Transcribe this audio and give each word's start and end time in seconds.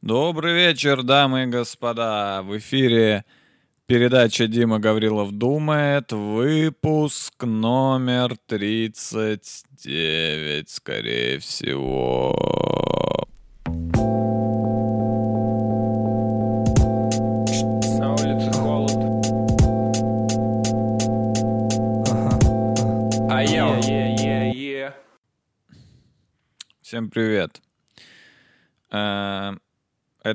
Добрый 0.00 0.54
вечер, 0.54 1.02
дамы 1.02 1.42
и 1.42 1.46
господа. 1.46 2.42
В 2.44 2.56
эфире 2.58 3.24
передача 3.86 4.46
Дима 4.46 4.78
Гаврилов 4.78 5.32
думает. 5.32 6.12
Выпуск 6.12 7.42
номер 7.42 8.36
39, 8.46 10.70
скорее 10.70 11.40
всего. 11.40 12.38
На 17.98 18.12
улице 18.12 18.52
холод. 18.52 18.94
А 23.28 23.42
я 23.42 23.66
Всем 26.82 27.10
привет. 27.10 27.60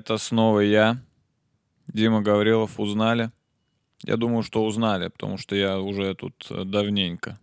Это 0.04 0.18
снова 0.18 0.60
я, 0.60 0.98
Дима 1.88 2.22
Гаврилов. 2.22 2.78
Узнали? 2.78 3.32
Я 4.04 4.18
думаю, 4.18 4.44
что 4.44 4.66
узнали, 4.66 5.08
потому 5.08 5.38
что 5.38 5.56
я 5.56 5.80
уже 5.80 6.14
тут 6.14 6.46
э, 6.50 6.66
давненько. 6.66 7.40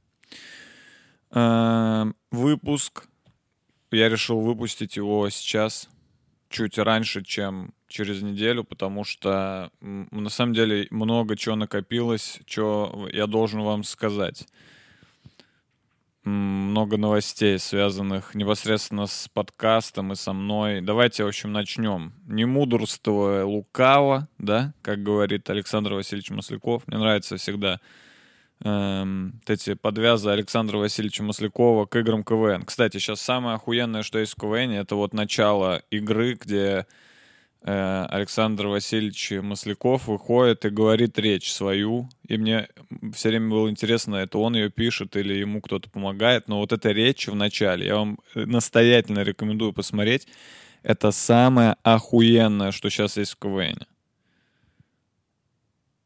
Э, 1.31 2.13
Выпуск. 2.31 3.09
Я 3.91 4.11
решил 4.11 4.41
выпустить 4.41 4.97
его 4.97 5.31
сейчас, 5.31 5.89
чуть 6.51 6.77
раньше, 6.77 7.25
чем 7.25 7.73
через 7.89 8.21
неделю, 8.21 8.63
потому 8.63 9.05
что 9.05 9.71
на 9.81 10.29
самом 10.29 10.53
деле 10.53 10.87
много 10.91 11.37
чего 11.37 11.57
накопилось, 11.57 12.41
что 12.47 13.09
я 13.11 13.27
должен 13.27 13.63
вам 13.63 13.85
сказать 13.85 14.47
много 16.25 16.97
новостей, 16.97 17.59
связанных 17.59 18.35
непосредственно 18.35 19.07
с 19.07 19.29
подкастом 19.33 20.13
и 20.13 20.17
со 20.17 20.33
мной. 20.33 20.81
Давайте, 20.81 21.25
в 21.25 21.29
общем, 21.29 21.53
начнем. 21.53 22.13
Не 22.27 22.45
мудрствуя 22.45 23.45
лукаво, 23.45 24.29
да, 24.39 24.75
как 24.83 25.03
говорит 25.03 25.49
Александр 25.49 25.95
Васильевич 25.95 26.31
Масляков. 26.31 26.87
Мне 26.87 26.99
нравится 26.99 27.37
всегда 27.37 27.81
эм, 28.63 29.41
эти 29.47 29.75
подвязы 29.75 30.31
Александра 30.31 30.77
Васильевича 30.77 31.23
Маслякова 31.23 31.87
к 31.87 31.97
играм 31.97 32.23
КВН. 32.23 32.65
Кстати, 32.65 32.99
сейчас 32.99 33.21
самое 33.21 33.57
охуенное, 33.57 34.03
что 34.03 34.19
есть 34.19 34.35
в 34.35 34.41
КВН, 34.41 34.73
это 34.73 34.97
вот 34.97 35.15
начало 35.15 35.83
игры, 35.91 36.35
где 36.35 36.87
Александр 37.63 38.69
Васильевич 38.69 39.33
Масляков 39.43 40.09
выходит 40.09 40.65
и 40.65 40.71
говорит 40.71 41.19
речь 41.19 41.53
свою. 41.53 42.09
И 42.27 42.39
мне 42.39 42.69
все 43.15 43.29
время 43.29 43.51
было 43.51 43.69
интересно, 43.69 44.17
это 44.17 44.39
он 44.39 44.55
ее 44.55 44.71
пишет 44.71 45.15
или 45.17 45.35
ему 45.35 45.61
кто-то 45.61 45.91
помогает. 45.91 46.49
Но 46.49 46.59
вот 46.59 46.73
эта 46.73 46.91
речь 46.91 47.29
в 47.29 47.35
начале, 47.35 47.87
я 47.87 47.97
вам 47.97 48.19
э, 48.35 48.47
настоятельно 48.47 49.21
рекомендую 49.21 49.73
посмотреть. 49.73 50.27
Это 50.83 51.11
самое 51.11 51.77
охуенное, 51.83 52.73
что 52.73 52.89
сейчас 52.89 53.19
есть 53.19 53.33
в 53.33 53.39
КВН. 53.39 53.87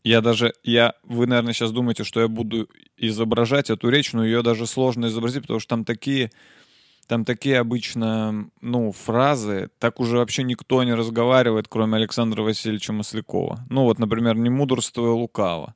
Я 0.02 0.20
даже, 0.20 0.52
я, 0.64 0.94
вы, 1.05 1.27
наверное, 1.27 1.55
сейчас 1.55 1.72
думаете, 1.72 2.05
что 2.05 2.20
я 2.20 2.28
буду 2.28 2.69
изображать 2.97 3.70
эту 3.70 3.88
речь, 3.88 4.12
но 4.12 4.25
ее 4.25 4.42
даже 4.42 4.66
сложно 4.66 5.06
изобразить, 5.06 5.42
потому 5.42 5.60
что 5.60 5.69
там 5.70 5.84
такие, 5.84 6.30
там 7.06 7.24
такие 7.24 7.58
обычно, 7.58 8.48
ну, 8.60 8.92
фразы, 8.92 9.70
так 9.78 10.00
уже 10.00 10.19
вообще 10.19 10.42
никто 10.42 10.83
не 10.84 10.94
разговаривает, 10.94 11.69
кроме 11.69 11.97
Александра 11.97 12.42
Васильевича 12.42 12.92
Маслякова. 12.92 13.66
Ну, 13.70 13.83
вот, 13.83 13.98
например, 13.98 14.36
«Не 14.36 14.50
мудрствуя 14.50 15.10
лукаво». 15.10 15.75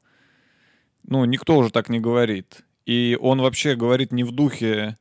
Ну, 1.05 1.25
никто 1.25 1.57
уже 1.57 1.71
так 1.71 1.89
не 1.89 2.01
говорит. 2.01 2.65
И 2.85 3.19
он 3.21 3.41
вообще 3.41 3.75
говорит 3.75 4.13
не 4.13 4.25
в 4.25 4.33
духе 4.33 4.97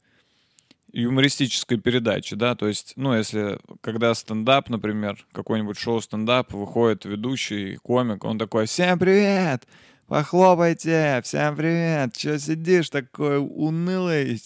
юмористической 0.94 1.78
передачи, 1.78 2.36
да, 2.36 2.55
то 2.55 2.67
есть, 2.67 2.94
ну, 2.95 3.14
если, 3.14 3.59
когда 3.81 4.14
стендап, 4.16 4.70
например, 4.70 5.25
какой-нибудь 5.31 5.78
шоу 5.78 6.02
стендап, 6.02 6.53
выходит 6.53 7.05
ведущий, 7.05 7.75
комик, 7.78 8.23
он 8.23 8.39
такой, 8.39 8.66
всем 8.66 8.98
привет, 8.98 9.67
похлопайте, 10.08 11.22
всем 11.23 11.55
привет, 11.55 12.16
че 12.16 12.39
сидишь 12.39 12.89
такой 12.89 13.37
унылый, 13.37 14.42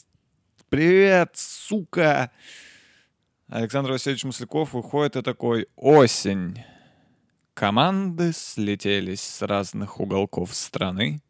привет, 0.72 1.32
сука. 1.34 2.32
Александр 3.50 3.92
Васильевич 3.92 4.24
Масляков 4.24 4.72
выходит 4.72 5.18
и 5.18 5.22
такой, 5.22 5.68
осень. 5.76 6.64
Команды 7.54 8.32
слетелись 8.32 9.20
с 9.20 9.42
разных 9.42 10.00
уголков 10.00 10.56
страны, 10.56 11.22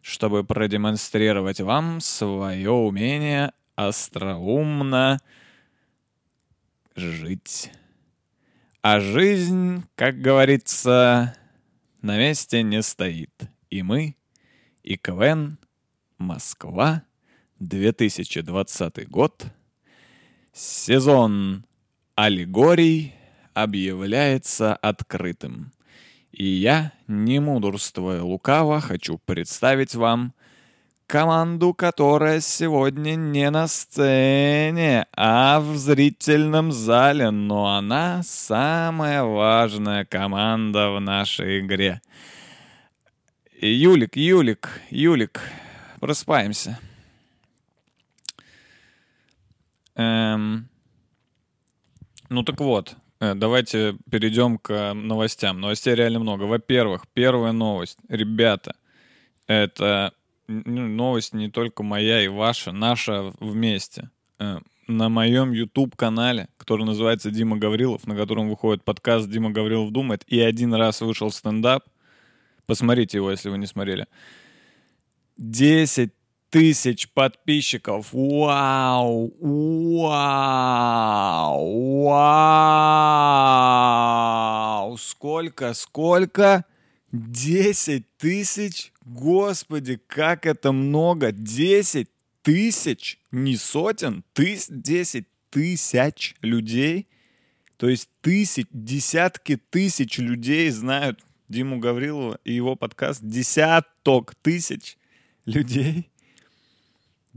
чтобы 0.00 0.44
продемонстрировать 0.44 1.60
вам 1.60 2.00
свое 2.00 2.70
умение 2.70 3.52
остроумно 3.74 5.18
жить. 6.94 7.70
А 8.80 8.98
жизнь, 8.98 9.84
как 9.94 10.22
говорится, 10.22 11.36
на 12.00 12.16
месте 12.16 12.62
не 12.62 12.80
стоит. 12.80 13.42
И 13.68 13.82
мы, 13.82 14.16
и 14.82 14.96
КВН, 14.96 15.58
Москва, 16.16 17.02
2020 17.58 19.08
год, 19.08 19.46
сезон 20.52 21.64
аллегорий 22.14 23.14
объявляется 23.54 24.74
открытым. 24.74 25.72
И 26.32 26.44
я, 26.44 26.92
не 27.08 27.40
мудрствуя 27.40 28.22
лукаво, 28.22 28.80
хочу 28.80 29.18
представить 29.24 29.94
вам 29.94 30.34
команду, 31.06 31.72
которая 31.72 32.40
сегодня 32.40 33.14
не 33.14 33.48
на 33.50 33.68
сцене, 33.68 35.06
а 35.16 35.60
в 35.60 35.76
зрительном 35.76 36.72
зале, 36.72 37.30
но 37.30 37.76
она 37.76 38.22
самая 38.22 39.22
важная 39.22 40.04
команда 40.04 40.90
в 40.90 41.00
нашей 41.00 41.60
игре. 41.60 42.02
Юлик, 43.58 44.16
Юлик, 44.16 44.82
Юлик, 44.90 45.40
просыпаемся. 46.00 46.78
Эм, 49.96 50.68
ну 52.28 52.42
так 52.42 52.60
вот, 52.60 52.96
э, 53.20 53.34
давайте 53.34 53.96
перейдем 54.10 54.58
к 54.58 54.94
новостям. 54.94 55.60
Новостей 55.60 55.94
реально 55.94 56.20
много. 56.20 56.44
Во-первых, 56.44 57.06
первая 57.12 57.52
новость. 57.52 57.98
Ребята, 58.08 58.76
это 59.46 60.12
ну, 60.48 60.86
новость 60.86 61.32
не 61.34 61.50
только 61.50 61.82
моя 61.82 62.22
и 62.22 62.28
ваша, 62.28 62.72
наша 62.72 63.32
вместе. 63.40 64.10
Э, 64.38 64.58
На 64.86 65.08
моем 65.08 65.50
YouTube-канале, 65.52 66.48
который 66.58 66.84
называется 66.86 67.30
Дима 67.30 67.56
Гаврилов, 67.56 68.06
на 68.06 68.14
котором 68.14 68.48
выходит 68.48 68.84
подкаст 68.84 69.28
«Дима 69.28 69.50
Гаврилов 69.50 69.90
думает», 69.90 70.22
и 70.28 70.38
один 70.40 70.74
раз 70.74 71.00
вышел 71.00 71.32
стендап, 71.32 71.82
посмотрите 72.66 73.18
его, 73.18 73.30
если 73.32 73.48
вы 73.50 73.58
не 73.58 73.66
смотрели, 73.66 74.06
10 75.38 76.12
тысяч 76.50 77.08
подписчиков. 77.08 78.08
Вау! 78.12 79.32
Вау! 80.00 80.76
Вау! 84.84 84.96
Сколько? 84.98 85.74
Сколько? 85.74 86.64
10 87.12 88.04
тысяч? 88.18 88.92
Господи, 89.04 90.00
как 90.06 90.46
это 90.46 90.72
много! 90.72 91.32
10 91.32 92.08
тысяч, 92.42 93.18
не 93.32 93.56
сотен, 93.56 94.24
тыс, 94.32 94.66
10 94.68 95.26
тысяч 95.50 96.36
людей. 96.42 97.08
То 97.76 97.88
есть 97.88 98.08
тысяч, 98.20 98.66
десятки 98.70 99.56
тысяч 99.56 100.18
людей 100.18 100.70
знают 100.70 101.20
Диму 101.48 101.78
Гаврилова 101.78 102.38
и 102.44 102.52
его 102.52 102.76
подкаст. 102.76 103.20
Десяток 103.22 104.34
тысяч 104.36 104.96
людей. 105.44 106.08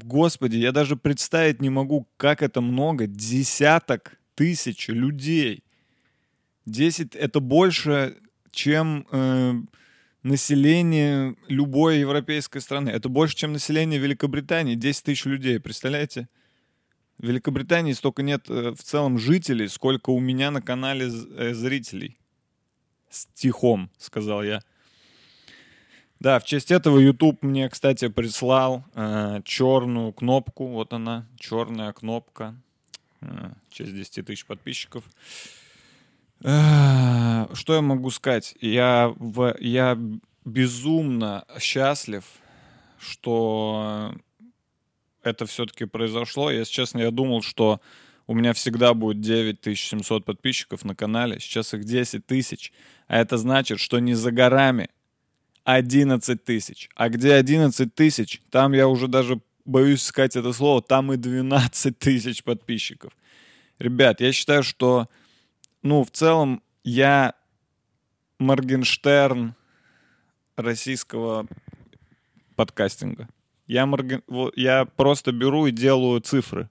Господи, 0.03 0.57
я 0.57 0.71
даже 0.71 0.95
представить 0.95 1.61
не 1.61 1.69
могу, 1.69 2.07
как 2.17 2.41
это 2.41 2.61
много. 2.61 3.07
Десяток 3.07 4.17
тысяч 4.35 4.87
людей. 4.87 5.63
Десять— 6.65 7.15
это 7.15 7.39
больше, 7.39 8.17
чем 8.51 9.07
э, 9.11 9.53
население 10.23 11.35
любой 11.47 11.99
европейской 11.99 12.59
страны. 12.59 12.89
Это 12.89 13.09
больше, 13.09 13.35
чем 13.35 13.53
население 13.53 13.99
Великобритании. 13.99 14.75
10 14.75 15.03
тысяч 15.03 15.25
людей, 15.25 15.59
представляете? 15.59 16.27
В 17.17 17.27
Великобритании 17.27 17.93
столько 17.93 18.23
нет 18.23 18.49
э, 18.49 18.71
в 18.71 18.83
целом 18.83 19.17
жителей, 19.17 19.67
сколько 19.67 20.09
у 20.11 20.19
меня 20.19 20.51
на 20.51 20.61
канале 20.61 21.07
э, 21.07 21.53
зрителей. 21.53 22.17
Стихом, 23.09 23.89
сказал 23.97 24.43
я. 24.43 24.61
Да, 26.19 26.39
в 26.39 26.43
честь 26.43 26.69
этого 26.69 26.99
YouTube 26.99 27.41
мне, 27.43 27.69
кстати, 27.69 28.09
прислал 28.09 28.83
э, 28.93 29.39
черную 29.45 30.11
кнопку. 30.11 30.67
Вот 30.67 30.91
она, 30.91 31.25
черная 31.39 31.93
кнопка. 31.93 32.55
Э, 33.21 33.51
в 33.69 33.73
честь 33.73 33.95
10 33.95 34.25
тысяч 34.25 34.45
подписчиков. 34.45 35.05
Э, 36.43 37.47
Что 37.53 37.73
я 37.73 37.81
могу 37.81 38.09
сказать? 38.11 38.55
Я, 38.59 39.13
в, 39.15 39.55
я 39.61 39.97
безумно 40.43 41.45
счастлив, 41.57 42.25
что 42.99 44.13
это 45.23 45.45
все-таки 45.45 45.85
произошло. 45.85 46.51
Если 46.51 46.73
честно, 46.73 46.99
я 46.99 47.11
думал, 47.11 47.43
что 47.43 47.79
у 48.27 48.33
меня 48.33 48.51
всегда 48.51 48.93
будет 48.93 49.21
9700 49.21 50.25
подписчиков 50.25 50.83
на 50.83 50.95
канале. 50.95 51.39
Сейчас 51.39 51.73
их 51.73 51.85
10 51.85 52.25
тысяч. 52.25 52.73
А 53.07 53.17
это 53.17 53.37
значит, 53.37 53.79
что 53.79 53.99
не 53.99 54.15
за 54.15 54.31
горами 54.31 54.89
11 55.73 56.43
тысяч. 56.43 56.89
А 56.95 57.09
где 57.09 57.33
11 57.35 57.93
тысяч, 57.93 58.41
там 58.49 58.73
я 58.73 58.87
уже 58.87 59.07
даже 59.07 59.39
боюсь 59.65 60.01
сказать 60.01 60.35
это 60.35 60.51
слово, 60.51 60.81
там 60.81 61.13
и 61.13 61.17
12 61.17 61.97
тысяч 61.97 62.43
подписчиков. 62.43 63.13
Ребят, 63.77 64.19
я 64.19 64.31
считаю, 64.31 64.63
что, 64.63 65.07
ну, 65.83 66.03
в 66.03 66.11
целом, 66.11 66.63
я 66.83 67.33
Моргенштерн 68.39 69.55
российского 70.55 71.47
подкастинга. 72.55 73.29
Я, 73.67 73.85
Морген... 73.85 74.23
я 74.55 74.85
просто 74.85 75.31
беру 75.31 75.67
и 75.67 75.71
делаю 75.71 76.19
цифры. 76.21 76.69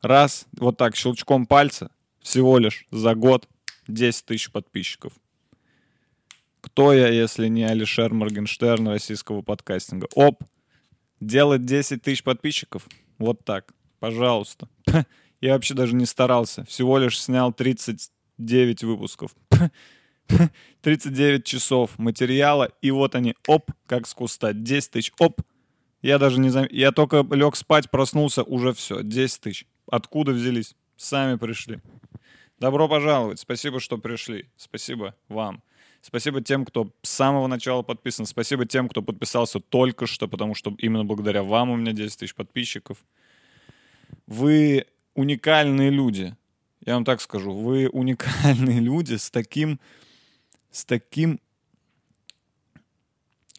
Раз, 0.00 0.46
вот 0.52 0.78
так, 0.78 0.96
щелчком 0.96 1.46
пальца, 1.46 1.90
всего 2.20 2.58
лишь 2.58 2.86
за 2.90 3.14
год 3.14 3.48
10 3.88 4.24
тысяч 4.24 4.50
подписчиков. 4.50 5.12
Кто 6.72 6.94
я, 6.94 7.08
если 7.08 7.48
не 7.48 7.64
Алишер 7.64 8.14
Моргенштерн 8.14 8.88
российского 8.88 9.42
подкастинга? 9.42 10.08
Оп, 10.14 10.42
делать 11.20 11.66
10 11.66 12.00
тысяч 12.00 12.22
подписчиков? 12.22 12.88
Вот 13.18 13.44
так, 13.44 13.74
пожалуйста. 14.00 14.70
Я 15.42 15.52
вообще 15.52 15.74
даже 15.74 15.94
не 15.94 16.06
старался. 16.06 16.64
Всего 16.64 16.96
лишь 16.96 17.20
снял 17.20 17.52
39 17.52 18.84
выпусков. 18.84 19.32
39 20.80 21.44
часов 21.44 21.98
материала, 21.98 22.72
и 22.80 22.90
вот 22.90 23.16
они, 23.16 23.34
оп, 23.46 23.70
как 23.86 24.06
с 24.06 24.14
куста, 24.14 24.54
10 24.54 24.92
тысяч, 24.92 25.12
оп. 25.18 25.42
Я 26.00 26.18
даже 26.18 26.40
не 26.40 26.48
зам... 26.48 26.66
Я 26.70 26.90
только 26.90 27.22
лег 27.32 27.54
спать, 27.54 27.90
проснулся, 27.90 28.44
уже 28.44 28.72
все, 28.72 29.02
10 29.02 29.40
тысяч. 29.42 29.66
Откуда 29.88 30.32
взялись? 30.32 30.74
Сами 30.96 31.36
пришли. 31.36 31.80
Добро 32.58 32.88
пожаловать, 32.88 33.40
спасибо, 33.40 33.78
что 33.78 33.98
пришли. 33.98 34.48
Спасибо 34.56 35.14
вам. 35.28 35.62
Спасибо 36.02 36.42
тем, 36.42 36.66
кто 36.66 36.92
с 37.02 37.10
самого 37.10 37.46
начала 37.46 37.82
подписан. 37.82 38.26
Спасибо 38.26 38.66
тем, 38.66 38.88
кто 38.88 39.00
подписался 39.00 39.60
только 39.60 40.06
что, 40.06 40.28
потому 40.28 40.54
что 40.54 40.74
именно 40.78 41.04
благодаря 41.04 41.42
вам 41.42 41.70
у 41.70 41.76
меня 41.76 41.92
10 41.92 42.18
тысяч 42.18 42.34
подписчиков. 42.34 42.98
Вы 44.26 44.86
уникальные 45.14 45.90
люди. 45.90 46.36
Я 46.84 46.94
вам 46.94 47.04
так 47.04 47.20
скажу. 47.20 47.52
Вы 47.52 47.88
уникальные 47.88 48.80
люди 48.90 49.14
с 49.14 49.30
таким 49.30 49.80
с 50.72 50.84
таким, 50.86 51.38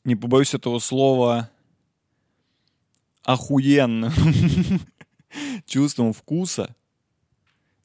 не 0.04 0.16
побоюсь 0.16 0.54
этого 0.54 0.80
слова, 0.80 1.50
охуенным 3.24 4.12
чувством 5.66 6.12
вкуса. 6.12 6.76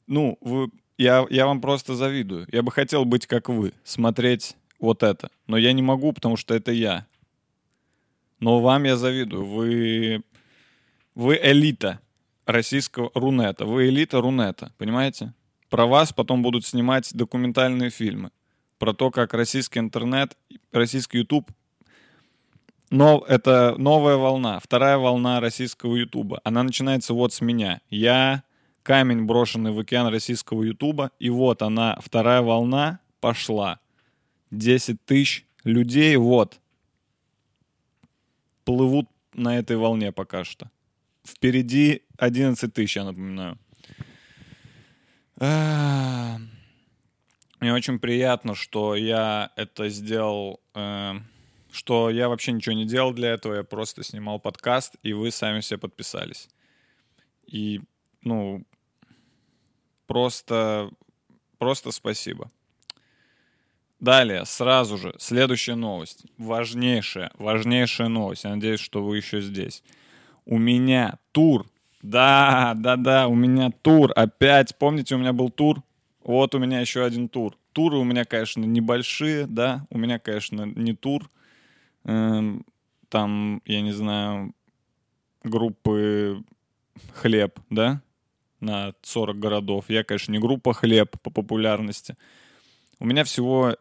Ну, 0.07 0.37
вы, 0.41 0.71
я, 0.99 1.25
я 1.29 1.45
вам 1.45 1.61
просто 1.61 1.95
завидую. 1.95 2.47
Я 2.51 2.61
бы 2.61 2.71
хотел 2.71 3.05
быть 3.05 3.25
как 3.25 3.49
вы, 3.49 3.73
смотреть 3.83 4.55
вот 4.79 5.01
это. 5.01 5.31
Но 5.47 5.57
я 5.57 5.73
не 5.73 5.81
могу, 5.81 6.13
потому 6.13 6.35
что 6.37 6.53
это 6.53 6.71
я. 6.71 7.07
Но 8.39 8.59
вам 8.59 8.83
я 8.83 8.97
завидую. 8.97 9.45
Вы, 9.45 10.23
вы 11.15 11.39
элита 11.41 11.99
российского 12.45 13.11
рунета. 13.15 13.65
Вы 13.65 13.89
элита 13.89 14.21
рунета, 14.21 14.73
понимаете? 14.77 15.33
Про 15.69 15.85
вас 15.85 16.13
потом 16.13 16.41
будут 16.41 16.65
снимать 16.65 17.09
документальные 17.13 17.89
фильмы 17.89 18.31
про 18.77 18.93
то, 18.93 19.09
как 19.11 19.33
российский 19.33 19.79
интернет, 19.79 20.37
российский 20.71 21.19
YouTube 21.19 21.51
но 22.89 23.23
это 23.27 23.75
новая 23.77 24.15
волна, 24.15 24.59
вторая 24.59 24.97
волна 24.97 25.39
российского 25.39 25.95
Ютуба. 25.95 26.41
Она 26.43 26.63
начинается 26.63 27.13
вот 27.13 27.33
с 27.33 27.41
меня. 27.41 27.81
Я 27.89 28.43
камень, 28.89 29.25
брошенный 29.25 29.71
в 29.71 29.77
океан 29.77 30.07
российского 30.07 30.63
Ютуба, 30.63 31.11
и 31.19 31.29
вот 31.29 31.61
она, 31.61 31.95
вторая 32.03 32.41
волна 32.41 32.99
пошла. 33.19 33.79
10 34.49 35.05
тысяч 35.05 35.45
людей, 35.63 36.15
вот, 36.15 36.59
плывут 38.65 39.07
на 39.35 39.59
этой 39.59 39.77
волне 39.77 40.11
пока 40.11 40.43
что. 40.43 40.71
Впереди 41.23 42.01
11 42.17 42.73
тысяч, 42.73 42.95
я 42.95 43.03
напоминаю. 43.03 43.59
Мне 47.59 47.73
очень 47.73 47.99
приятно, 47.99 48.55
что 48.55 48.95
я 48.95 49.51
это 49.55 49.89
сделал, 49.89 50.61
э, 50.73 51.13
что 51.71 52.09
я 52.09 52.27
вообще 52.27 52.53
ничего 52.53 52.73
не 52.73 52.87
делал 52.87 53.13
для 53.13 53.29
этого, 53.33 53.53
я 53.53 53.63
просто 53.63 54.01
снимал 54.01 54.39
подкаст, 54.39 54.95
и 55.03 55.13
вы 55.13 55.29
сами 55.29 55.59
все 55.59 55.77
подписались. 55.77 56.49
И, 57.45 57.81
ну, 58.23 58.65
просто, 60.09 60.91
просто 61.57 61.91
спасибо. 61.91 62.51
Далее, 64.01 64.43
сразу 64.45 64.97
же, 64.97 65.13
следующая 65.17 65.75
новость. 65.75 66.25
Важнейшая, 66.37 67.31
важнейшая 67.35 68.09
новость. 68.09 68.43
Я 68.43 68.51
надеюсь, 68.55 68.81
что 68.81 69.01
вы 69.01 69.15
еще 69.15 69.39
здесь. 69.39 69.83
У 70.45 70.57
меня 70.57 71.19
тур. 71.31 71.65
Да, 72.01 72.73
да, 72.75 72.97
да, 72.97 73.27
у 73.27 73.35
меня 73.35 73.71
тур. 73.81 74.11
Опять, 74.15 74.77
помните, 74.77 75.15
у 75.15 75.17
меня 75.17 75.31
был 75.31 75.49
тур 75.49 75.81
вот 76.29 76.53
у 76.53 76.59
меня 76.59 76.79
еще 76.79 77.03
один 77.03 77.27
тур. 77.27 77.57
Туры 77.73 77.97
у 77.97 78.03
меня, 78.03 78.23
конечно, 78.23 78.63
небольшие, 78.63 79.47
да. 79.47 79.87
У 79.89 79.97
меня, 79.97 80.19
конечно, 80.19 80.63
не 80.63 80.93
тур. 80.93 81.27
Эм, 82.03 82.65
там, 83.09 83.63
я 83.65 83.81
не 83.81 83.93
знаю, 83.93 84.53
группы 85.43 86.43
хлеб, 87.13 87.59
да, 87.71 88.03
на 88.59 88.93
40 89.01 89.39
городов. 89.39 89.85
Я, 89.87 90.03
конечно, 90.03 90.31
не 90.31 90.39
группа 90.39 90.73
хлеб 90.73 91.19
по 91.21 91.29
популярности. 91.29 92.15
У 92.99 93.05
меня 93.05 93.23
всего, 93.23 93.75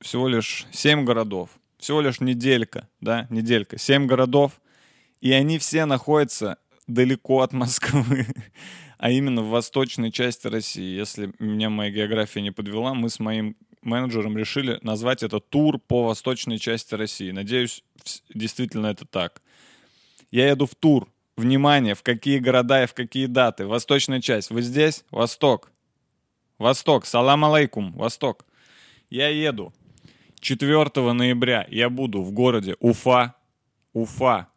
всего 0.00 0.28
лишь 0.28 0.66
7 0.72 1.04
городов. 1.04 1.50
Всего 1.78 2.00
лишь 2.00 2.20
неделька, 2.20 2.88
да, 3.00 3.26
неделька. 3.30 3.78
7 3.78 4.06
городов. 4.06 4.60
И 5.20 5.32
они 5.32 5.58
все 5.58 5.84
находятся 5.84 6.58
далеко 6.86 7.40
от 7.40 7.52
Москвы 7.52 8.26
а 9.00 9.10
именно 9.10 9.40
в 9.40 9.48
восточной 9.48 10.12
части 10.12 10.46
России. 10.46 10.94
Если 10.94 11.32
меня 11.38 11.70
моя 11.70 11.90
география 11.90 12.42
не 12.42 12.50
подвела, 12.50 12.92
мы 12.92 13.08
с 13.08 13.18
моим 13.18 13.56
менеджером 13.80 14.36
решили 14.36 14.78
назвать 14.82 15.22
это 15.22 15.40
тур 15.40 15.78
по 15.78 16.04
восточной 16.04 16.58
части 16.58 16.94
России. 16.94 17.30
Надеюсь, 17.30 17.82
действительно 18.34 18.88
это 18.88 19.06
так. 19.06 19.40
Я 20.30 20.50
еду 20.50 20.66
в 20.66 20.74
тур. 20.74 21.08
Внимание, 21.36 21.94
в 21.94 22.02
какие 22.02 22.38
города 22.38 22.82
и 22.82 22.86
в 22.86 22.94
какие 22.94 23.26
даты. 23.26 23.66
Восточная 23.66 24.20
часть. 24.20 24.50
Вы 24.50 24.62
здесь? 24.62 25.04
Восток. 25.10 25.70
Восток. 26.58 27.06
Салам 27.06 27.44
алейкум. 27.44 27.92
Восток. 27.92 28.44
Я 29.08 29.28
еду. 29.28 29.72
4 30.40 31.12
ноября 31.12 31.66
я 31.70 31.90
буду 31.90 32.22
в 32.22 32.32
городе 32.32 32.76
Уфа. 32.80 33.34
Уфа. 33.92 34.48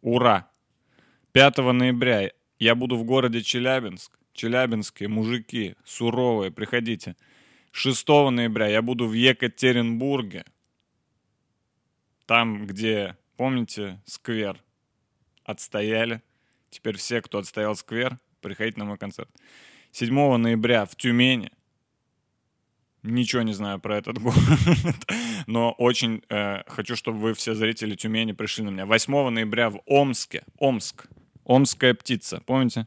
Ура. 0.00 0.48
5 1.32 1.58
ноября 1.58 2.30
я 2.58 2.74
буду 2.74 2.96
в 2.96 3.04
городе 3.04 3.42
Челябинск. 3.42 4.18
Челябинские 4.32 5.08
мужики, 5.08 5.76
суровые, 5.84 6.50
приходите. 6.50 7.16
6 7.72 8.08
ноября 8.08 8.68
я 8.68 8.82
буду 8.82 9.06
в 9.06 9.12
Екатеринбурге. 9.12 10.44
Там, 12.26 12.66
где, 12.66 13.16
помните, 13.36 14.00
сквер. 14.06 14.62
Отстояли. 15.44 16.22
Теперь 16.70 16.96
все, 16.96 17.20
кто 17.20 17.38
отстоял 17.38 17.76
сквер, 17.76 18.18
приходите 18.40 18.78
на 18.78 18.84
мой 18.84 18.98
концерт. 18.98 19.30
7 19.92 20.36
ноября 20.36 20.86
в 20.86 20.96
Тюмени. 20.96 21.50
Ничего 23.02 23.42
не 23.42 23.52
знаю 23.52 23.80
про 23.80 23.98
этот 23.98 24.18
город, 24.22 24.36
но 25.46 25.72
очень 25.72 26.22
э, 26.28 26.62
хочу, 26.68 26.94
чтобы 26.94 27.18
вы 27.18 27.34
все 27.34 27.54
зрители 27.54 27.96
Тюмени 27.96 28.32
пришли 28.32 28.64
на 28.64 28.70
меня. 28.70 28.86
8 28.86 29.28
ноября 29.30 29.70
в 29.70 29.80
Омске. 29.86 30.44
Омск. 30.58 31.08
Омская 31.44 31.94
птица, 31.94 32.40
помните? 32.46 32.86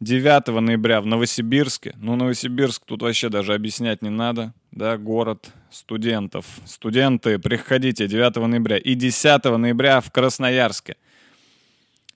9 0.00 0.48
ноября 0.60 1.00
в 1.00 1.06
Новосибирске. 1.06 1.94
Ну, 1.98 2.14
Новосибирск 2.16 2.84
тут 2.84 3.02
вообще 3.02 3.28
даже 3.28 3.54
объяснять 3.54 4.02
не 4.02 4.10
надо. 4.10 4.54
Да, 4.70 4.96
город 4.96 5.52
студентов. 5.70 6.46
Студенты, 6.66 7.38
приходите 7.38 8.06
9 8.06 8.36
ноября. 8.36 8.76
И 8.78 8.94
10 8.94 9.44
ноября 9.44 10.00
в 10.00 10.12
Красноярске. 10.12 10.96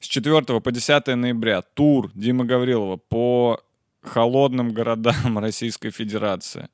С 0.03 0.09
4 0.09 0.61
по 0.61 0.73
10 0.73 1.07
ноября 1.15 1.63
тур 1.63 2.11
Димы 2.15 2.45
Гаврилова 2.45 2.97
по 2.97 3.63
холодным 4.01 4.73
городам 4.73 5.39
Российской 5.39 5.91
Федерации. 5.91 6.69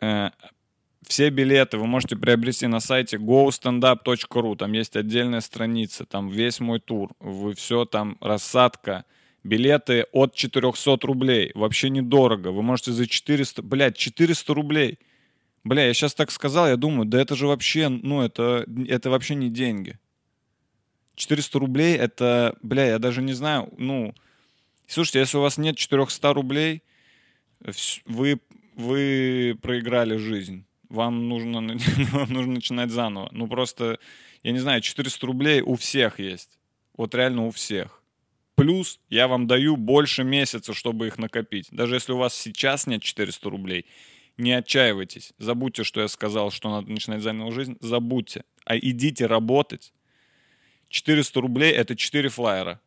Э, 0.00 0.30
все 1.06 1.28
билеты 1.28 1.76
вы 1.76 1.86
можете 1.86 2.16
приобрести 2.16 2.66
на 2.66 2.80
сайте 2.80 3.18
gostandup.ru. 3.18 4.56
Там 4.56 4.72
есть 4.72 4.96
отдельная 4.96 5.42
страница, 5.42 6.06
там 6.06 6.30
весь 6.30 6.58
мой 6.58 6.80
тур. 6.80 7.10
Вы 7.20 7.52
все 7.52 7.84
там, 7.84 8.16
рассадка. 8.22 9.04
Билеты 9.44 10.06
от 10.12 10.34
400 10.34 11.06
рублей. 11.06 11.52
Вообще 11.54 11.90
недорого. 11.90 12.48
Вы 12.48 12.62
можете 12.62 12.92
за 12.92 13.06
400... 13.06 13.60
Блядь, 13.60 13.98
400 13.98 14.54
рублей. 14.54 14.98
Бля, 15.64 15.86
я 15.86 15.92
сейчас 15.92 16.14
так 16.14 16.30
сказал, 16.30 16.66
я 16.66 16.76
думаю, 16.76 17.04
да 17.04 17.20
это 17.20 17.36
же 17.36 17.46
вообще, 17.46 17.90
ну, 17.90 18.22
это, 18.22 18.64
это 18.88 19.10
вообще 19.10 19.34
не 19.34 19.50
деньги. 19.50 19.98
400 21.18 21.58
рублей, 21.58 21.96
это, 21.96 22.56
бля, 22.62 22.86
я 22.86 22.98
даже 22.98 23.20
не 23.22 23.34
знаю, 23.34 23.72
ну, 23.76 24.14
Слушайте, 24.88 25.18
если 25.18 25.36
у 25.36 25.42
вас 25.42 25.58
нет 25.58 25.76
400 25.76 26.32
рублей, 26.32 26.82
вы, 28.06 28.40
вы 28.74 29.58
проиграли 29.60 30.16
жизнь. 30.16 30.64
Вам 30.88 31.28
нужно, 31.28 31.60
вам 32.12 32.32
нужно 32.32 32.54
начинать 32.54 32.90
заново. 32.90 33.28
Ну 33.32 33.46
просто, 33.48 33.98
я 34.42 34.52
не 34.52 34.58
знаю, 34.58 34.80
400 34.80 35.26
рублей 35.26 35.60
у 35.60 35.74
всех 35.74 36.18
есть. 36.18 36.58
Вот 36.96 37.14
реально 37.14 37.46
у 37.46 37.50
всех. 37.50 38.02
Плюс 38.54 38.98
я 39.10 39.28
вам 39.28 39.46
даю 39.46 39.76
больше 39.76 40.24
месяца, 40.24 40.72
чтобы 40.72 41.06
их 41.06 41.18
накопить. 41.18 41.68
Даже 41.70 41.96
если 41.96 42.12
у 42.12 42.16
вас 42.16 42.34
сейчас 42.34 42.86
нет 42.86 43.02
400 43.02 43.50
рублей, 43.50 43.84
не 44.38 44.52
отчаивайтесь. 44.52 45.34
Забудьте, 45.38 45.84
что 45.84 46.00
я 46.00 46.08
сказал, 46.08 46.50
что 46.50 46.70
надо 46.70 46.90
начинать 46.90 47.20
заново 47.20 47.52
жизнь. 47.52 47.76
Забудьте. 47.80 48.44
А 48.64 48.78
идите 48.78 49.26
работать. 49.26 49.92
400 50.88 51.40
рублей— 51.40 51.72
это 51.74 51.96
4 51.96 52.28
флайера. 52.28 52.80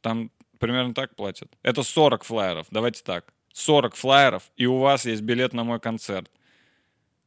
Там 0.00 0.30
примерно 0.58 0.94
так 0.94 1.16
платят. 1.16 1.50
Это 1.62 1.82
40 1.82 2.24
флайеров. 2.24 2.66
Давайте 2.70 3.02
так. 3.02 3.32
40 3.52 3.94
флайеров, 3.94 4.50
и 4.56 4.66
у 4.66 4.78
вас 4.78 5.06
есть 5.06 5.22
билет 5.22 5.52
на 5.52 5.64
мой 5.64 5.78
концерт. 5.78 6.30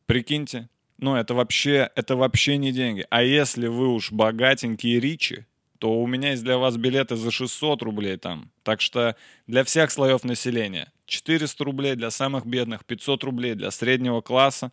Прикиньте. 0.06 0.70
Ну, 0.98 1.16
это 1.16 1.34
вообще, 1.34 1.90
это 1.96 2.16
вообще 2.16 2.58
не 2.58 2.72
деньги. 2.72 3.06
А 3.10 3.24
если 3.24 3.68
вы 3.68 3.88
уж 3.88 4.12
богатенькие 4.12 5.00
ричи, 5.00 5.46
то 5.80 6.02
у 6.02 6.08
меня 6.08 6.32
есть 6.32 6.44
для 6.44 6.58
вас 6.58 6.76
билеты 6.76 7.16
за 7.16 7.32
600 7.32 7.82
рублей 7.84 8.18
там. 8.18 8.52
Так 8.64 8.82
что 8.82 9.16
для 9.46 9.64
всех 9.64 9.92
слоев 9.92 10.24
населения 10.24 10.92
400 11.06 11.64
рублей 11.64 11.96
для 11.96 12.10
самых 12.10 12.46
бедных, 12.46 12.84
500 12.84 13.24
рублей 13.24 13.54
для 13.54 13.72
среднего 13.72 14.22
класса, 14.22 14.72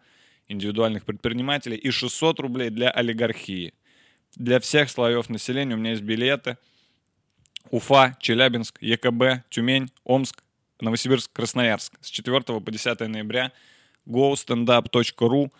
индивидуальных 0.48 1.04
предпринимателей 1.04 1.76
и 1.76 1.90
600 1.90 2.40
рублей 2.40 2.70
для 2.70 2.90
олигархии. 2.90 3.74
Для 4.36 4.60
всех 4.60 4.90
слоев 4.90 5.28
населения 5.28 5.74
у 5.74 5.78
меня 5.78 5.90
есть 5.90 6.02
билеты. 6.02 6.58
Уфа, 7.70 8.16
Челябинск, 8.20 8.80
ЕКБ, 8.80 9.48
Тюмень, 9.48 9.90
Омск, 10.04 10.42
Новосибирск, 10.80 11.32
Красноярск. 11.32 11.94
С 12.00 12.10
4 12.10 12.40
по 12.42 12.70
10 12.70 13.00
ноября 13.00 13.52
gostandup.ru, 14.06 15.50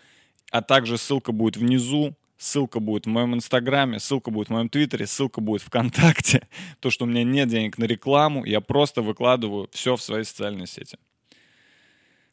а 0.50 0.62
также 0.62 0.98
ссылка 0.98 1.32
будет 1.32 1.56
внизу, 1.56 2.14
ссылка 2.36 2.80
будет 2.80 3.06
в 3.06 3.08
моем 3.08 3.34
инстаграме, 3.34 3.98
ссылка 3.98 4.30
будет 4.30 4.48
в 4.48 4.52
моем 4.52 4.68
твиттере, 4.68 5.06
ссылка 5.06 5.40
будет 5.40 5.62
ВКонтакте. 5.62 6.46
То, 6.80 6.90
что 6.90 7.04
у 7.04 7.08
меня 7.08 7.24
нет 7.24 7.48
денег 7.48 7.78
на 7.78 7.84
рекламу, 7.84 8.44
я 8.44 8.60
просто 8.60 9.02
выкладываю 9.02 9.68
все 9.72 9.96
в 9.96 10.02
свои 10.02 10.24
социальные 10.24 10.66
сети. 10.66 10.98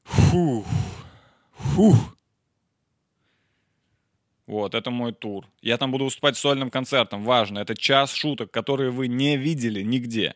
Фух. 0.03 0.65
Фух. 1.53 2.15
Вот, 4.51 4.75
это 4.75 4.91
мой 4.91 5.13
тур. 5.13 5.48
Я 5.62 5.77
там 5.77 5.91
буду 5.91 6.03
выступать 6.03 6.36
сольным 6.36 6.70
концертом. 6.70 7.24
Важно, 7.24 7.60
это 7.60 7.74
час 7.74 8.13
шуток, 8.13 8.51
которые 8.51 8.91
вы 8.91 9.08
не 9.08 9.38
видели 9.38 9.81
нигде, 9.81 10.36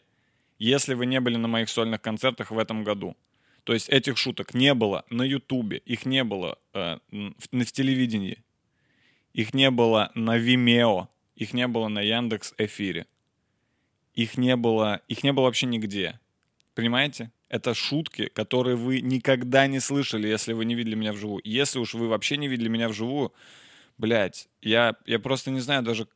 если 0.58 0.94
вы 0.94 1.06
не 1.06 1.20
были 1.20 1.36
на 1.36 1.50
моих 1.50 1.68
сольных 1.68 2.02
концертах 2.02 2.50
в 2.50 2.58
этом 2.58 2.86
году. 2.86 3.18
То 3.66 3.74
есть 3.74 3.90
этих 3.90 4.18
шуток 4.18 4.54
не 4.54 4.74
было 4.74 5.04
на 5.10 5.24
Ютубе, 5.24 5.80
их 5.80 6.06
не 6.06 6.24
было 6.24 6.58
э, 6.74 6.98
в, 7.12 7.66
в 7.66 7.72
телевидении, 7.74 8.42
их 9.34 9.54
не 9.54 9.70
было 9.70 10.14
на 10.16 10.38
Vimeo, 10.38 11.10
их 11.36 11.52
не 11.52 11.68
было 11.68 11.90
на 11.90 12.00
Яндекс 12.00 12.54
Эфире, 12.58 13.08
их 14.14 14.38
не 14.38 14.56
было, 14.56 15.02
их 15.10 15.26
не 15.26 15.34
было 15.34 15.44
вообще 15.44 15.66
нигде. 15.66 16.22
Понимаете? 16.74 17.32
Это 17.50 17.74
шутки, 17.74 18.28
которые 18.28 18.78
вы 18.78 19.02
никогда 19.02 19.68
не 19.68 19.82
слышали, 19.82 20.30
если 20.30 20.54
вы 20.54 20.64
не 20.64 20.74
видели 20.74 20.96
меня 20.96 21.12
вживую. 21.12 21.42
Если 21.44 21.80
уж 21.80 21.96
вы 21.96 22.08
вообще 22.08 22.38
не 22.38 22.48
видели 22.48 22.70
меня 22.70 22.88
вживую, 22.88 23.34
блядь, 23.98 24.50
я, 24.62 24.96
я 25.06 25.20
просто 25.20 25.52
не 25.52 25.60
знаю 25.60 25.84
даже, 25.84 26.08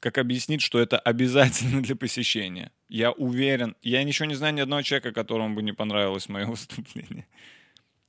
как 0.00 0.18
объяснить, 0.18 0.62
что 0.62 0.78
это 0.78 0.98
обязательно 0.98 1.82
для 1.82 1.96
посещения. 1.96 2.72
Я 2.88 3.12
уверен, 3.12 3.76
я 3.82 4.00
еще 4.00 4.26
не 4.26 4.34
знаю 4.34 4.54
ни 4.54 4.60
одного 4.60 4.82
человека, 4.82 5.12
которому 5.12 5.54
бы 5.54 5.62
не 5.62 5.72
понравилось 5.72 6.28
мое 6.28 6.46
выступление. 6.50 7.26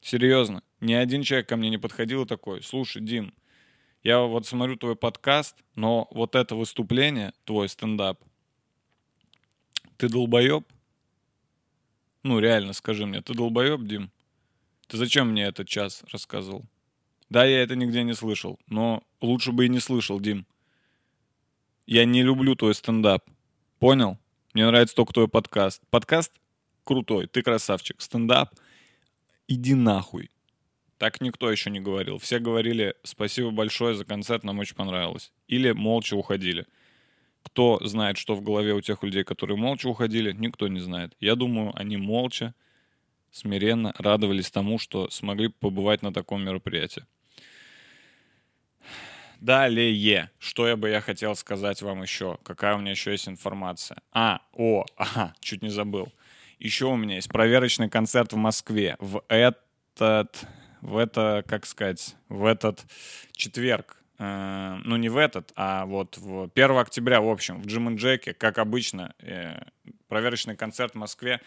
Серьезно, 0.01 0.63
ни 0.81 0.93
один 0.93 1.23
человек 1.23 1.47
ко 1.47 1.55
мне 1.55 1.69
не 1.69 1.77
подходил 1.77 2.25
такой, 2.25 2.61
слушай, 2.61 3.01
Дим, 3.01 3.33
я 4.03 4.19
вот 4.19 4.45
смотрю 4.45 4.75
твой 4.75 4.97
подкаст, 4.97 5.55
но 5.75 6.09
вот 6.11 6.35
это 6.35 6.55
выступление, 6.55 7.33
твой 7.45 7.69
стендап, 7.69 8.19
ты 9.97 10.09
долбоеб? 10.09 10.65
Ну, 12.23 12.39
реально, 12.39 12.73
скажи 12.73 13.05
мне, 13.05 13.21
ты 13.21 13.33
долбоеб, 13.33 13.83
Дим? 13.83 14.11
Ты 14.87 14.97
зачем 14.97 15.29
мне 15.29 15.43
этот 15.43 15.67
час 15.67 16.03
рассказывал? 16.11 16.65
Да, 17.33 17.45
я 17.45 17.63
это 17.63 17.75
нигде 17.75 18.03
не 18.03 18.13
слышал, 18.13 18.59
но 18.67 19.01
лучше 19.19 19.53
бы 19.53 19.65
и 19.65 19.67
не 19.67 19.79
слышал, 19.79 20.19
Дим. 20.19 20.45
Я 21.87 22.05
не 22.05 22.21
люблю 22.21 22.55
твой 22.55 22.75
стендап. 22.75 23.27
Понял? 23.79 24.19
Мне 24.53 24.67
нравится 24.67 24.95
только 24.95 25.13
твой 25.13 25.27
подкаст. 25.27 25.81
Подкаст 25.89 26.31
крутой, 26.83 27.25
ты 27.25 27.41
красавчик. 27.41 27.99
Стендап 27.99 28.53
иди 29.47 29.73
нахуй. 29.73 30.29
Так 30.99 31.21
никто 31.21 31.49
еще 31.49 31.71
не 31.71 31.79
говорил. 31.79 32.19
Все 32.19 32.37
говорили 32.37 32.93
спасибо 33.01 33.49
большое 33.49 33.95
за 33.95 34.05
концерт, 34.05 34.43
нам 34.43 34.59
очень 34.59 34.75
понравилось. 34.75 35.31
Или 35.47 35.71
молча 35.71 36.13
уходили. 36.13 36.67
Кто 37.41 37.79
знает, 37.83 38.19
что 38.19 38.35
в 38.35 38.43
голове 38.43 38.75
у 38.75 38.81
тех 38.81 39.01
людей, 39.01 39.23
которые 39.23 39.57
молча 39.57 39.87
уходили, 39.87 40.33
никто 40.33 40.67
не 40.67 40.81
знает. 40.81 41.15
Я 41.19 41.33
думаю, 41.33 41.71
они 41.73 41.97
молча, 41.97 42.53
смиренно 43.31 43.91
радовались 43.97 44.51
тому, 44.51 44.77
что 44.77 45.09
смогли 45.09 45.47
побывать 45.47 46.03
на 46.03 46.13
таком 46.13 46.43
мероприятии. 46.43 47.07
Далее, 49.43 50.31
что 50.39 50.69
я 50.69 50.77
бы 50.77 50.87
я 50.87 51.01
хотел 51.01 51.35
сказать 51.35 51.81
вам 51.81 52.01
еще? 52.01 52.37
Какая 52.43 52.75
у 52.75 52.79
меня 52.79 52.91
еще 52.91 53.11
есть 53.11 53.27
информация? 53.27 53.97
А, 54.13 54.39
о, 54.53 54.85
ага, 54.95 55.33
чуть 55.41 55.61
не 55.61 55.67
забыл. 55.67 56.13
Еще 56.59 56.85
у 56.85 56.95
меня 56.95 57.15
есть 57.15 57.27
проверочный 57.27 57.89
концерт 57.89 58.31
в 58.31 58.37
Москве 58.37 58.95
в 58.99 59.21
этот, 59.27 60.47
в 60.79 60.95
это, 60.95 61.43
как 61.45 61.65
сказать, 61.65 62.15
в 62.29 62.45
этот 62.45 62.85
четверг. 63.33 63.97
Э, 64.17 64.77
ну, 64.85 64.95
не 64.95 65.09
в 65.09 65.17
этот, 65.17 65.51
а 65.57 65.87
вот 65.87 66.17
в 66.17 66.49
1 66.55 66.77
октября, 66.77 67.19
в 67.19 67.27
общем, 67.27 67.61
в 67.61 67.65
Джим 67.65 67.93
Джеке, 67.97 68.33
как 68.33 68.57
обычно, 68.59 69.13
э, 69.19 69.61
проверочный 70.07 70.55
концерт 70.55 70.93
в 70.93 70.97
Москве. 70.99 71.41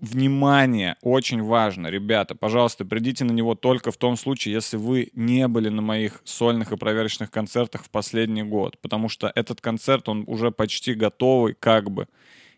Внимание, 0.00 0.96
очень 1.02 1.42
важно, 1.42 1.88
ребята, 1.88 2.34
пожалуйста, 2.34 2.84
придите 2.84 3.24
на 3.24 3.32
него 3.32 3.54
только 3.54 3.90
в 3.90 3.96
том 3.96 4.16
случае, 4.16 4.54
если 4.54 4.76
вы 4.76 5.10
не 5.14 5.48
были 5.48 5.68
на 5.68 5.82
моих 5.82 6.20
сольных 6.24 6.72
и 6.72 6.76
проверочных 6.76 7.30
концертах 7.30 7.84
в 7.84 7.90
последний 7.90 8.42
год, 8.42 8.78
потому 8.80 9.08
что 9.08 9.30
этот 9.34 9.60
концерт, 9.60 10.08
он 10.08 10.24
уже 10.26 10.50
почти 10.50 10.94
готовый, 10.94 11.54
как 11.54 11.90
бы. 11.90 12.08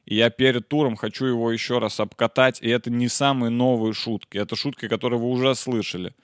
И 0.06 0.14
я 0.14 0.30
перед 0.30 0.68
туром 0.68 0.96
хочу 0.96 1.26
его 1.26 1.52
еще 1.52 1.78
раз 1.78 2.00
обкатать, 2.00 2.62
и 2.62 2.68
это 2.68 2.90
не 2.90 3.08
самые 3.08 3.50
новые 3.50 3.92
шутки, 3.92 4.38
это 4.38 4.56
шутки, 4.56 4.88
которые 4.88 5.20
вы 5.20 5.28
уже 5.28 5.54
слышали, 5.54 6.14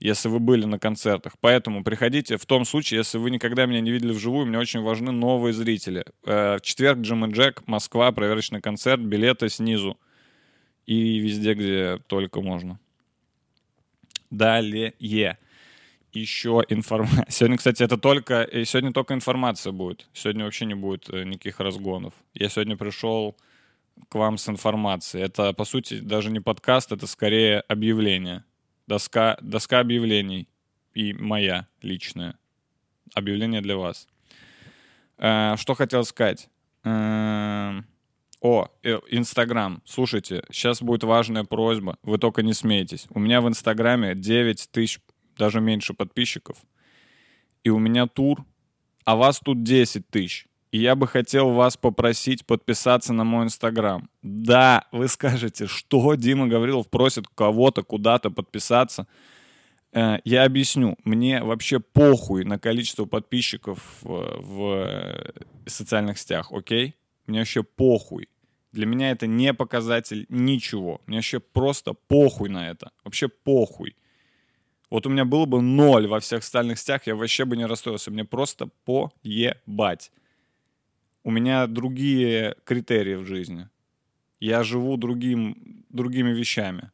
если 0.00 0.28
вы 0.28 0.38
были 0.38 0.64
на 0.64 0.78
концертах. 0.78 1.34
Поэтому 1.40 1.84
приходите 1.84 2.38
в 2.38 2.46
том 2.46 2.64
случае, 2.64 2.98
если 2.98 3.18
вы 3.18 3.30
никогда 3.30 3.66
меня 3.66 3.80
не 3.80 3.90
видели 3.90 4.12
вживую, 4.12 4.46
мне 4.46 4.58
очень 4.58 4.80
важны 4.80 5.12
новые 5.12 5.52
зрители. 5.52 6.06
Э, 6.24 6.56
В 6.56 6.62
четверг 6.62 7.00
Джим 7.00 7.26
и 7.26 7.32
Джек, 7.32 7.62
Москва, 7.66 8.12
проверочный 8.12 8.60
концерт, 8.60 9.00
билеты 9.00 9.48
снизу 9.48 9.98
и 10.88 11.18
везде, 11.18 11.52
где 11.52 11.98
только 12.06 12.40
можно. 12.40 12.80
Далее. 14.30 14.94
Еще 16.14 16.64
информация. 16.70 17.26
Сегодня, 17.28 17.58
кстати, 17.58 17.82
это 17.82 17.98
только... 17.98 18.42
и 18.42 18.64
Сегодня 18.64 18.94
только 18.94 19.12
информация 19.12 19.70
будет. 19.72 20.08
Сегодня 20.14 20.44
вообще 20.46 20.64
не 20.64 20.74
будет 20.74 21.10
э, 21.10 21.24
никаких 21.24 21.60
разгонов. 21.60 22.14
Я 22.32 22.48
сегодня 22.48 22.78
пришел 22.78 23.36
к 24.08 24.14
вам 24.14 24.38
с 24.38 24.48
информацией. 24.48 25.24
Это, 25.24 25.52
по 25.52 25.66
сути, 25.66 26.00
даже 26.00 26.30
не 26.30 26.40
подкаст, 26.40 26.90
это 26.90 27.06
скорее 27.06 27.60
объявление. 27.68 28.44
Доска, 28.86 29.36
доска 29.42 29.80
объявлений. 29.80 30.48
И 30.94 31.12
моя 31.12 31.66
личная. 31.82 32.38
Объявление 33.12 33.60
для 33.60 33.76
вас. 33.76 34.08
Э, 35.18 35.54
Что 35.58 35.74
хотел 35.74 36.02
сказать? 36.06 36.48
О, 38.40 38.68
э, 38.84 38.98
Инстаграм. 39.10 39.82
Слушайте, 39.84 40.44
сейчас 40.50 40.80
будет 40.80 41.02
важная 41.02 41.44
просьба. 41.44 41.98
Вы 42.02 42.18
только 42.18 42.42
не 42.42 42.52
смейтесь. 42.52 43.06
У 43.10 43.18
меня 43.18 43.40
в 43.40 43.48
Инстаграме 43.48 44.14
9 44.14 44.68
тысяч, 44.70 45.00
даже 45.36 45.60
меньше 45.60 45.92
подписчиков. 45.92 46.56
И 47.64 47.70
у 47.70 47.78
меня 47.78 48.06
тур, 48.06 48.44
а 49.04 49.16
вас 49.16 49.40
тут 49.40 49.62
10 49.64 50.08
тысяч. 50.08 50.46
И 50.70 50.78
я 50.78 50.94
бы 50.94 51.08
хотел 51.08 51.50
вас 51.50 51.76
попросить 51.76 52.46
подписаться 52.46 53.12
на 53.12 53.24
мой 53.24 53.46
Инстаграм. 53.46 54.08
Да, 54.22 54.84
вы 54.92 55.08
скажете, 55.08 55.66
что 55.66 56.14
Дима 56.14 56.46
Гаврилов 56.46 56.88
просит 56.90 57.26
кого-то 57.34 57.82
куда-то 57.82 58.30
подписаться. 58.30 59.08
Э, 59.92 60.18
Я 60.24 60.44
объясню. 60.44 60.96
Мне 61.04 61.42
вообще 61.42 61.80
похуй 61.80 62.44
на 62.44 62.58
количество 62.58 63.06
подписчиков 63.06 63.80
в, 64.02 64.36
в 64.40 64.72
э, 64.86 65.32
социальных 65.66 66.18
сетях, 66.18 66.52
окей? 66.52 66.94
Мне 67.28 67.40
вообще 67.40 67.62
похуй. 67.62 68.28
Для 68.72 68.86
меня 68.86 69.10
это 69.10 69.26
не 69.26 69.54
показатель 69.54 70.26
ничего. 70.28 71.00
Мне 71.06 71.18
вообще 71.18 71.40
просто 71.40 71.92
похуй 71.92 72.48
на 72.48 72.70
это. 72.70 72.90
Вообще 73.04 73.28
похуй. 73.28 73.94
Вот 74.90 75.06
у 75.06 75.10
меня 75.10 75.26
было 75.26 75.44
бы 75.44 75.60
ноль 75.60 76.06
во 76.06 76.20
всех 76.20 76.42
социальных 76.42 76.78
сетях, 76.78 77.06
я 77.06 77.14
вообще 77.14 77.44
бы 77.44 77.56
не 77.56 77.66
расстроился. 77.66 78.10
Мне 78.10 78.24
просто 78.24 78.70
поебать. 78.84 80.10
У 81.22 81.30
меня 81.30 81.66
другие 81.66 82.56
критерии 82.64 83.16
в 83.16 83.26
жизни. 83.26 83.68
Я 84.40 84.62
живу 84.62 84.96
другим, 84.96 85.84
другими 85.90 86.30
вещами. 86.30 86.90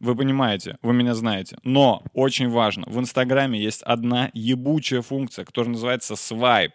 Вы 0.00 0.14
понимаете, 0.14 0.78
вы 0.82 0.92
меня 0.92 1.14
знаете. 1.14 1.56
Но 1.62 2.02
очень 2.12 2.48
важно, 2.48 2.84
в 2.86 2.98
Инстаграме 2.98 3.60
есть 3.60 3.82
одна 3.82 4.30
ебучая 4.34 5.02
функция, 5.02 5.44
которая 5.44 5.72
называется 5.72 6.16
свайп. 6.16 6.72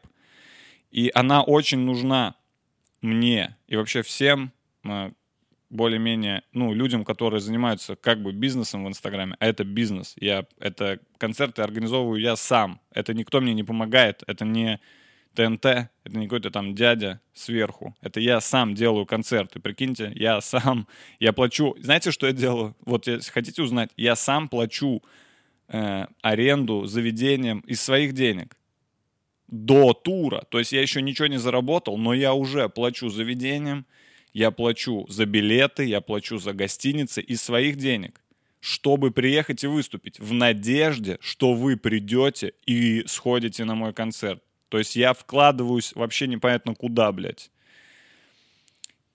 И 0.90 1.12
она 1.14 1.44
очень 1.44 1.80
нужна 1.80 2.36
мне 3.02 3.58
и 3.68 3.76
вообще 3.76 4.02
всем 4.02 4.52
э, 4.84 5.12
более-менее, 5.70 6.44
ну, 6.52 6.74
людям, 6.74 7.06
которые 7.06 7.40
занимаются 7.40 7.96
как 7.96 8.22
бы 8.22 8.34
бизнесом 8.34 8.84
в 8.84 8.88
Инстаграме, 8.88 9.36
а 9.40 9.46
это 9.46 9.64
бизнес. 9.64 10.16
Я, 10.20 10.46
это 10.60 11.00
концерты 11.18 11.62
организовываю 11.62 12.20
я 12.20 12.36
сам. 12.36 12.82
Это 12.92 13.14
никто 13.14 13.40
мне 13.40 13.54
не 13.54 13.64
помогает, 13.64 14.24
это 14.28 14.46
не 14.46 14.80
ТНТ, 15.36 15.66
это 15.66 15.90
не 16.18 16.26
какой-то 16.26 16.52
там 16.52 16.76
дядя 16.76 17.22
сверху. 17.34 17.96
Это 18.02 18.20
я 18.20 18.42
сам 18.42 18.76
делаю 18.76 19.06
концерты. 19.06 19.60
Прикиньте, 19.60 20.12
я 20.16 20.42
сам, 20.42 20.88
я 21.20 21.34
плачу. 21.34 21.76
Знаете, 21.80 22.12
что 22.12 22.28
я 22.28 22.34
делаю? 22.34 22.76
Вот 22.86 23.08
если 23.08 23.32
хотите 23.32 23.62
узнать, 23.62 23.92
я 23.96 24.16
сам 24.16 24.50
плачу 24.50 25.02
э, 25.68 26.06
аренду 26.22 26.86
заведением 26.86 27.60
из 27.62 27.82
своих 27.82 28.14
денег 28.14 28.58
до 29.48 29.94
тура. 29.94 30.46
То 30.50 30.60
есть 30.60 30.72
я 30.72 30.82
еще 30.82 31.02
ничего 31.02 31.28
не 31.28 31.38
заработал, 31.38 31.98
но 31.98 32.14
я 32.14 32.34
уже 32.34 32.68
плачу 32.70 33.10
заведением, 33.10 33.86
я 34.34 34.52
плачу 34.52 35.06
за 35.10 35.26
билеты, 35.26 35.86
я 35.86 36.02
плачу 36.02 36.38
за 36.38 36.54
гостиницы 36.54 37.22
из 37.22 37.42
своих 37.42 37.76
денег, 37.76 38.22
чтобы 38.62 39.12
приехать 39.12 39.64
и 39.64 39.68
выступить 39.68 40.20
в 40.20 40.34
надежде, 40.34 41.18
что 41.22 41.54
вы 41.54 41.76
придете 41.76 42.54
и 42.66 43.04
сходите 43.08 43.66
на 43.66 43.76
мой 43.76 43.94
концерт. 43.94 44.42
То 44.72 44.78
есть 44.78 44.96
я 44.96 45.14
вкладываюсь 45.14 45.92
вообще 45.96 46.28
непонятно 46.28 46.76
куда, 46.76 47.12
блядь. 47.12 47.52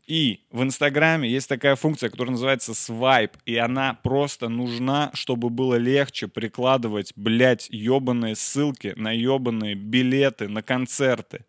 И 0.06 0.40
в 0.50 0.62
Инстаграме 0.62 1.30
есть 1.30 1.48
такая 1.48 1.76
функция, 1.76 2.10
которая 2.10 2.32
называется 2.32 2.74
свайп, 2.74 3.32
и 3.46 3.56
она 3.56 3.94
просто 3.94 4.50
нужна, 4.50 5.10
чтобы 5.14 5.48
было 5.48 5.76
легче 5.76 6.28
прикладывать, 6.28 7.14
блядь, 7.16 7.68
ебаные 7.70 8.36
ссылки 8.36 8.92
на 8.96 9.12
ебаные 9.12 9.74
билеты 9.74 10.46
на 10.46 10.62
концерты. 10.62 11.46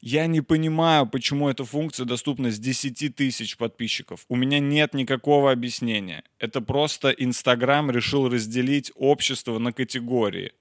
Я 0.00 0.26
не 0.26 0.40
понимаю, 0.40 1.06
почему 1.06 1.48
эта 1.48 1.64
функция 1.64 2.06
доступна 2.06 2.50
с 2.50 2.58
10 2.58 3.14
тысяч 3.14 3.56
подписчиков. 3.56 4.26
У 4.28 4.34
меня 4.34 4.58
нет 4.58 4.92
никакого 4.92 5.52
объяснения. 5.52 6.24
Это 6.40 6.60
просто 6.60 7.10
Инстаграм 7.10 7.92
решил 7.92 8.28
разделить 8.28 8.90
общество 8.96 9.58
на 9.60 9.72
категории. 9.72 10.52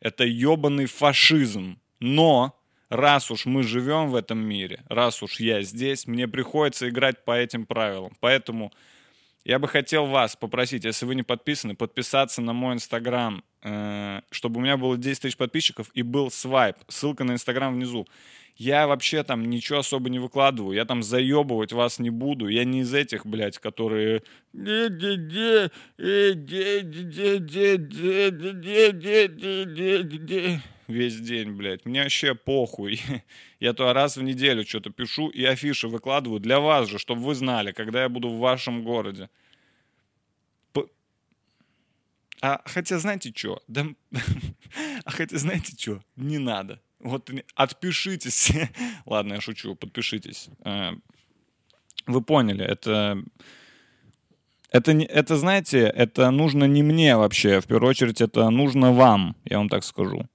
Это 0.00 0.24
ебаный 0.24 0.86
фашизм. 0.86 1.78
Но 2.00 2.58
раз 2.88 3.30
уж 3.30 3.46
мы 3.46 3.62
живем 3.62 4.08
в 4.08 4.14
этом 4.14 4.38
мире, 4.38 4.82
раз 4.88 5.22
уж 5.22 5.40
я 5.40 5.62
здесь, 5.62 6.06
мне 6.06 6.28
приходится 6.28 6.88
играть 6.88 7.24
по 7.24 7.36
этим 7.36 7.66
правилам. 7.66 8.12
Поэтому 8.20 8.72
я 9.44 9.58
бы 9.58 9.66
хотел 9.66 10.06
вас 10.06 10.36
попросить, 10.36 10.84
если 10.84 11.06
вы 11.06 11.14
не 11.14 11.22
подписаны, 11.22 11.74
подписаться 11.74 12.42
на 12.42 12.52
мой 12.52 12.74
инстаграм, 12.74 13.42
э, 13.62 14.20
чтобы 14.30 14.58
у 14.58 14.62
меня 14.62 14.76
было 14.76 14.98
10 14.98 15.22
тысяч 15.22 15.36
подписчиков 15.36 15.90
и 15.94 16.02
был 16.02 16.30
свайп. 16.30 16.76
Ссылка 16.88 17.24
на 17.24 17.32
инстаграм 17.32 17.74
внизу. 17.74 18.06
Я 18.56 18.86
вообще 18.88 19.22
там 19.22 19.48
ничего 19.48 19.78
особо 19.78 20.10
не 20.10 20.18
выкладываю. 20.18 20.74
Я 20.74 20.84
там 20.84 21.02
заебывать 21.02 21.72
вас 21.72 22.00
не 22.00 22.10
буду. 22.10 22.48
Я 22.48 22.64
не 22.64 22.80
из 22.80 22.92
этих, 22.92 23.24
блядь, 23.24 23.58
которые... 23.58 24.22
Весь 30.88 31.20
день, 31.20 31.52
блядь. 31.52 31.84
Мне 31.84 32.02
вообще 32.02 32.34
похуй. 32.34 33.00
Я 33.60 33.74
то 33.74 33.92
раз 33.92 34.16
в 34.16 34.22
неделю 34.22 34.66
что-то 34.66 34.90
пишу 34.90 35.28
и 35.28 35.44
афиши 35.44 35.86
выкладываю 35.86 36.40
для 36.40 36.60
вас 36.60 36.88
же, 36.88 36.98
чтобы 36.98 37.22
вы 37.22 37.34
знали, 37.34 37.72
когда 37.72 38.02
я 38.02 38.08
буду 38.08 38.30
в 38.30 38.38
вашем 38.38 38.82
городе. 38.84 39.28
А 42.40 42.62
хотя 42.64 42.98
знаете 42.98 43.32
что? 43.34 43.60
Да... 43.68 43.86
а 45.04 45.10
хотя 45.10 45.38
знаете 45.38 45.74
что? 45.76 46.02
Не 46.16 46.38
надо. 46.38 46.80
Вот 47.00 47.30
отпишитесь. 47.54 48.52
Ладно, 49.06 49.34
я 49.34 49.40
шучу, 49.40 49.74
подпишитесь. 49.74 50.48
Э, 50.64 50.92
вы 52.06 52.22
поняли, 52.22 52.64
это... 52.64 53.22
Это, 54.70 54.92
это, 54.92 55.36
знаете, 55.38 55.78
это 55.78 56.30
нужно 56.30 56.64
не 56.64 56.82
мне 56.82 57.16
вообще, 57.16 57.60
в 57.60 57.66
первую 57.66 57.88
очередь 57.88 58.20
это 58.20 58.50
нужно 58.50 58.92
вам, 58.92 59.34
я 59.46 59.56
вам 59.58 59.70
так 59.70 59.82
скажу. 59.82 60.28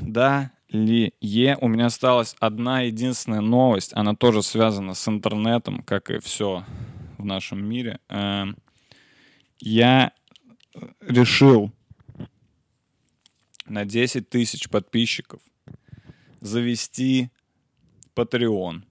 Да, 0.00 0.50
ли 0.68 1.14
е, 1.20 1.56
у 1.60 1.68
меня 1.68 1.86
осталась 1.86 2.36
одна 2.40 2.82
единственная 2.82 3.40
новость, 3.40 3.92
она 3.94 4.14
тоже 4.14 4.42
связана 4.42 4.94
с 4.94 5.08
интернетом, 5.08 5.82
как 5.82 6.10
и 6.10 6.18
все 6.18 6.64
в 7.18 7.24
нашем 7.24 7.64
мире. 7.64 8.00
Э, 8.08 8.46
я 9.60 10.12
решил 11.00 11.72
на 13.66 13.84
10 13.84 14.28
тысяч 14.28 14.68
подписчиков 14.68 15.40
завести 16.40 17.30
Patreon. 18.14 18.82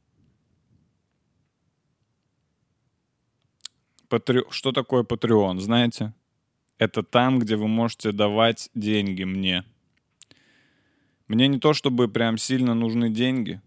Патре... 4.10 4.44
Что 4.50 4.72
такое 4.72 5.04
Patreon, 5.04 5.60
знаете? 5.60 6.14
Это 6.78 7.04
там, 7.04 7.40
где 7.40 7.56
вы 7.56 7.68
можете 7.68 8.12
давать 8.12 8.70
деньги 8.74 9.24
мне. 9.24 9.64
Мне 11.28 11.48
не 11.48 11.60
то, 11.60 11.74
чтобы 11.74 12.08
прям 12.08 12.38
сильно 12.38 12.74
нужны 12.74 13.10
деньги. 13.10 13.62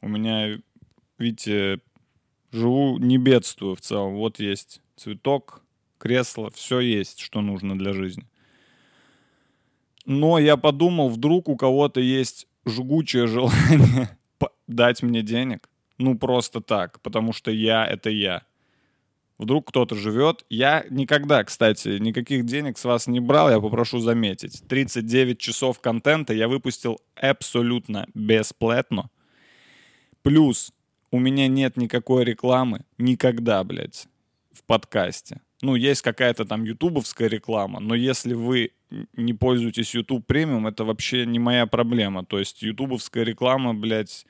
У 0.00 0.08
меня, 0.08 0.58
видите, 1.18 1.80
живу, 2.50 2.98
не 2.98 3.18
бедствую 3.18 3.76
в 3.76 3.80
целом. 3.80 4.14
Вот 4.14 4.40
есть 4.40 4.80
цветок, 4.96 5.62
кресло, 5.98 6.50
все 6.50 6.80
есть, 6.80 7.20
что 7.20 7.40
нужно 7.40 7.78
для 7.78 7.92
жизни. 7.92 8.26
Но 10.04 10.38
я 10.38 10.56
подумал, 10.56 11.08
вдруг 11.08 11.48
у 11.48 11.56
кого-то 11.56 12.00
есть 12.00 12.48
жгучее 12.66 13.26
желание 13.28 14.18
дать 14.66 15.02
мне 15.02 15.22
денег. 15.22 15.68
Ну, 15.98 16.18
просто 16.18 16.60
так, 16.60 17.00
потому 17.00 17.32
что 17.32 17.50
я— 17.50 17.86
это 17.90 18.10
я. 18.10 18.42
Вдруг 19.42 19.68
кто-то 19.68 19.96
живет. 19.96 20.44
Я 20.50 20.86
никогда, 20.88 21.42
кстати, 21.42 21.98
никаких 21.98 22.46
денег 22.46 22.78
с 22.78 22.84
вас 22.84 23.08
не 23.08 23.18
брал, 23.18 23.50
я 23.50 23.58
попрошу 23.58 23.98
заметить. 23.98 24.62
39 24.68 25.38
часов 25.38 25.80
контента 25.80 26.32
я 26.32 26.46
выпустил 26.46 27.00
абсолютно 27.16 28.06
бесплатно. 28.14 29.10
Плюс 30.22 30.72
у 31.10 31.18
меня 31.18 31.48
нет 31.48 31.76
никакой 31.76 32.22
рекламы 32.22 32.84
никогда, 32.98 33.64
блядь, 33.64 34.06
в 34.52 34.62
подкасте. 34.62 35.40
Ну, 35.60 35.74
есть 35.74 36.02
какая-то 36.02 36.44
там 36.44 36.62
ютубовская 36.62 37.28
реклама, 37.28 37.80
но 37.80 37.96
если 37.96 38.34
вы 38.34 38.70
не 39.16 39.34
пользуетесь 39.34 39.92
YouTube 39.92 40.24
премиум, 40.24 40.68
это 40.68 40.84
вообще 40.84 41.26
не 41.26 41.40
моя 41.40 41.66
проблема. 41.66 42.24
То 42.24 42.38
есть 42.38 42.62
ютубовская 42.62 43.24
реклама, 43.24 43.74
блядь, 43.74 44.24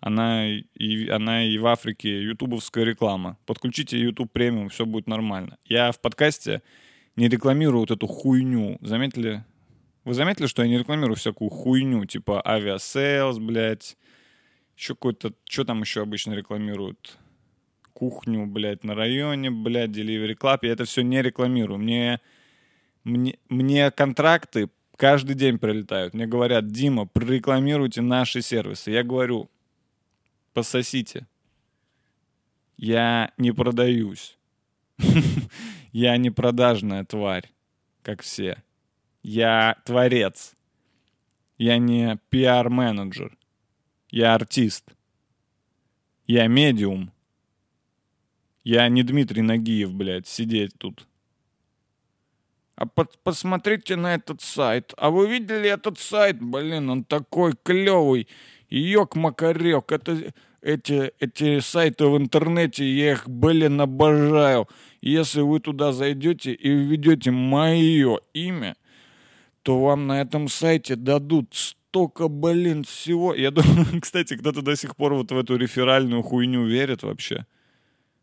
она 0.00 0.48
и, 0.48 1.08
она 1.08 1.44
и 1.44 1.58
в 1.58 1.66
Африке 1.66 2.22
ютубовская 2.22 2.84
реклама. 2.84 3.38
Подключите 3.46 3.98
YouTube 3.98 4.30
Premium, 4.30 4.68
все 4.68 4.86
будет 4.86 5.06
нормально. 5.06 5.58
Я 5.64 5.92
в 5.92 6.00
подкасте 6.00 6.62
не 7.16 7.28
рекламирую 7.28 7.80
вот 7.80 7.90
эту 7.90 8.06
хуйню. 8.06 8.78
Заметили? 8.80 9.44
Вы 10.04 10.14
заметили, 10.14 10.46
что 10.46 10.62
я 10.62 10.68
не 10.68 10.78
рекламирую 10.78 11.16
всякую 11.16 11.50
хуйню, 11.50 12.04
типа 12.04 12.46
Aviasales, 12.46 13.38
блядь, 13.38 13.96
еще 14.76 14.94
какой-то, 14.94 15.32
что 15.48 15.64
там 15.64 15.80
еще 15.80 16.02
обычно 16.02 16.34
рекламируют? 16.34 17.18
Кухню, 17.92 18.46
блядь, 18.46 18.84
на 18.84 18.94
районе, 18.94 19.50
блядь, 19.50 19.90
Delivery 19.90 20.36
Club. 20.36 20.58
Я 20.62 20.72
это 20.72 20.84
все 20.84 21.02
не 21.02 21.22
рекламирую. 21.22 21.78
Мне 21.78 22.20
мне, 23.06 23.38
мне 23.48 23.92
контракты 23.92 24.68
каждый 24.96 25.36
день 25.36 25.58
прилетают. 25.58 26.12
Мне 26.12 26.26
говорят, 26.26 26.66
Дима, 26.66 27.06
прорекламируйте 27.06 28.02
наши 28.02 28.42
сервисы. 28.42 28.90
Я 28.90 29.04
говорю, 29.04 29.48
пососите. 30.56 31.26
Я 32.78 33.30
не 33.36 33.52
продаюсь. 33.52 34.38
Я 35.92 36.16
не 36.16 36.30
продажная 36.30 37.04
тварь, 37.04 37.50
как 38.02 38.22
все. 38.22 38.62
Я 39.22 39.76
творец. 39.84 40.56
Я 41.58 41.76
не 41.76 42.18
пиар-менеджер. 42.30 43.36
Я 44.10 44.34
артист. 44.34 44.84
Я 46.26 46.46
медиум. 46.46 47.12
Я 48.64 48.88
не 48.88 49.02
Дмитрий 49.02 49.42
Нагиев, 49.42 49.92
блядь, 49.92 50.26
сидеть 50.26 50.72
тут 50.78 51.06
а 52.76 52.84
под, 52.86 53.18
посмотрите 53.22 53.96
на 53.96 54.14
этот 54.14 54.42
сайт. 54.42 54.92
А 54.98 55.10
вы 55.10 55.28
видели 55.28 55.68
этот 55.68 55.98
сайт? 55.98 56.40
Блин, 56.40 56.90
он 56.90 57.04
такой 57.04 57.54
клевый. 57.62 58.28
Ёк-макарёк. 58.70 59.92
Это, 59.92 60.32
эти, 60.62 61.12
эти 61.20 61.60
сайты 61.60 62.06
в 62.06 62.16
интернете, 62.16 62.84
я 62.84 63.12
их, 63.12 63.28
блин, 63.28 63.80
обожаю. 63.80 64.68
Если 65.00 65.40
вы 65.40 65.60
туда 65.60 65.92
зайдете 65.92 66.52
и 66.52 66.68
введете 66.68 67.30
мое 67.30 68.18
имя, 68.34 68.76
то 69.62 69.80
вам 69.80 70.06
на 70.06 70.20
этом 70.20 70.48
сайте 70.48 70.96
дадут 70.96 71.54
столько, 71.54 72.28
блин, 72.28 72.84
всего. 72.84 73.34
Я 73.34 73.50
думаю, 73.50 73.86
кстати, 74.00 74.36
кто-то 74.36 74.62
до 74.62 74.76
сих 74.76 74.96
пор 74.96 75.14
вот 75.14 75.30
в 75.30 75.38
эту 75.38 75.56
реферальную 75.56 76.22
хуйню 76.22 76.66
верит 76.66 77.02
вообще. 77.02 77.46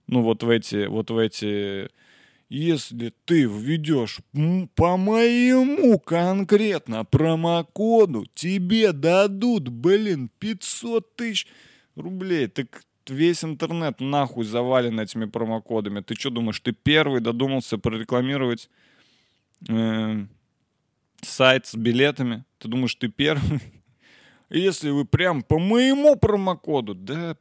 Ну, 0.08 0.22
вот 0.22 0.44
в 0.44 0.50
эти, 0.50 0.88
вот 0.88 1.12
в 1.12 1.18
эти... 1.18 1.90
Если 2.50 3.14
ты 3.26 3.44
введешь 3.44 4.20
по 4.76 4.98
моему 4.98 5.98
конкретно 6.00 7.04
промокоду, 7.06 8.26
тебе 8.36 8.92
дадут, 8.92 9.70
блин, 9.70 10.30
500 10.40 11.16
тысяч 11.16 11.48
рублей. 11.96 12.48
Так 12.48 12.84
весь 13.08 13.44
интернет 13.44 14.00
нахуй 14.00 14.46
завален 14.46 15.00
этими 15.00 15.26
промокодами. 15.26 16.02
Ты 16.02 16.16
что 16.16 16.30
думаешь, 16.30 16.60
ты 16.60 16.74
первый 16.74 17.22
додумался 17.22 17.78
прорекламировать 17.78 18.70
э, 19.70 20.26
сайт 21.22 21.66
с 21.66 21.76
билетами? 21.76 22.46
Ты 22.60 22.68
думаешь, 22.68 22.96
ты 22.96 23.08
первый? 23.08 23.62
Если 24.50 24.90
вы 24.90 25.06
прям 25.06 25.42
по 25.42 25.60
моему 25.60 26.16
промокоду, 26.16 26.94
да... 26.94 27.36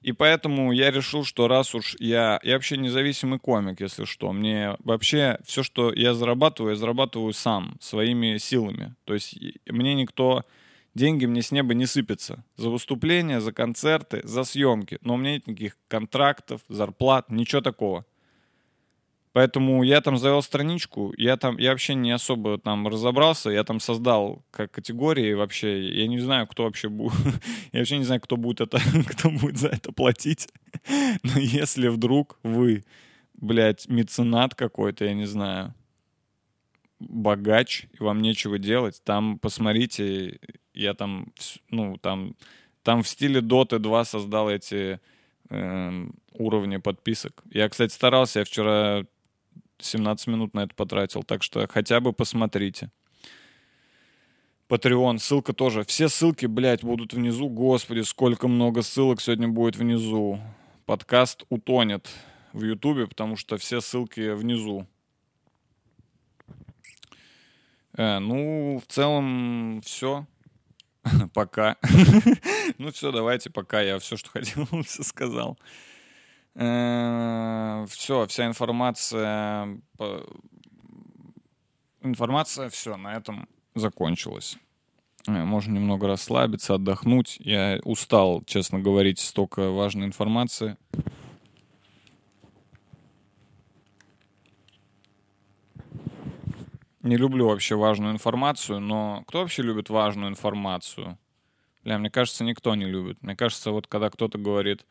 И 0.00 0.12
поэтому 0.12 0.72
я 0.72 0.90
решил, 0.90 1.24
что 1.24 1.46
раз 1.46 1.74
уж 1.74 1.94
я... 1.98 2.40
Я 2.42 2.54
вообще 2.54 2.78
независимый 2.78 3.38
комик, 3.38 3.80
если 3.80 4.06
что. 4.06 4.32
Мне 4.32 4.76
вообще 4.78 5.38
все, 5.44 5.62
что 5.62 5.92
я 5.92 6.14
зарабатываю, 6.14 6.70
я 6.72 6.76
зарабатываю 6.76 7.32
сам, 7.34 7.76
своими 7.80 8.38
силами. 8.38 8.94
То 9.04 9.14
есть 9.14 9.38
мне 9.66 9.94
никто... 9.94 10.44
Деньги 10.92 11.24
мне 11.24 11.40
с 11.40 11.52
неба 11.52 11.72
не 11.74 11.86
сыпятся. 11.86 12.44
За 12.56 12.68
выступления, 12.68 13.40
за 13.40 13.52
концерты, 13.52 14.22
за 14.24 14.42
съемки. 14.42 14.98
Но 15.02 15.14
у 15.14 15.16
меня 15.18 15.34
нет 15.34 15.46
никаких 15.46 15.78
контрактов, 15.86 16.62
зарплат, 16.68 17.30
ничего 17.30 17.60
такого. 17.60 18.04
Поэтому 19.32 19.84
я 19.84 20.00
там 20.00 20.18
завел 20.18 20.42
страничку, 20.42 21.14
я 21.16 21.36
там, 21.36 21.56
я 21.58 21.70
вообще 21.70 21.94
не 21.94 22.10
особо 22.10 22.58
там 22.58 22.88
разобрался, 22.88 23.50
я 23.50 23.62
там 23.62 23.78
создал 23.78 24.42
как 24.50 24.72
категории 24.72 25.34
вообще, 25.34 25.88
я 25.88 26.08
не 26.08 26.18
знаю, 26.18 26.48
кто 26.48 26.64
вообще 26.64 26.88
будет, 26.88 27.14
я 27.72 27.78
вообще 27.78 27.98
не 27.98 28.04
знаю, 28.04 28.20
кто 28.20 28.36
будет 28.36 28.60
это, 28.60 28.80
кто 29.08 29.30
будет 29.30 29.56
за 29.56 29.68
это 29.68 29.92
платить. 29.92 30.48
Но 31.22 31.38
если 31.38 31.86
вдруг 31.86 32.40
вы, 32.42 32.84
блядь, 33.34 33.88
меценат 33.88 34.56
какой-то, 34.56 35.04
я 35.04 35.14
не 35.14 35.26
знаю, 35.26 35.74
богач, 36.98 37.86
и 37.98 38.02
вам 38.02 38.22
нечего 38.22 38.58
делать, 38.58 39.00
там 39.04 39.38
посмотрите, 39.38 40.40
я 40.74 40.94
там, 40.94 41.32
ну, 41.70 41.96
там, 41.98 42.34
там 42.82 43.04
в 43.04 43.08
стиле 43.08 43.40
Dota 43.40 43.78
2 43.78 44.04
создал 44.04 44.50
эти 44.50 44.98
эм, 45.50 46.14
уровни 46.32 46.78
подписок. 46.78 47.44
Я, 47.50 47.68
кстати, 47.68 47.92
старался, 47.92 48.40
я 48.40 48.44
вчера 48.44 49.04
17 49.84 50.26
минут 50.28 50.54
на 50.54 50.64
это 50.64 50.74
потратил, 50.74 51.22
так 51.22 51.42
что 51.42 51.66
хотя 51.68 52.00
бы 52.00 52.12
посмотрите. 52.12 52.90
Patreon, 54.68 55.18
ссылка 55.18 55.52
тоже. 55.52 55.84
Все 55.84 56.08
ссылки, 56.08 56.46
блядь, 56.46 56.84
будут 56.84 57.12
внизу. 57.12 57.48
Господи, 57.48 58.00
сколько 58.00 58.46
много 58.46 58.82
ссылок 58.82 59.20
сегодня 59.20 59.48
будет 59.48 59.76
внизу. 59.76 60.38
Подкаст 60.86 61.44
утонет 61.48 62.08
в 62.52 62.62
Ютубе, 62.62 63.06
потому 63.08 63.36
что 63.36 63.56
все 63.56 63.80
ссылки 63.80 64.32
внизу. 64.32 64.86
Э, 67.96 68.18
ну, 68.20 68.80
в 68.80 68.90
целом, 68.90 69.80
все. 69.84 70.26
Пока. 71.34 71.76
Ну, 72.78 72.92
все, 72.92 73.12
давайте, 73.12 73.50
пока. 73.50 73.82
Я 73.82 73.98
все, 73.98 74.16
что 74.16 74.30
хотел, 74.30 74.66
все 74.86 75.02
сказал. 75.02 75.58
Все, 76.54 78.26
вся 78.26 78.46
информация... 78.46 79.80
Информация, 82.02 82.70
все, 82.70 82.96
на 82.96 83.14
этом 83.14 83.46
закончилась. 83.74 84.56
Э, 85.26 85.44
Можно 85.44 85.74
немного 85.74 86.06
расслабиться, 86.06 86.74
отдохнуть. 86.74 87.36
Я 87.40 87.78
устал, 87.84 88.42
честно 88.46 88.78
говорить, 88.78 89.18
столько 89.18 89.70
важной 89.70 90.06
информации. 90.06 90.76
Не 97.02 97.16
люблю 97.16 97.48
вообще 97.48 97.76
важную 97.76 98.12
информацию, 98.12 98.80
но 98.80 99.24
кто 99.26 99.40
вообще 99.40 99.62
любит 99.62 99.88
важную 99.88 100.30
информацию? 100.30 101.18
Бля, 101.82 101.98
мне 101.98 102.10
кажется, 102.10 102.44
никто 102.44 102.74
не 102.74 102.84
любит. 102.84 103.22
Мне 103.22 103.34
кажется, 103.34 103.70
вот 103.70 103.86
когда 103.86 104.10
кто-то 104.10 104.36
говорит, 104.38 104.84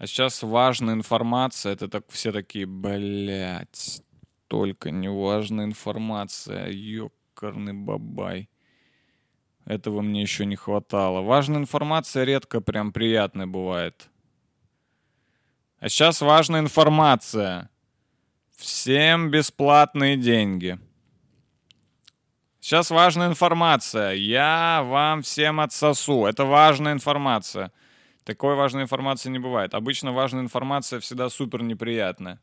а 0.00 0.06
сейчас 0.06 0.42
важная 0.42 0.94
информация, 0.94 1.74
это 1.74 1.86
так 1.86 2.04
все 2.08 2.32
такие, 2.32 2.64
блядь, 2.64 4.02
только 4.48 4.90
не 4.90 5.10
важная 5.10 5.66
информация, 5.66 6.70
ёкарный 6.70 7.74
бабай. 7.74 8.48
Этого 9.66 10.00
мне 10.00 10.22
еще 10.22 10.46
не 10.46 10.56
хватало. 10.56 11.20
Важная 11.20 11.58
информация 11.60 12.24
редко 12.24 12.62
прям 12.62 12.92
приятная 12.92 13.46
бывает. 13.46 14.08
А 15.80 15.90
сейчас 15.90 16.22
важная 16.22 16.60
информация. 16.60 17.68
Всем 18.56 19.30
бесплатные 19.30 20.16
деньги. 20.16 20.78
Сейчас 22.58 22.90
важная 22.90 23.28
информация. 23.28 24.12
Я 24.12 24.80
вам 24.82 25.20
всем 25.20 25.60
отсосу. 25.60 26.24
Это 26.24 26.46
важная 26.46 26.94
информация. 26.94 27.70
Такой 28.30 28.54
важной 28.54 28.82
информации 28.82 29.28
не 29.28 29.40
бывает. 29.40 29.74
Обычно 29.74 30.12
важная 30.12 30.42
информация 30.42 31.00
всегда 31.00 31.28
супер 31.28 31.64
неприятная. 31.64 32.38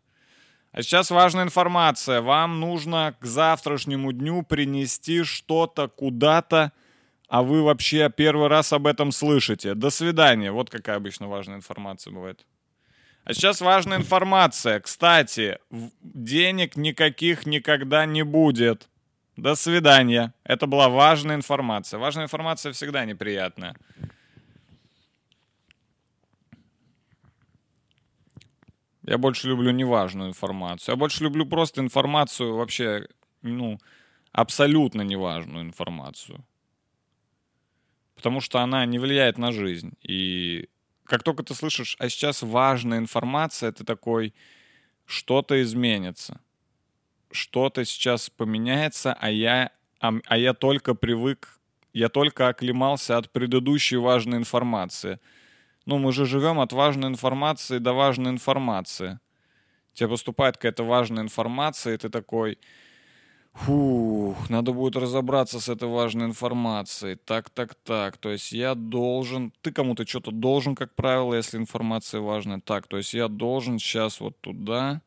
А 0.74 0.82
сейчас 0.82 1.12
важная 1.12 1.46
информация. 1.46 2.20
Вам 2.20 2.60
нужно 2.60 3.16
к 3.22 3.26
завтрашнему 3.26 4.12
дню 4.12 4.44
принести 4.44 5.24
что-то 5.24 5.88
куда-то, 5.88 6.74
а 7.30 7.42
вы 7.42 7.64
вообще 7.64 8.10
первый 8.10 8.50
раз 8.50 8.74
об 8.74 8.86
этом 8.86 9.14
слышите. 9.14 9.76
До 9.76 9.90
свидания. 9.90 10.52
Вот 10.52 10.70
какая 10.70 10.98
обычно 10.98 11.30
важная 11.30 11.56
информация 11.56 12.12
бывает. 12.12 12.46
А 13.24 13.34
сейчас 13.34 13.62
важная 13.62 14.00
информация. 14.00 14.82
Кстати, 14.82 15.58
денег 16.02 16.76
никаких 16.76 17.46
никогда 17.46 18.06
не 18.06 18.24
будет. 18.26 18.90
До 19.38 19.56
свидания. 19.56 20.34
Это 20.44 20.68
была 20.68 20.90
важная 20.90 21.38
информация. 21.38 21.98
Важная 21.98 22.26
информация 22.26 22.74
всегда 22.74 23.06
неприятная. 23.06 23.78
Я 29.08 29.18
больше 29.18 29.48
люблю 29.48 29.72
неважную 29.72 30.30
информацию. 30.30 30.94
Я 30.94 30.98
больше 30.98 31.24
люблю 31.24 31.46
просто 31.46 31.80
информацию 31.80 32.56
вообще, 32.56 33.08
ну, 33.42 33.80
абсолютно 34.34 35.02
неважную 35.02 35.64
информацию. 35.64 36.46
Потому 38.16 38.42
что 38.42 38.60
она 38.60 38.86
не 38.86 39.00
влияет 39.00 39.38
на 39.38 39.54
жизнь. 39.54 39.94
И 40.02 40.68
как 41.06 41.24
только 41.24 41.44
ты 41.44 41.56
слышишь, 41.56 41.96
а 42.00 42.10
сейчас 42.10 42.42
важная 42.42 42.98
информация, 42.98 43.72
ты 43.72 43.86
такой, 43.86 44.34
что-то 45.06 45.62
изменится. 45.62 46.42
Что-то 47.32 47.86
сейчас 47.86 48.30
поменяется, 48.30 49.14
а 49.14 49.32
я, 49.32 49.72
а, 50.02 50.16
а 50.26 50.38
я 50.38 50.54
только 50.54 50.96
привык, 50.96 51.60
я 51.94 52.10
только 52.10 52.50
оклемался 52.50 53.18
от 53.18 53.32
предыдущей 53.32 53.96
важной 53.96 54.38
информации. 54.38 55.22
Ну, 55.88 55.98
мы 56.00 56.12
же 56.12 56.26
живем 56.26 56.60
от 56.60 56.74
важной 56.74 57.08
информации 57.08 57.80
до 57.80 57.94
важной 57.94 58.32
информации. 58.32 59.20
Тебе 59.94 60.10
поступает 60.10 60.58
какая-то 60.58 60.84
важная 60.84 61.24
информация, 61.24 61.96
и 61.96 61.98
ты 61.98 62.10
такой, 62.10 62.60
фух, 63.54 64.50
надо 64.50 64.74
будет 64.74 64.96
разобраться 64.98 65.60
с 65.60 65.70
этой 65.70 65.90
важной 65.90 66.26
информацией. 66.28 67.16
Так, 67.16 67.50
так, 67.50 67.76
так. 67.76 68.18
То 68.18 68.32
есть 68.32 68.52
я 68.52 68.76
должен, 68.76 69.54
ты 69.62 69.72
кому-то 69.72 70.08
что-то 70.08 70.32
должен, 70.32 70.76
как 70.76 70.96
правило, 70.96 71.36
если 71.36 71.58
информация 71.58 72.22
важная. 72.22 72.62
Так, 72.62 72.88
то 72.88 72.98
есть 72.98 73.14
я 73.14 73.28
должен 73.28 73.80
сейчас 73.80 74.20
вот 74.22 74.40
туда, 74.42 75.02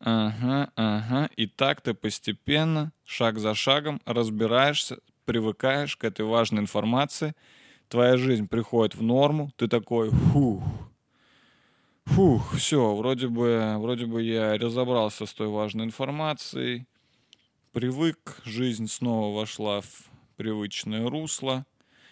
Ага, 0.00 0.70
ага. 0.76 1.30
И 1.36 1.46
так 1.46 1.82
ты 1.82 1.94
постепенно, 1.94 2.92
шаг 3.04 3.38
за 3.38 3.54
шагом 3.54 4.00
разбираешься, 4.06 4.98
привыкаешь 5.26 5.96
к 5.96 6.04
этой 6.04 6.24
важной 6.24 6.62
информации. 6.62 7.34
Твоя 7.90 8.16
жизнь 8.16 8.46
приходит 8.46 8.94
в 8.94 9.02
норму, 9.02 9.50
ты 9.56 9.66
такой, 9.66 10.10
фух, 10.10 10.62
фух, 12.04 12.54
все, 12.54 12.94
вроде 12.94 13.26
бы, 13.26 13.74
вроде 13.78 14.06
бы 14.06 14.22
я 14.22 14.56
разобрался 14.56 15.26
с 15.26 15.34
той 15.34 15.48
важной 15.48 15.86
информацией, 15.86 16.86
привык, 17.72 18.42
жизнь 18.44 18.86
снова 18.86 19.36
вошла 19.36 19.80
в 19.80 19.88
привычное 20.36 21.10
русло. 21.10 21.66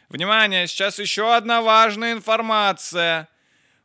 Внимание, 0.08 0.66
сейчас 0.66 0.98
еще 0.98 1.32
одна 1.32 1.62
важная 1.62 2.12
информация. 2.12 3.28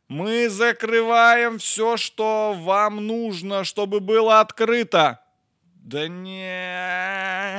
Мы 0.08 0.48
закрываем 0.48 1.58
все, 1.58 1.96
что 1.96 2.56
вам 2.58 3.06
нужно, 3.06 3.62
чтобы 3.62 4.00
было 4.00 4.40
открыто. 4.40 5.20
Да 5.76 6.08
нет. 6.08 7.54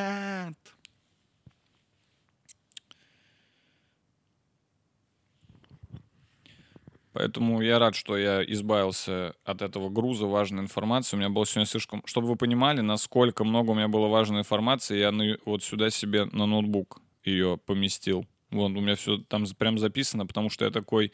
Поэтому 7.16 7.62
я 7.62 7.80
рад, 7.80 7.96
что 7.96 8.18
я 8.18 8.44
избавился 8.44 9.36
от 9.46 9.62
этого 9.62 9.90
груза 9.90 10.26
важной 10.26 10.64
информации. 10.64 11.16
У 11.16 11.20
меня 11.20 11.30
было 11.30 11.46
сегодня 11.46 11.66
слишком... 11.66 12.04
Чтобы 12.06 12.28
вы 12.28 12.36
понимали, 12.36 12.82
насколько 12.82 13.46
много 13.46 13.72
у 13.72 13.74
меня 13.74 13.88
было 13.88 14.08
важной 14.08 14.40
информации, 14.40 14.98
я 14.98 15.14
на- 15.14 15.38
вот 15.46 15.64
сюда 15.64 15.90
себе 15.92 16.26
на 16.26 16.46
ноутбук 16.46 17.02
ее 17.24 17.56
поместил. 17.56 18.26
Вон, 18.52 18.76
у 18.76 18.82
меня 18.82 18.96
все 18.96 19.20
там 19.20 19.46
прям 19.58 19.78
записано, 19.78 20.26
потому 20.26 20.50
что 20.50 20.66
я 20.66 20.72
такой, 20.72 21.14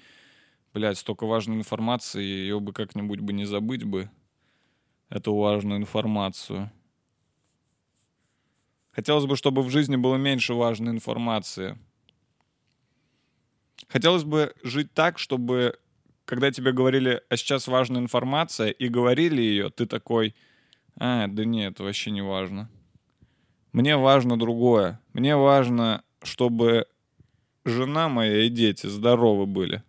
блядь, 0.74 0.98
столько 0.98 1.28
важной 1.28 1.58
информации, 1.58 2.24
ее 2.24 2.60
бы 2.60 2.74
как-нибудь 2.74 3.20
бы 3.20 3.32
не 3.32 3.46
забыть 3.46 3.84
бы, 3.84 4.10
эту 5.10 5.36
важную 5.36 5.80
информацию. 5.80 6.72
Хотелось 8.92 9.28
бы, 9.28 9.36
чтобы 9.36 9.62
в 9.62 9.70
жизни 9.70 9.98
было 9.98 10.16
меньше 10.16 10.56
важной 10.56 10.94
информации. 10.94 11.78
Хотелось 13.88 14.24
бы 14.24 14.56
жить 14.64 14.92
так, 14.96 15.20
чтобы 15.20 15.78
когда 16.32 16.50
тебе 16.50 16.72
говорили, 16.72 17.22
а 17.28 17.36
сейчас 17.36 17.68
важная 17.68 18.00
информация, 18.00 18.70
и 18.70 18.88
говорили 18.88 19.42
ее, 19.42 19.70
ты 19.70 19.86
такой, 19.86 20.34
а, 20.96 21.28
да 21.28 21.44
нет, 21.44 21.74
это 21.74 21.84
вообще 21.84 22.10
не 22.10 22.22
важно. 22.22 22.70
Мне 23.74 23.98
важно 23.98 24.40
другое. 24.40 25.02
Мне 25.12 25.36
важно, 25.36 26.06
чтобы 26.24 26.88
жена 27.66 28.08
моя 28.08 28.46
и 28.46 28.50
дети 28.50 28.88
здоровы 28.88 29.46
были. 29.46 29.84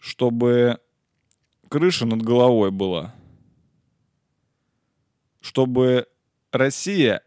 Чтобы 0.00 0.80
крыша 1.68 2.04
над 2.04 2.22
головой 2.22 2.72
была. 2.72 3.14
Чтобы 5.40 6.08
Россия 6.50 7.22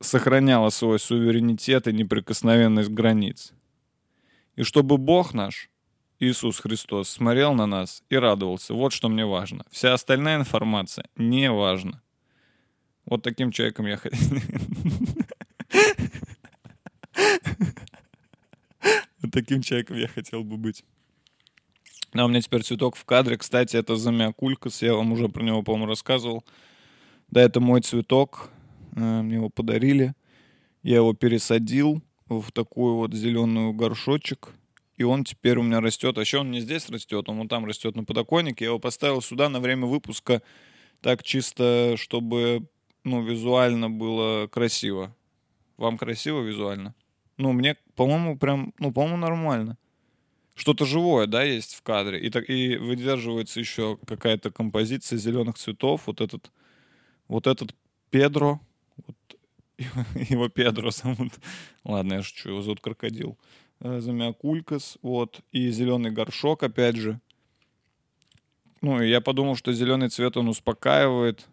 сохраняла 0.00 0.70
свой 0.70 0.98
суверенитет 0.98 1.86
и 1.86 1.92
неприкосновенность 1.92 2.90
границ. 2.90 3.52
И 4.56 4.64
чтобы 4.64 4.98
Бог 4.98 5.32
наш, 5.32 5.70
Иисус 6.18 6.60
Христос, 6.60 7.10
смотрел 7.10 7.52
на 7.54 7.66
нас 7.66 8.02
и 8.08 8.16
радовался. 8.16 8.72
Вот 8.74 8.92
что 8.92 9.08
мне 9.08 9.26
важно. 9.26 9.64
Вся 9.70 9.92
остальная 9.92 10.38
информация 10.38 11.06
не 11.16 11.50
важна. 11.50 12.02
Вот 13.04 13.22
таким 13.22 13.52
человеком 13.52 13.86
я 13.86 13.96
хотел. 13.96 14.18
Вот 19.22 19.32
таким 19.32 19.62
человеком 19.62 19.96
я 19.96 20.06
хотел 20.06 20.44
бы 20.44 20.56
быть. 20.56 20.84
А 22.12 22.24
у 22.24 22.28
меня 22.28 22.40
теперь 22.40 22.62
цветок 22.62 22.96
в 22.96 23.04
кадре. 23.04 23.36
Кстати, 23.36 23.76
это 23.76 23.96
замиакулькас. 23.96 24.82
Я 24.82 24.94
вам 24.94 25.12
уже 25.12 25.28
про 25.28 25.42
него, 25.42 25.62
по-моему, 25.62 25.86
рассказывал. 25.86 26.44
Да, 27.28 27.42
это 27.42 27.60
мой 27.60 27.80
цветок. 27.80 28.50
Э, 28.94 29.22
Мне 29.22 29.36
его 29.36 29.50
подарили. 29.50 30.14
Я 30.82 30.96
его 30.96 31.12
пересадил 31.12 32.02
в 32.28 32.52
такой 32.52 32.92
вот 32.92 33.14
зеленый 33.14 33.72
горшочек. 33.72 34.50
И 34.96 35.02
он 35.02 35.24
теперь 35.24 35.58
у 35.58 35.62
меня 35.62 35.80
растет. 35.80 36.16
А 36.16 36.20
еще 36.20 36.38
он 36.38 36.50
не 36.50 36.60
здесь 36.60 36.88
растет, 36.88 37.28
он 37.28 37.38
вот 37.38 37.48
там 37.48 37.66
растет 37.66 37.96
на 37.96 38.04
подоконнике. 38.04 38.64
Я 38.64 38.70
его 38.70 38.78
поставил 38.78 39.20
сюда 39.20 39.48
на 39.48 39.60
время 39.60 39.86
выпуска 39.86 40.42
так 41.00 41.22
чисто, 41.22 41.94
чтобы 41.96 42.68
ну, 43.04 43.22
визуально 43.22 43.90
было 43.90 44.46
красиво. 44.48 45.14
Вам 45.76 45.98
красиво 45.98 46.40
визуально? 46.40 46.94
Ну, 47.36 47.52
мне, 47.52 47.76
по-моему, 47.94 48.38
прям, 48.38 48.72
ну, 48.78 48.92
по-моему, 48.92 49.18
нормально. 49.18 49.78
Что-то 50.54 50.86
живое, 50.86 51.26
да, 51.26 51.42
есть 51.42 51.74
в 51.74 51.82
кадре. 51.82 52.18
И, 52.18 52.30
так, 52.30 52.48
и 52.48 52.76
выдерживается 52.76 53.60
еще 53.60 53.98
какая-то 54.06 54.50
композиция 54.50 55.18
зеленых 55.18 55.56
цветов. 55.56 56.06
Вот 56.06 56.22
этот, 56.22 56.50
вот 57.28 57.46
этот 57.46 57.74
Педро, 58.10 58.60
вот 59.06 59.16
его 60.30 60.48
Педро 60.48 60.90
зовут. 60.90 61.34
Ладно, 61.84 62.14
я 62.14 62.22
шучу, 62.22 62.48
его 62.48 62.62
зовут 62.62 62.80
Крокодил. 62.80 63.36
Э, 63.80 64.00
Замиакулькас, 64.00 64.98
вот. 65.02 65.40
И 65.52 65.70
зеленый 65.70 66.10
горшок, 66.10 66.62
опять 66.62 66.96
же. 66.96 67.20
Ну, 68.82 69.02
и 69.02 69.08
я 69.08 69.20
подумал, 69.20 69.56
что 69.56 69.72
зеленый 69.72 70.08
цвет, 70.08 70.36
он 70.36 70.48
успокаивает. 70.48 71.46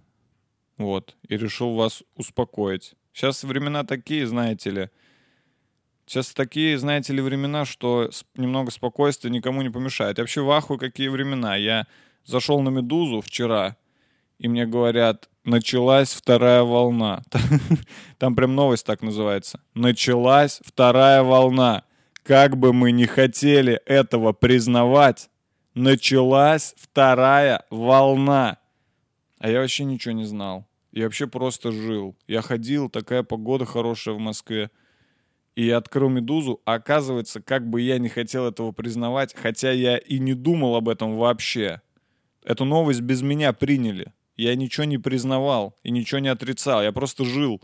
Вот. 0.77 1.15
И 1.27 1.37
решил 1.37 1.75
вас 1.75 2.03
успокоить. 2.15 2.95
Сейчас 3.13 3.43
времена 3.43 3.83
такие, 3.83 4.25
знаете 4.27 4.69
ли. 4.71 4.89
Сейчас 6.05 6.33
такие, 6.33 6.77
знаете 6.77 7.13
ли, 7.13 7.21
времена, 7.21 7.65
что 7.65 8.09
немного 8.35 8.71
спокойствия 8.71 9.31
никому 9.31 9.61
не 9.61 9.69
помешает. 9.69 10.17
Я 10.17 10.23
вообще 10.23 10.41
в 10.41 10.77
какие 10.77 11.07
времена. 11.07 11.55
Я 11.55 11.87
зашел 12.25 12.61
на 12.61 12.69
«Медузу» 12.69 13.21
вчера, 13.21 13.77
и 14.37 14.47
мне 14.47 14.65
говорят, 14.65 15.29
началась 15.45 16.13
вторая 16.13 16.63
волна. 16.63 17.23
Там 18.17 18.35
прям 18.35 18.55
новость 18.55 18.85
так 18.85 19.01
называется. 19.01 19.61
Началась 19.73 20.59
вторая 20.65 21.23
волна. 21.23 21.83
Как 22.23 22.55
бы 22.55 22.71
мы 22.71 22.93
не 22.93 23.05
хотели 23.05 23.81
этого 23.85 24.31
признавать, 24.31 25.29
началась 25.73 26.73
вторая 26.77 27.65
волна. 27.69 28.59
А 29.39 29.49
я 29.49 29.59
вообще 29.59 29.83
ничего 29.83 30.13
не 30.13 30.23
знал. 30.23 30.65
Я 30.93 31.03
вообще 31.03 31.27
просто 31.27 31.73
жил. 31.73 32.15
Я 32.27 32.41
ходил, 32.41 32.89
такая 32.89 33.23
погода 33.23 33.65
хорошая 33.65 34.15
в 34.15 34.19
Москве. 34.19 34.71
И 35.55 35.65
я 35.65 35.77
открыл 35.77 36.07
«Медузу», 36.07 36.61
а 36.65 36.75
оказывается, 36.75 37.41
как 37.41 37.69
бы 37.69 37.81
я 37.81 37.99
не 37.99 38.09
хотел 38.09 38.47
этого 38.47 38.71
признавать, 38.71 39.35
хотя 39.35 39.71
я 39.71 39.97
и 39.97 40.17
не 40.17 40.33
думал 40.33 40.75
об 40.77 40.87
этом 40.87 41.17
вообще. 41.17 41.81
Эту 42.43 42.63
новость 42.63 43.01
без 43.01 43.21
меня 43.21 43.51
приняли. 43.51 44.13
Я 44.37 44.55
ничего 44.55 44.85
не 44.85 44.97
признавал 44.97 45.77
и 45.83 45.91
ничего 45.91 46.19
не 46.19 46.29
отрицал. 46.29 46.81
Я 46.81 46.93
просто 46.93 47.25
жил. 47.25 47.61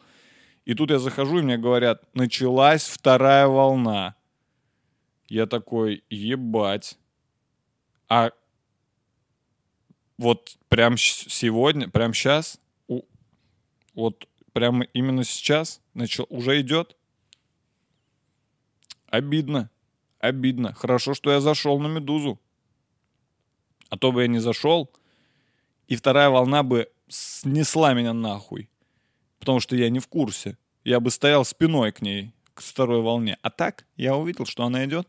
И 0.65 0.73
тут 0.73 0.91
я 0.91 0.99
захожу, 0.99 1.39
и 1.39 1.43
мне 1.43 1.57
говорят, 1.57 2.03
началась 2.13 2.83
вторая 2.83 3.47
волна. 3.47 4.15
Я 5.29 5.45
такой, 5.45 6.03
ебать. 6.09 6.97
А 8.07 8.31
вот 10.17 10.57
прям 10.67 10.97
сегодня, 10.97 11.87
прям 11.87 12.13
сейчас, 12.13 12.59
вот 13.93 14.27
прямо 14.53 14.83
именно 14.85 15.23
сейчас 15.23 15.81
начал, 15.93 16.25
уже 16.29 16.59
идет? 16.61 16.97
Обидно. 19.07 19.69
Обидно. 20.19 20.73
Хорошо, 20.73 21.13
что 21.13 21.31
я 21.31 21.39
зашел 21.39 21.79
на 21.79 21.87
«Медузу». 21.87 22.39
А 23.89 23.97
то 23.97 24.11
бы 24.11 24.21
я 24.21 24.27
не 24.27 24.39
зашел, 24.39 24.91
и 25.87 25.95
вторая 25.95 26.29
волна 26.29 26.61
бы 26.61 26.91
снесла 27.07 27.93
меня 27.93 28.13
нахуй. 28.13 28.69
Потому 29.39 29.59
что 29.59 29.75
я 29.75 29.89
не 29.89 29.99
в 29.99 30.07
курсе. 30.07 30.57
Я 30.83 30.99
бы 30.99 31.09
стоял 31.09 31.45
спиной 31.45 31.91
к 31.91 32.01
ней, 32.01 32.33
к 32.53 32.61
второй 32.61 33.01
волне. 33.01 33.37
А 33.41 33.49
так 33.49 33.85
я 33.95 34.15
увидел, 34.15 34.45
что 34.45 34.63
она 34.65 34.85
идет, 34.85 35.07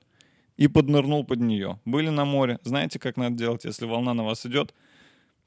и 0.61 0.69
поднырнул 0.69 1.25
под 1.25 1.41
нее. 1.41 1.81
Были 1.87 2.11
на 2.11 2.27
море. 2.27 2.59
Знаете, 2.65 2.99
как 2.99 3.17
надо 3.17 3.35
делать, 3.35 3.65
если 3.65 3.87
волна 3.87 4.13
на 4.13 4.25
вас 4.25 4.45
идет? 4.45 4.75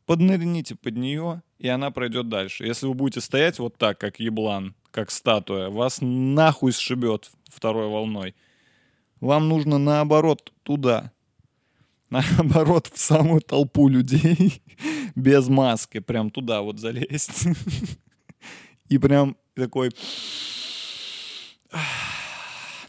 Поднырните 0.08 0.74
под 0.74 0.98
нее, 0.98 1.44
и 1.60 1.68
она 1.68 1.92
пройдет 1.92 2.30
дальше. 2.30 2.66
Если 2.66 2.88
вы 2.88 2.96
будете 2.96 3.22
стоять 3.22 3.60
вот 3.60 3.78
так, 3.78 4.00
как 4.00 4.20
еблан, 4.20 4.74
как 4.90 5.12
статуя, 5.12 5.70
вас 5.70 6.00
нахуй 6.02 6.72
сшибет 6.72 7.30
второй 7.46 7.90
волной. 7.90 8.34
Вам 9.20 9.50
нужно 9.50 9.78
наоборот 9.78 10.52
туда. 10.64 11.12
Наоборот, 12.10 12.90
в 12.92 13.00
самую 13.00 13.42
толпу 13.42 13.90
людей 13.90 14.64
без 15.16 15.48
маски. 15.48 16.00
Прям 16.00 16.32
туда 16.32 16.64
вот 16.64 16.80
залезть. 16.80 17.50
И 18.90 18.98
прям 18.98 19.38
такой... 19.54 19.92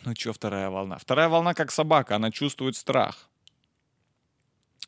Ну 0.05 0.15
что, 0.15 0.35
вторая 0.35 0.69
волна? 0.69 0.99
Вторая 0.99 1.29
волна 1.29 1.55
как 1.55 1.71
собака, 1.71 2.17
она 2.17 2.31
чувствует 2.31 2.77
страх. 2.77 3.31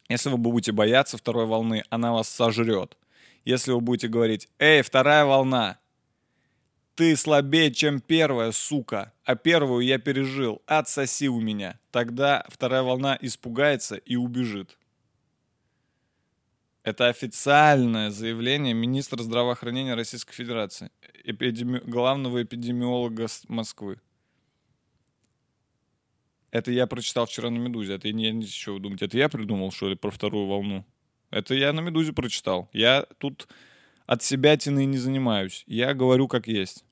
Если 0.08 0.28
вы 0.28 0.36
будете 0.36 0.72
бояться 0.72 1.16
второй 1.16 1.46
волны, 1.46 1.82
она 1.88 2.12
вас 2.12 2.28
сожрет. 2.28 2.96
Если 3.44 3.72
вы 3.72 3.80
будете 3.80 4.08
говорить, 4.08 4.48
эй, 4.58 4.82
вторая 4.82 5.24
волна, 5.24 5.78
ты 6.96 7.16
слабее, 7.16 7.72
чем 7.72 8.00
первая, 8.00 8.52
сука, 8.52 9.12
а 9.24 9.36
первую 9.36 9.84
я 9.84 9.98
пережил, 9.98 10.62
отсоси 10.66 11.28
у 11.28 11.40
меня. 11.40 11.78
Тогда 11.90 12.44
вторая 12.48 12.82
волна 12.82 13.18
испугается 13.20 13.96
и 13.96 14.16
убежит. 14.16 14.76
Это 16.82 17.08
официальное 17.08 18.10
заявление 18.10 18.74
министра 18.74 19.22
здравоохранения 19.22 19.94
Российской 19.94 20.34
Федерации, 20.34 20.90
эпидеми- 21.24 21.80
главного 21.80 22.42
эпидемиолога 22.42 23.26
Москвы. 23.48 23.98
Это 26.56 26.72
я 26.72 26.86
прочитал 26.86 27.26
вчера 27.26 27.50
на 27.50 27.58
«Медузе». 27.58 27.96
Это 27.96 28.10
не, 28.10 28.30
не 28.30 28.46
вы 28.72 28.80
думаете, 28.80 29.04
это 29.04 29.18
я 29.18 29.28
придумал, 29.28 29.70
что 29.70 29.90
ли, 29.90 29.94
про 29.94 30.10
вторую 30.10 30.46
волну? 30.46 30.86
Это 31.30 31.54
я 31.54 31.70
на 31.74 31.80
«Медузе» 31.80 32.14
прочитал. 32.14 32.70
Я 32.72 33.06
тут 33.18 33.46
от 34.06 34.22
себя 34.22 34.56
не 34.56 34.96
занимаюсь. 34.96 35.64
Я 35.66 35.92
говорю 35.92 36.28
как 36.28 36.46
есть. 36.46 36.82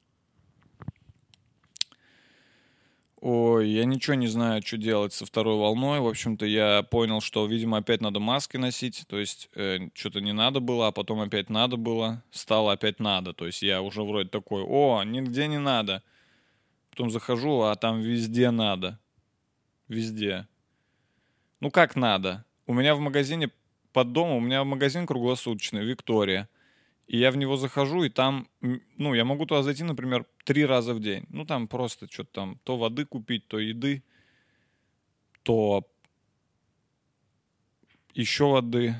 Ой, 3.22 3.70
я 3.70 3.86
ничего 3.86 4.12
не 4.12 4.26
знаю, 4.26 4.60
что 4.62 4.76
делать 4.76 5.14
со 5.14 5.24
второй 5.24 5.56
волной. 5.56 6.00
В 6.00 6.08
общем-то, 6.08 6.44
я 6.44 6.82
понял, 6.82 7.22
что, 7.22 7.46
видимо, 7.46 7.78
опять 7.78 8.02
надо 8.02 8.20
маски 8.20 8.58
носить. 8.58 9.06
То 9.08 9.18
есть, 9.18 9.48
э, 9.54 9.88
что-то 9.94 10.20
не 10.20 10.34
надо 10.34 10.60
было, 10.60 10.88
а 10.88 10.92
потом 10.92 11.20
опять 11.20 11.48
надо 11.48 11.78
было. 11.78 12.22
Стало 12.30 12.72
опять 12.72 13.00
надо. 13.00 13.32
То 13.32 13.46
есть, 13.46 13.62
я 13.62 13.80
уже 13.80 14.02
вроде 14.02 14.28
такой, 14.28 14.62
о, 14.62 15.02
нигде 15.04 15.46
не 15.46 15.58
надо. 15.58 16.02
Потом 16.90 17.08
захожу, 17.08 17.62
а 17.62 17.74
там 17.76 18.02
везде 18.02 18.50
надо. 18.50 18.98
Везде. 19.88 20.48
Ну, 21.60 21.70
как 21.70 21.96
надо? 21.96 22.44
У 22.66 22.74
меня 22.74 22.94
в 22.94 23.00
магазине 23.00 23.50
под 23.92 24.12
домом, 24.12 24.36
у 24.38 24.40
меня 24.40 24.64
магазин 24.64 25.06
круглосуточный, 25.06 25.84
Виктория. 25.84 26.48
И 27.06 27.18
я 27.18 27.30
в 27.30 27.36
него 27.36 27.56
захожу, 27.56 28.02
и 28.02 28.08
там, 28.08 28.48
ну, 28.60 29.14
я 29.14 29.24
могу 29.24 29.44
туда 29.44 29.62
зайти, 29.62 29.84
например, 29.84 30.24
три 30.44 30.64
раза 30.64 30.94
в 30.94 31.00
день. 31.00 31.26
Ну, 31.28 31.44
там 31.44 31.68
просто 31.68 32.06
что-то 32.10 32.30
там, 32.32 32.58
то 32.64 32.76
воды 32.78 33.04
купить, 33.04 33.46
то 33.46 33.58
еды, 33.58 34.02
то 35.42 35.86
еще 38.14 38.46
воды. 38.46 38.94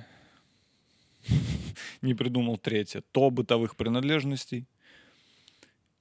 Не 2.03 2.15
придумал 2.15 2.59
третье. 2.59 3.03
То 3.13 3.31
бытовых 3.31 3.77
принадлежностей. 3.77 4.67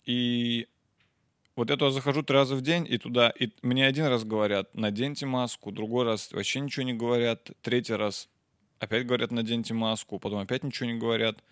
И 0.06 0.68
вот 1.56 1.70
я 1.70 1.78
туда 1.78 1.92
захожу 1.92 2.24
три 2.24 2.36
раза 2.36 2.56
в 2.56 2.62
день, 2.62 2.86
и 2.90 2.98
туда, 2.98 3.30
и 3.30 3.50
мне 3.62 3.86
один 3.86 4.06
раз 4.06 4.24
говорят, 4.24 4.74
наденьте 4.76 5.26
маску, 5.26 5.72
другой 5.72 6.06
раз 6.06 6.32
вообще 6.32 6.60
ничего 6.60 6.84
не 6.84 6.94
говорят, 6.94 7.52
третий 7.62 7.94
раз 7.94 8.30
опять 8.80 9.06
говорят, 9.06 9.32
наденьте 9.32 9.74
маску, 9.74 10.20
потом 10.20 10.40
опять 10.40 10.64
ничего 10.64 10.90
не 10.90 10.98
говорят. 10.98 11.44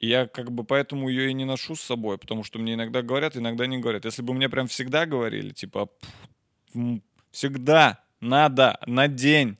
И 0.00 0.08
я 0.08 0.26
как 0.26 0.50
бы 0.50 0.64
поэтому 0.64 1.08
ее 1.08 1.30
и 1.30 1.34
не 1.34 1.44
ношу 1.44 1.76
с 1.76 1.80
собой, 1.80 2.18
потому 2.18 2.42
что 2.44 2.58
мне 2.58 2.74
иногда 2.74 3.02
говорят, 3.02 3.36
иногда 3.36 3.66
не 3.66 3.78
говорят. 3.78 4.04
Если 4.04 4.22
бы 4.22 4.34
мне 4.34 4.48
прям 4.48 4.66
всегда 4.66 5.06
говорили, 5.06 5.50
типа, 5.50 5.86
«Пф, 5.86 6.10
м, 6.74 7.02
всегда 7.30 8.04
надо, 8.20 8.78
надень, 8.86 9.56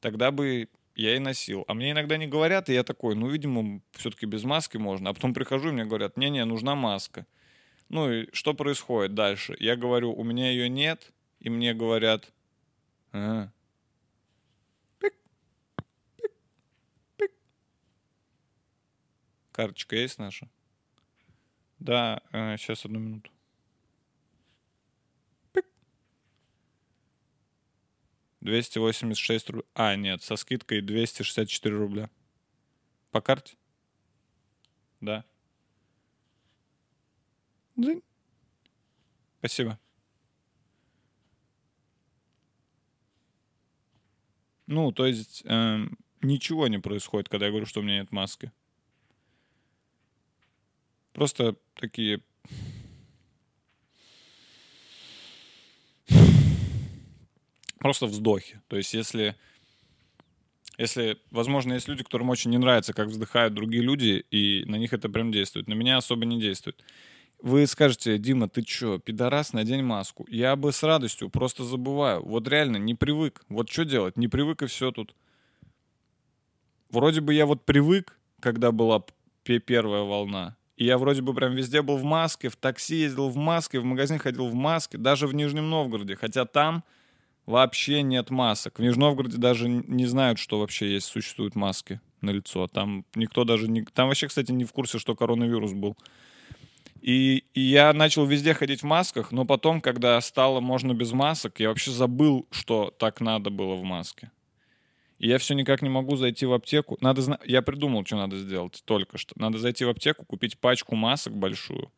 тогда 0.00 0.30
бы 0.30 0.68
я 0.94 1.16
и 1.16 1.18
носил. 1.18 1.64
А 1.66 1.74
мне 1.74 1.90
иногда 1.90 2.16
не 2.16 2.26
говорят, 2.26 2.68
и 2.68 2.74
я 2.74 2.84
такой, 2.84 3.14
ну, 3.14 3.28
видимо, 3.28 3.80
все-таки 3.92 4.26
без 4.26 4.44
маски 4.44 4.76
можно. 4.76 5.10
А 5.10 5.14
потом 5.14 5.34
прихожу, 5.34 5.70
и 5.70 5.72
мне 5.72 5.84
говорят, 5.84 6.16
не-не, 6.16 6.44
нужна 6.44 6.74
маска. 6.74 7.26
Ну 7.88 8.10
и 8.10 8.28
что 8.32 8.54
происходит 8.54 9.14
дальше? 9.14 9.56
Я 9.60 9.76
говорю, 9.76 10.12
у 10.12 10.24
меня 10.24 10.50
ее 10.50 10.68
нет, 10.68 11.12
и 11.40 11.50
мне 11.50 11.74
говорят, 11.74 12.32
«А, 13.12 13.50
Карточка 19.54 19.94
есть 19.94 20.18
наша? 20.18 20.48
Да, 21.78 22.20
сейчас 22.32 22.84
одну 22.84 22.98
минуту. 22.98 23.30
Пик. 25.52 25.64
286 28.40 29.50
рублей. 29.50 29.68
А, 29.74 29.94
нет, 29.94 30.24
со 30.24 30.34
скидкой 30.34 30.80
264 30.80 31.76
рубля. 31.76 32.10
По 33.12 33.20
карте? 33.20 33.56
Да. 35.00 35.24
Дзынь. 37.76 38.02
Спасибо. 39.38 39.78
Ну, 44.66 44.92
то 44.92 45.06
есть 45.06 45.42
эм, 45.44 45.98
ничего 46.22 46.68
не 46.68 46.78
происходит, 46.78 47.28
когда 47.28 47.46
я 47.46 47.52
говорю, 47.52 47.66
что 47.66 47.80
у 47.80 47.82
меня 47.82 47.98
нет 47.98 48.12
маски. 48.12 48.52
Просто 51.12 51.56
такие... 51.74 52.22
Просто 57.78 58.06
вздохи. 58.06 58.60
То 58.68 58.76
есть 58.76 58.94
если... 58.94 59.36
Если, 60.76 61.20
возможно, 61.30 61.74
есть 61.74 61.86
люди, 61.86 62.02
которым 62.02 62.30
очень 62.30 62.50
не 62.50 62.58
нравится, 62.58 62.92
как 62.92 63.06
вздыхают 63.06 63.54
другие 63.54 63.82
люди, 63.82 64.24
и 64.30 64.64
на 64.64 64.74
них 64.74 64.92
это 64.92 65.08
прям 65.08 65.30
действует. 65.30 65.68
На 65.68 65.74
меня 65.74 65.98
особо 65.98 66.24
не 66.24 66.40
действует. 66.40 66.82
Вы 67.44 67.66
скажете, 67.66 68.16
Дима, 68.16 68.48
ты 68.48 68.62
чё, 68.62 68.98
пидорас, 68.98 69.52
надень 69.52 69.82
маску. 69.82 70.24
Я 70.30 70.56
бы 70.56 70.72
с 70.72 70.82
радостью, 70.82 71.28
просто 71.28 71.62
забываю. 71.62 72.24
Вот 72.24 72.48
реально, 72.48 72.78
не 72.78 72.94
привык. 72.94 73.44
Вот 73.50 73.68
что 73.68 73.84
делать? 73.84 74.16
Не 74.16 74.28
привык 74.28 74.62
и 74.62 74.66
все 74.66 74.92
тут. 74.92 75.14
Вроде 76.88 77.20
бы 77.20 77.34
я 77.34 77.44
вот 77.44 77.66
привык, 77.66 78.18
когда 78.40 78.72
была 78.72 79.04
первая 79.42 80.04
волна. 80.04 80.56
И 80.78 80.86
я 80.86 80.96
вроде 80.96 81.20
бы 81.20 81.34
прям 81.34 81.54
везде 81.54 81.82
был 81.82 81.98
в 81.98 82.02
маске, 82.02 82.48
в 82.48 82.56
такси 82.56 82.96
ездил 82.96 83.28
в 83.28 83.36
маске, 83.36 83.78
в 83.78 83.84
магазин 83.84 84.18
ходил 84.18 84.48
в 84.48 84.54
маске, 84.54 84.96
даже 84.96 85.26
в 85.26 85.34
Нижнем 85.34 85.68
Новгороде. 85.68 86.16
Хотя 86.16 86.46
там 86.46 86.82
вообще 87.44 88.00
нет 88.00 88.30
масок. 88.30 88.78
В 88.78 88.82
Нижнем 88.82 89.00
Новгороде 89.00 89.36
даже 89.36 89.68
не 89.68 90.06
знают, 90.06 90.38
что 90.38 90.58
вообще 90.58 90.94
есть, 90.94 91.08
существуют 91.08 91.56
маски 91.56 92.00
на 92.22 92.30
лицо. 92.30 92.68
Там 92.68 93.04
никто 93.14 93.44
даже 93.44 93.68
не... 93.68 93.82
Там 93.82 94.08
вообще, 94.08 94.28
кстати, 94.28 94.50
не 94.50 94.64
в 94.64 94.72
курсе, 94.72 94.98
что 94.98 95.14
коронавирус 95.14 95.74
был. 95.74 95.94
И, 97.04 97.44
и 97.52 97.60
я 97.60 97.92
начал 97.92 98.24
везде 98.24 98.54
ходить 98.54 98.80
в 98.80 98.86
масках, 98.86 99.30
но 99.30 99.44
потом, 99.44 99.82
когда 99.82 100.18
стало 100.22 100.60
можно 100.60 100.94
без 100.94 101.12
масок, 101.12 101.60
я 101.60 101.68
вообще 101.68 101.90
забыл, 101.90 102.46
что 102.50 102.94
так 102.98 103.20
надо 103.20 103.50
было 103.50 103.74
в 103.74 103.82
маске. 103.82 104.30
И 105.18 105.28
я 105.28 105.36
все 105.36 105.52
никак 105.52 105.82
не 105.82 105.90
могу 105.90 106.16
зайти 106.16 106.46
в 106.46 106.54
аптеку. 106.54 106.96
Надо 107.02 107.20
зна... 107.20 107.38
Я 107.44 107.60
придумал, 107.60 108.06
что 108.06 108.16
надо 108.16 108.38
сделать 108.38 108.82
только 108.86 109.18
что. 109.18 109.34
Надо 109.38 109.58
зайти 109.58 109.84
в 109.84 109.90
аптеку, 109.90 110.24
купить 110.24 110.58
пачку 110.58 110.96
масок 110.96 111.36
большую 111.36 111.92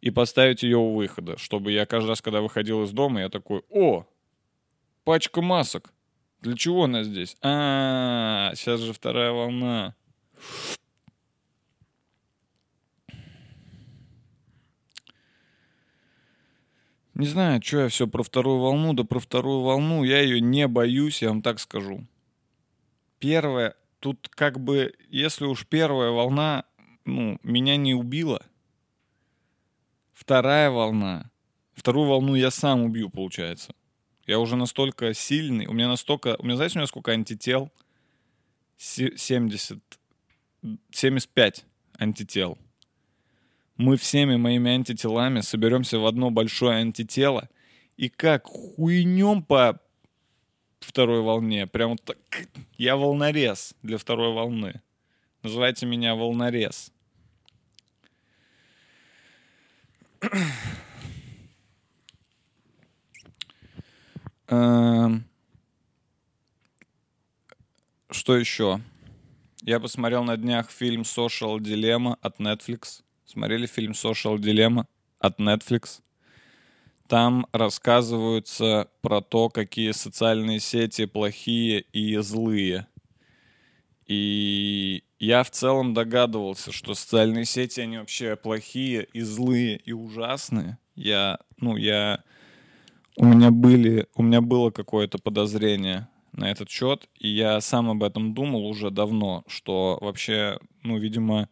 и 0.00 0.10
поставить 0.10 0.62
ее 0.62 0.76
у 0.76 0.94
выхода, 0.94 1.36
чтобы 1.36 1.72
я 1.72 1.84
каждый 1.84 2.10
раз, 2.10 2.22
когда 2.22 2.40
выходил 2.40 2.84
из 2.84 2.92
дома, 2.92 3.22
я 3.22 3.30
такой, 3.30 3.64
о, 3.68 4.06
пачка 5.02 5.42
масок. 5.42 5.92
Для 6.40 6.54
чего 6.54 6.84
она 6.84 7.02
здесь? 7.02 7.36
А, 7.42 8.52
сейчас 8.54 8.78
же 8.78 8.92
вторая 8.92 9.32
волна. 9.32 9.96
Не 17.20 17.26
знаю, 17.26 17.60
что 17.62 17.80
я 17.80 17.88
все 17.88 18.06
про 18.06 18.22
вторую 18.22 18.60
волну, 18.60 18.94
да 18.94 19.04
про 19.04 19.18
вторую 19.18 19.60
волну 19.60 20.04
я 20.04 20.22
ее 20.22 20.40
не 20.40 20.66
боюсь, 20.66 21.20
я 21.20 21.28
вам 21.28 21.42
так 21.42 21.60
скажу. 21.60 22.06
Первая, 23.18 23.74
тут 23.98 24.30
как 24.30 24.58
бы, 24.58 24.94
если 25.10 25.44
уж 25.44 25.66
первая 25.66 26.12
волна, 26.12 26.64
ну, 27.04 27.38
меня 27.42 27.76
не 27.76 27.92
убила, 27.92 28.40
вторая 30.14 30.70
волна, 30.70 31.30
вторую 31.74 32.08
волну 32.08 32.36
я 32.36 32.50
сам 32.50 32.84
убью, 32.84 33.10
получается. 33.10 33.74
Я 34.26 34.38
уже 34.38 34.56
настолько 34.56 35.12
сильный, 35.12 35.66
у 35.66 35.74
меня 35.74 35.88
настолько, 35.88 36.36
у 36.38 36.44
меня, 36.44 36.56
знаете, 36.56 36.78
у 36.78 36.80
меня 36.80 36.86
сколько 36.86 37.12
антител? 37.12 37.70
Се- 38.78 39.14
70, 39.14 39.78
75 40.90 41.66
антител 41.98 42.56
мы 43.80 43.96
всеми 43.96 44.36
моими 44.36 44.72
антителами 44.72 45.40
соберемся 45.40 45.98
в 45.98 46.04
одно 46.06 46.30
большое 46.30 46.76
антитело 46.76 47.48
и 47.96 48.10
как 48.10 48.44
хуйнем 48.46 49.42
по 49.42 49.80
второй 50.80 51.22
волне. 51.22 51.66
Прям 51.66 51.92
вот 51.92 52.02
так. 52.04 52.18
Я 52.76 52.96
волнорез 52.96 53.74
для 53.82 53.96
второй 53.96 54.34
волны. 54.34 54.82
Называйте 55.42 55.86
меня 55.86 56.14
волнорез. 56.14 56.92
Эм, 64.48 65.24
Что 68.10 68.36
еще? 68.36 68.80
Я 69.62 69.80
посмотрел 69.80 70.24
на 70.24 70.36
днях 70.36 70.70
фильм 70.70 71.02
Social 71.02 71.58
Dilemma 71.58 72.18
от 72.20 72.40
Netflix. 72.40 73.02
Смотрели 73.30 73.66
фильм 73.66 73.92
Social 73.92 74.38
Dilemma 74.38 74.86
от 75.20 75.38
Netflix. 75.38 76.00
Там 77.06 77.46
рассказываются 77.52 78.88
про 79.02 79.20
то, 79.20 79.48
какие 79.48 79.92
социальные 79.92 80.58
сети 80.58 81.06
плохие 81.06 81.82
и 81.92 82.16
злые. 82.16 82.88
И 84.04 85.04
я 85.20 85.44
в 85.44 85.50
целом 85.52 85.94
догадывался, 85.94 86.72
что 86.72 86.94
социальные 86.94 87.44
сети, 87.44 87.78
они 87.78 87.98
вообще 87.98 88.34
плохие 88.34 89.06
и 89.12 89.20
злые 89.20 89.76
и 89.76 89.92
ужасные. 89.92 90.78
Я, 90.96 91.38
ну, 91.58 91.76
я... 91.76 92.24
У 93.16 93.26
меня 93.26 93.52
были, 93.52 94.08
у 94.16 94.24
меня 94.24 94.40
было 94.40 94.72
какое-то 94.72 95.18
подозрение 95.18 96.08
на 96.32 96.50
этот 96.50 96.68
счет, 96.68 97.08
и 97.16 97.28
я 97.28 97.60
сам 97.60 97.90
об 97.90 98.02
этом 98.02 98.34
думал 98.34 98.66
уже 98.66 98.90
давно, 98.90 99.44
что 99.46 99.98
вообще, 100.00 100.58
ну, 100.82 100.98
видимо, 100.98 101.48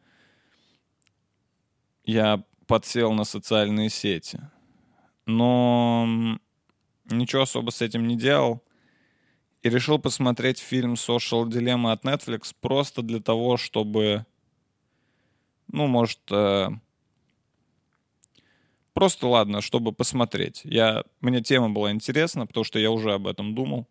я 2.08 2.42
подсел 2.66 3.12
на 3.12 3.24
социальные 3.24 3.90
сети. 3.90 4.40
Но 5.26 6.38
ничего 7.10 7.42
особо 7.42 7.70
с 7.70 7.82
этим 7.82 8.08
не 8.08 8.16
делал. 8.16 8.62
И 9.62 9.68
решил 9.68 9.98
посмотреть 9.98 10.58
фильм 10.58 10.94
Social 10.94 11.44
Dilemma 11.44 11.92
от 11.92 12.04
Netflix 12.04 12.54
просто 12.58 13.02
для 13.02 13.20
того, 13.20 13.58
чтобы, 13.58 14.24
ну, 15.70 15.86
может, 15.86 16.20
э, 16.30 16.68
просто 18.94 19.26
ладно, 19.26 19.60
чтобы 19.60 19.92
посмотреть. 19.92 20.62
Я, 20.64 21.04
мне 21.20 21.42
тема 21.42 21.68
была 21.68 21.90
интересна, 21.92 22.46
потому 22.46 22.64
что 22.64 22.78
я 22.78 22.90
уже 22.90 23.12
об 23.12 23.26
этом 23.26 23.54
думал. 23.54 23.86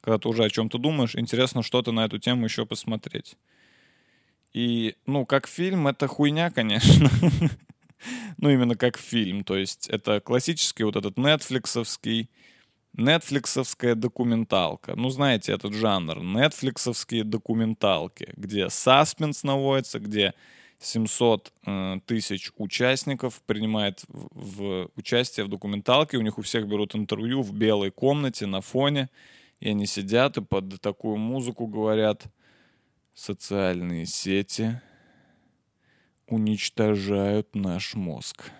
Когда 0.00 0.16
ты 0.18 0.28
уже 0.28 0.44
о 0.44 0.50
чем-то 0.50 0.78
думаешь, 0.78 1.16
интересно 1.16 1.62
что-то 1.62 1.92
на 1.92 2.06
эту 2.06 2.18
тему 2.18 2.44
еще 2.44 2.64
посмотреть. 2.64 3.36
И, 4.52 4.96
ну, 5.06 5.26
как 5.26 5.46
фильм, 5.46 5.88
это 5.88 6.06
хуйня, 6.06 6.50
конечно. 6.54 7.10
ну, 8.38 8.50
именно 8.50 8.74
как 8.76 8.98
фильм. 8.98 9.44
То 9.44 9.56
есть 9.56 9.88
это 9.88 10.20
классический 10.20 10.84
вот 10.84 10.96
этот 10.96 11.16
нетфликсовский, 11.16 12.30
Нетфликсовская 12.98 13.94
документалка. 13.94 14.96
Ну, 14.96 15.10
знаете 15.10 15.52
этот 15.52 15.72
жанр. 15.72 16.20
Нетфликсовские 16.20 17.22
документалки, 17.22 18.32
где 18.36 18.68
саспенс 18.70 19.44
наводится, 19.44 20.00
где 20.00 20.34
700 20.80 21.52
э, 21.66 22.00
тысяч 22.06 22.50
участников 22.56 23.40
принимает 23.46 24.02
в, 24.08 24.28
в 24.32 24.90
участие 24.96 25.46
в 25.46 25.48
документалке. 25.48 26.16
У 26.16 26.22
них 26.22 26.38
у 26.38 26.42
всех 26.42 26.66
берут 26.66 26.96
интервью 26.96 27.42
в 27.42 27.52
белой 27.52 27.92
комнате 27.92 28.46
на 28.46 28.60
фоне. 28.60 29.08
И 29.60 29.68
они 29.68 29.86
сидят 29.86 30.36
и 30.36 30.40
под 30.40 30.80
такую 30.80 31.18
музыку 31.18 31.66
говорят 31.66 32.24
«Социальные 33.18 34.06
сети 34.06 34.80
уничтожают 36.28 37.52
наш 37.56 37.94
мозг». 37.94 38.52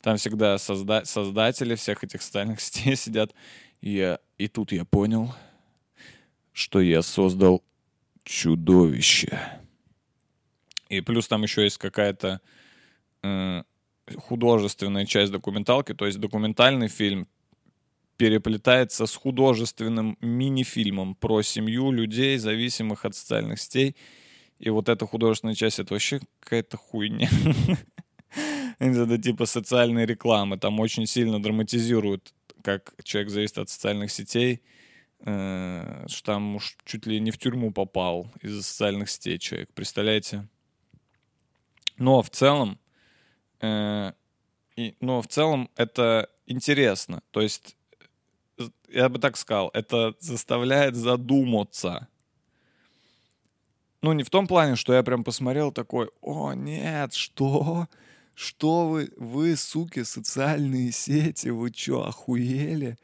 Там 0.00 0.18
всегда 0.18 0.54
созда- 0.54 1.04
создатели 1.04 1.74
всех 1.74 2.04
этих 2.04 2.22
социальных 2.22 2.60
сетей 2.60 2.94
сидят. 2.94 3.34
И, 3.80 3.90
я, 3.90 4.20
и 4.38 4.46
тут 4.46 4.70
я 4.70 4.84
понял, 4.84 5.34
что 6.52 6.80
я 6.80 7.02
создал 7.02 7.64
чудовище. 8.22 9.36
И 10.88 11.00
плюс 11.00 11.26
там 11.26 11.42
еще 11.42 11.64
есть 11.64 11.78
какая-то 11.78 12.40
э, 13.24 13.64
художественная 14.16 15.06
часть 15.06 15.32
документалки, 15.32 15.92
то 15.92 16.06
есть 16.06 16.20
документальный 16.20 16.86
фильм 16.86 17.26
переплетается 18.20 19.06
с 19.06 19.14
художественным 19.14 20.18
мини-фильмом 20.20 21.14
про 21.14 21.40
семью 21.40 21.90
людей, 21.90 22.36
зависимых 22.36 23.06
от 23.06 23.14
социальных 23.14 23.58
сетей. 23.58 23.96
И 24.58 24.68
вот 24.68 24.90
эта 24.90 25.06
художественная 25.06 25.54
часть— 25.54 25.78
это 25.78 25.94
вообще 25.94 26.20
какая-то 26.40 26.76
хуйня. 26.76 27.30
Это 28.78 29.16
типа 29.16 29.46
социальной 29.46 30.04
рекламы. 30.04 30.58
Там 30.58 30.80
очень 30.80 31.06
сильно 31.06 31.42
драматизируют, 31.42 32.34
как 32.62 32.92
человек 33.04 33.30
зависит 33.30 33.56
от 33.56 33.70
социальных 33.70 34.10
сетей. 34.10 34.60
Э, 35.20 36.04
что 36.06 36.22
там 36.22 36.56
уж 36.56 36.76
чуть 36.84 37.06
ли 37.06 37.20
не 37.20 37.30
в 37.30 37.38
тюрьму 37.38 37.72
попал 37.72 38.30
из-за 38.42 38.62
социальных 38.62 39.08
сетей 39.08 39.38
человек. 39.38 39.70
Представляете? 39.72 40.46
Но 41.96 42.20
в 42.20 42.28
целом, 42.28 42.78
э, 43.62 44.12
но 45.00 45.22
в 45.22 45.26
целом 45.26 45.70
это 45.76 46.28
интересно. 46.46 47.22
То 47.30 47.40
есть, 47.40 47.76
я 48.88 49.08
бы 49.08 49.18
так 49.18 49.36
сказал, 49.36 49.70
это 49.72 50.14
заставляет 50.20 50.96
задуматься. 50.96 52.08
Ну, 54.02 54.12
не 54.12 54.22
в 54.22 54.30
том 54.30 54.46
плане, 54.46 54.76
что 54.76 54.94
я 54.94 55.02
прям 55.02 55.24
посмотрел 55.24 55.72
такой, 55.72 56.10
о, 56.22 56.52
нет, 56.52 57.12
что? 57.12 57.86
Что 58.34 58.88
вы, 58.88 59.12
вы, 59.16 59.56
суки, 59.56 60.02
социальные 60.02 60.92
сети, 60.92 61.48
вы 61.48 61.70
чё, 61.70 62.02
охуели? 62.02 62.96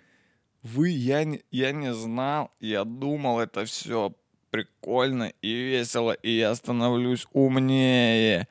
Вы, 0.63 0.89
я 0.89 1.25
не, 1.25 1.43
я 1.51 1.73
не 1.73 1.93
знал, 1.93 2.51
я 2.61 2.85
думал, 2.85 3.41
это 3.41 3.67
все 3.67 4.15
прикольно 4.51 5.33
и 5.43 5.53
весело, 5.53 6.13
и 6.13 6.31
я 6.31 6.55
становлюсь 6.55 7.27
умнее. 7.33 8.49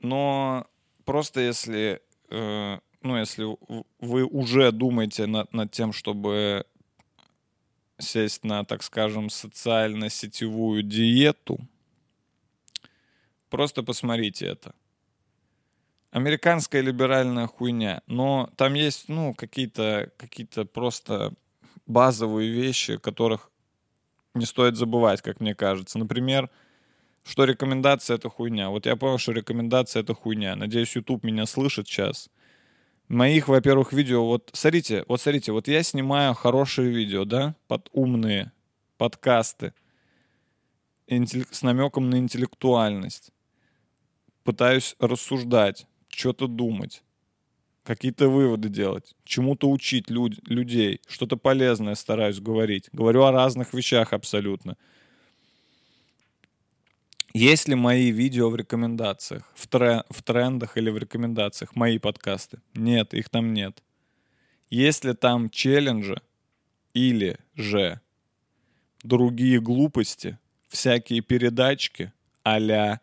Но 0.00 0.66
просто 1.04 1.40
если, 1.40 2.02
э, 2.30 2.78
ну, 3.02 3.16
если 3.16 3.44
вы 4.00 4.24
уже 4.24 4.72
думаете 4.72 5.26
над, 5.26 5.52
над 5.52 5.70
тем, 5.70 5.92
чтобы 5.92 6.66
сесть 7.98 8.44
на, 8.44 8.64
так 8.64 8.82
скажем, 8.82 9.30
социально-сетевую 9.30 10.82
диету, 10.82 11.58
просто 13.48 13.82
посмотрите 13.82 14.46
это. 14.46 14.74
Американская 16.10 16.82
либеральная 16.82 17.46
хуйня, 17.46 18.02
но 18.06 18.50
там 18.56 18.74
есть, 18.74 19.08
ну, 19.08 19.34
какие-то 19.34 20.10
какие 20.16 20.46
просто 20.64 21.32
базовые 21.86 22.50
вещи, 22.50 22.96
которых 22.96 23.50
не 24.34 24.46
стоит 24.46 24.76
забывать, 24.76 25.22
как 25.22 25.40
мне 25.40 25.54
кажется. 25.54 25.98
Например, 25.98 26.50
что 27.24 27.44
рекомендация— 27.44 28.16
это 28.16 28.28
хуйня. 28.28 28.70
Вот 28.70 28.86
я 28.86 28.96
понял, 28.96 29.18
что 29.18 29.32
рекомендация— 29.32 30.02
это 30.02 30.14
хуйня. 30.14 30.54
Надеюсь, 30.56 30.94
YouTube 30.94 31.24
меня 31.24 31.46
слышит 31.46 31.88
сейчас. 31.88 32.30
Моих, 33.08 33.46
во-первых, 33.46 33.92
видео, 33.92 34.26
вот 34.26 34.50
смотрите, 34.52 35.04
вот 35.06 35.20
смотрите, 35.20 35.52
вот 35.52 35.68
я 35.68 35.82
снимаю 35.84 36.34
хорошие 36.34 36.90
видео, 36.90 37.24
да, 37.24 37.54
под 37.68 37.88
умные 37.92 38.50
подкасты 38.98 39.74
с 41.08 41.62
намеком 41.62 42.10
на 42.10 42.16
интеллектуальность. 42.16 43.30
Пытаюсь 44.42 44.96
рассуждать, 44.98 45.86
что-то 46.08 46.48
думать, 46.48 47.04
какие-то 47.84 48.28
выводы 48.28 48.68
делать, 48.68 49.14
чему-то 49.24 49.70
учить 49.70 50.10
люд- 50.10 50.40
людей, 50.48 51.00
что-то 51.06 51.36
полезное 51.36 51.94
стараюсь 51.94 52.40
говорить. 52.40 52.88
Говорю 52.92 53.22
о 53.22 53.32
разных 53.32 53.72
вещах 53.72 54.12
абсолютно. 54.12 54.76
Есть 57.34 57.68
ли 57.68 57.74
мои 57.74 58.10
видео 58.10 58.48
в 58.48 58.56
рекомендациях, 58.56 59.42
в, 59.54 59.66
тре- 59.66 60.04
в 60.08 60.22
трендах 60.22 60.76
или 60.76 60.90
в 60.90 60.96
рекомендациях, 60.96 61.76
мои 61.76 61.98
подкасты? 61.98 62.60
Нет, 62.74 63.14
их 63.14 63.28
там 63.28 63.52
нет. 63.52 63.82
Есть 64.70 65.04
ли 65.04 65.14
там 65.14 65.50
челленджи 65.50 66.20
или 66.94 67.38
же 67.54 68.00
другие 69.02 69.60
глупости, 69.60 70.38
всякие 70.68 71.20
передачки 71.20 72.12
а-ля 72.42 73.00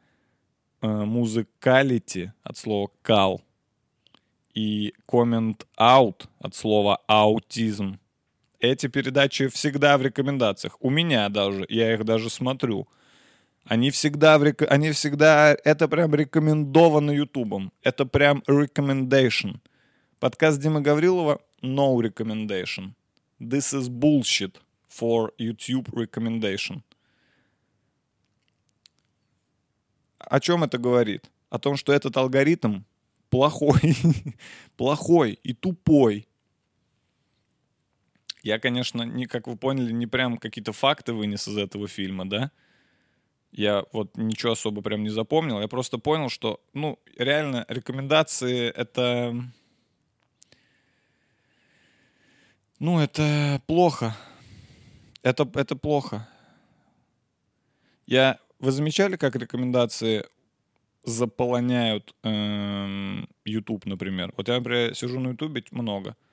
э, 0.82 0.88
музыкалити 0.88 2.34
от 2.44 2.58
слова 2.58 2.90
кал 3.02 3.42
и 4.54 4.94
comment 5.08 5.66
out 5.80 6.28
от 6.40 6.56
слова 6.56 7.02
аутизм. 7.08 8.00
Эти 8.60 8.88
передачи 8.88 9.48
всегда 9.48 9.98
в 9.98 10.02
рекомендациях. 10.02 10.78
У 10.80 10.90
меня 10.90 11.30
даже, 11.30 11.66
я 11.70 11.94
их 11.94 12.04
даже 12.04 12.30
смотрю– 12.30 12.88
они 13.66 13.92
всегда, 13.92 14.38
рек... 14.38 14.62
они 14.70 14.92
всегда, 14.92 15.56
это 15.64 15.88
прям 15.88 16.14
рекомендовано 16.14 17.12
Ютубом. 17.12 17.72
Это 17.82 18.06
прям 18.06 18.44
recommendation. 18.48 19.60
Подкаст 20.20 20.60
Димы 20.60 20.82
Гаврилова 20.82 21.40
no 21.62 21.96
recommendation. 22.02 22.94
This 23.40 23.74
is 23.74 23.90
bullshit 23.90 24.58
for 24.90 25.32
YouTube 25.40 25.90
recommendation. 25.94 26.82
О 30.20 30.40
чем 30.40 30.64
это 30.64 30.78
говорит? 30.78 31.30
О 31.50 31.60
том, 31.60 31.78
что 31.78 31.94
этот 31.94 32.18
алгоритм 32.18 32.82
плохой, 33.30 33.80
плохой 34.78 35.40
и 35.44 35.54
тупой. 35.54 36.28
Я, 38.42 38.60
конечно, 38.60 39.04
не, 39.04 39.26
как 39.26 39.48
вы 39.48 39.56
поняли, 39.56 39.94
не 39.94 40.08
прям 40.08 40.38
какие-то 40.38 40.74
факты 40.74 41.14
вынес 41.14 41.48
из 41.48 41.58
этого 41.58 41.88
фильма, 41.88 42.30
да? 42.30 42.52
Я 43.54 43.86
вот 43.94 44.18
ничего 44.18 44.54
особо 44.54 44.82
прям 44.82 45.04
не 45.04 45.10
запомнил. 45.10 45.62
Я 45.62 45.68
просто 45.68 45.98
понял, 46.00 46.30
что, 46.30 46.60
ну, 46.74 47.00
реально, 47.18 47.66
рекомендации— 47.68 48.68
это... 48.76 49.36
Ну, 52.80 53.00
это 53.00 53.62
плохо. 53.68 54.16
Это, 55.22 55.50
это 55.54 55.76
плохо. 55.76 56.28
Я... 58.08 58.40
Вы 58.60 58.72
замечали, 58.72 59.18
как 59.18 59.36
рекомендации 59.36 60.26
заполоняют 61.04 62.16
эм, 62.24 63.28
YouTube, 63.46 63.86
например? 63.86 64.34
Вот 64.38 64.48
я, 64.48 64.56
например, 64.56 64.96
сижу 64.96 65.20
на 65.20 65.30
YouTube 65.30 65.72
много— 65.72 66.16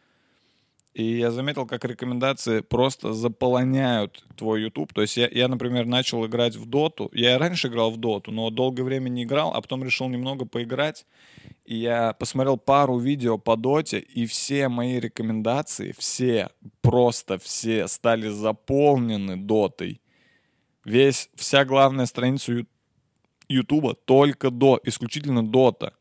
и 0.93 1.18
я 1.18 1.30
заметил, 1.30 1.66
как 1.66 1.84
рекомендации 1.84 2.61
просто 2.61 3.12
заполоняют 3.12 4.24
твой 4.36 4.62
YouTube. 4.62 4.93
То 4.93 5.03
есть 5.03 5.16
я, 5.16 5.28
я, 5.28 5.47
например, 5.47 5.86
начал 5.86 6.26
играть 6.26 6.57
в 6.57 6.66
доту. 6.66 7.09
Я 7.12 7.38
раньше 7.38 7.68
играл 7.68 7.93
в 7.93 7.97
доту, 7.97 8.32
но 8.32 8.51
долгое 8.51 8.82
время 8.82 9.09
не 9.09 9.22
играл, 9.22 9.55
а 9.55 9.61
потом 9.61 9.84
решил 9.84 10.09
немного 10.09 10.47
поиграть. 10.47 11.07
И 11.64 11.76
я 11.76 12.12
посмотрел 12.14 12.57
пару 12.57 12.99
видео 12.99 13.38
по 13.38 13.57
доте, 13.57 14.01
и 14.01 14.26
все 14.26 14.68
мои 14.68 14.99
рекомендации, 14.99 15.95
все, 15.97 16.51
просто 16.80 17.38
все 17.38 17.86
стали 17.86 18.28
заполнены 18.28 19.36
дотой. 19.36 20.01
Весь, 20.84 21.30
вся 21.36 21.64
главная 21.64 22.07
страница 22.07 22.64
Ютуба 23.49 23.95
только 23.95 24.51
до, 24.51 24.80
исключительно 24.82 25.47
дота. 25.47 25.95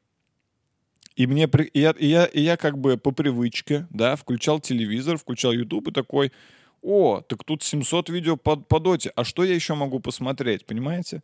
И 1.20 1.28
мне 1.28 1.49
и 1.74 1.80
я, 1.82 1.91
и 1.91 2.05
я, 2.05 2.26
и 2.28 2.39
я 2.39 2.55
как 2.55 2.78
бы 2.78 2.97
по 2.97 3.11
привычке, 3.11 3.86
да, 3.89 4.15
включал 4.15 4.61
телевизор, 4.61 5.17
включал 5.17 5.51
YouTube 5.51 5.89
и 5.89 5.91
такой, 5.91 6.32
о, 6.82 7.20
так 7.20 7.43
тут 7.43 7.61
700 7.61 8.07
видео 8.07 8.38
по, 8.38 8.55
по 8.55 8.80
доте, 8.80 9.11
а 9.17 9.26
что 9.26 9.43
я 9.43 9.53
еще 9.53 9.74
могу 9.74 9.99
посмотреть, 9.99 10.65
понимаете? 10.65 11.22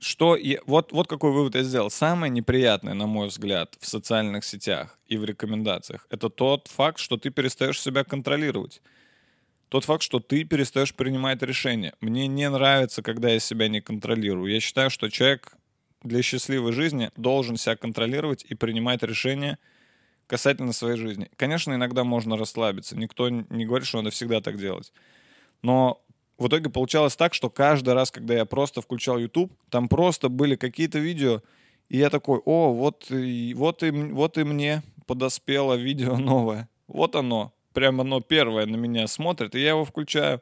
Что 0.00 0.36
я, 0.36 0.60
вот, 0.64 0.92
вот 0.92 1.08
какой 1.08 1.32
вывод 1.32 1.56
я 1.56 1.64
сделал. 1.64 1.90
Самое 1.90 2.30
неприятное, 2.30 2.94
на 2.94 3.08
мой 3.08 3.26
взгляд, 3.26 3.76
в 3.80 3.86
социальных 3.88 4.44
сетях 4.44 4.96
и 5.08 5.16
в 5.16 5.24
рекомендациях, 5.24 6.06
это 6.08 6.30
тот 6.30 6.68
факт, 6.68 7.00
что 7.00 7.16
ты 7.16 7.30
перестаешь 7.30 7.82
себя 7.82 8.04
контролировать. 8.04 8.80
Тот 9.70 9.82
факт, 9.82 10.04
что 10.04 10.20
ты 10.20 10.44
перестаешь 10.44 10.94
принимать 10.94 11.42
решения. 11.42 11.94
Мне 12.00 12.28
не 12.28 12.48
нравится, 12.48 13.02
когда 13.02 13.28
я 13.30 13.40
себя 13.40 13.66
не 13.66 13.80
контролирую. 13.80 14.52
Я 14.52 14.60
считаю, 14.60 14.88
что 14.88 15.10
человек 15.10 15.57
для 16.02 16.22
счастливой 16.22 16.72
жизни 16.72 17.10
должен 17.16 17.56
себя 17.56 17.76
контролировать 17.76 18.44
и 18.48 18.54
принимать 18.54 19.02
решения, 19.02 19.58
касательно 20.26 20.72
своей 20.72 20.96
жизни. 20.96 21.30
Конечно, 21.36 21.72
иногда 21.72 22.04
можно 22.04 22.36
расслабиться. 22.36 22.96
Никто 22.96 23.28
не 23.28 23.64
говорит, 23.64 23.88
что 23.88 23.98
надо 23.98 24.10
всегда 24.10 24.40
так 24.40 24.58
делать. 24.58 24.92
Но 25.62 26.02
в 26.36 26.46
итоге 26.46 26.70
получалось 26.70 27.16
так, 27.16 27.34
что 27.34 27.50
каждый 27.50 27.94
раз, 27.94 28.10
когда 28.10 28.34
я 28.34 28.44
просто 28.44 28.80
включал 28.80 29.18
YouTube, 29.18 29.52
там 29.70 29.88
просто 29.88 30.28
были 30.28 30.54
какие-то 30.54 30.98
видео, 30.98 31.42
и 31.88 31.98
я 31.98 32.10
такой, 32.10 32.40
о, 32.44 32.72
вот, 32.72 33.10
и, 33.10 33.54
вот, 33.54 33.82
и, 33.82 33.90
вот 33.90 34.38
и 34.38 34.44
мне 34.44 34.82
подоспело 35.06 35.74
видео 35.74 36.16
новое. 36.16 36.68
Вот 36.86 37.16
оно. 37.16 37.52
Прямо 37.72 38.02
оно 38.02 38.20
первое 38.20 38.66
на 38.66 38.76
меня 38.76 39.06
смотрит, 39.06 39.54
и 39.54 39.60
я 39.60 39.70
его 39.70 39.84
включаю. 39.84 40.40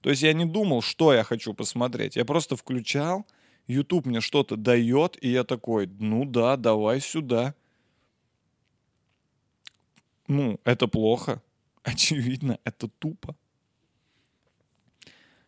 То 0.00 0.10
есть 0.10 0.22
я 0.22 0.32
не 0.32 0.44
думал, 0.44 0.82
что 0.82 1.12
я 1.12 1.24
хочу 1.24 1.52
посмотреть. 1.54 2.16
Я 2.16 2.24
просто 2.24 2.56
включал, 2.56 3.26
YouTube 3.66 4.06
мне 4.06 4.20
что-то 4.20 4.56
дает, 4.56 5.16
и 5.22 5.28
я 5.28 5.44
такой, 5.44 5.86
ну 5.98 6.24
да, 6.24 6.56
давай 6.56 7.00
сюда. 7.00 7.54
Ну, 10.26 10.58
это 10.64 10.86
плохо. 10.86 11.42
Очевидно, 11.82 12.58
это 12.64 12.88
тупо. 12.88 13.34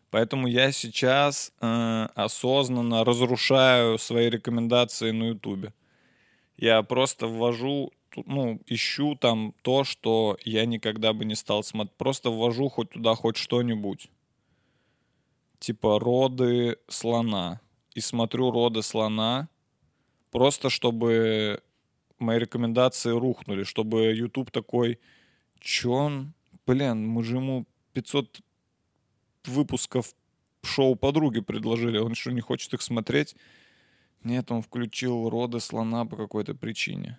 Поэтому 0.09 0.47
я 0.47 0.71
сейчас 0.71 1.51
э, 1.59 2.07
осознанно 2.15 3.03
разрушаю 3.03 3.97
свои 3.97 4.29
рекомендации 4.29 5.11
на 5.11 5.25
Ютубе. 5.25 5.73
Я 6.57 6.81
просто 6.81 7.27
ввожу, 7.27 7.91
ну, 8.15 8.59
ищу 8.67 9.15
там 9.15 9.53
то, 9.61 9.83
что 9.83 10.37
я 10.43 10.65
никогда 10.65 11.13
бы 11.13 11.25
не 11.25 11.35
стал 11.35 11.63
смотреть. 11.63 11.97
Просто 11.97 12.31
ввожу 12.31 12.69
хоть 12.69 12.91
туда 12.91 13.15
хоть 13.15 13.37
что-нибудь. 13.37 14.09
Типа 15.59 15.99
роды 15.99 16.77
слона. 16.87 17.59
И 17.97 17.99
смотрю 17.99 18.51
роды 18.51 18.83
слона, 18.83 19.49
просто 20.29 20.69
чтобы 20.69 21.63
мои 22.19 22.37
рекомендации 22.37 23.09
рухнули, 23.09 23.63
чтобы 23.63 24.13
YouTube 24.13 24.51
такой, 24.51 24.99
чё 25.59 25.93
он, 25.93 26.33
блин, 26.67 27.07
мы 27.07 27.23
же 27.23 27.37
ему 27.37 27.65
500 27.93 28.39
выпусков 29.45 30.13
шоу 30.61 30.95
подруги 30.95 31.39
предложили, 31.39 31.97
он 31.97 32.13
что, 32.13 32.31
не 32.31 32.41
хочет 32.41 32.71
их 32.75 32.83
смотреть? 32.83 33.35
Нет, 34.23 34.51
он 34.51 34.61
включил 34.61 35.27
роды 35.27 35.59
слона 35.59 36.05
по 36.05 36.15
какой-то 36.17 36.53
причине. 36.53 37.17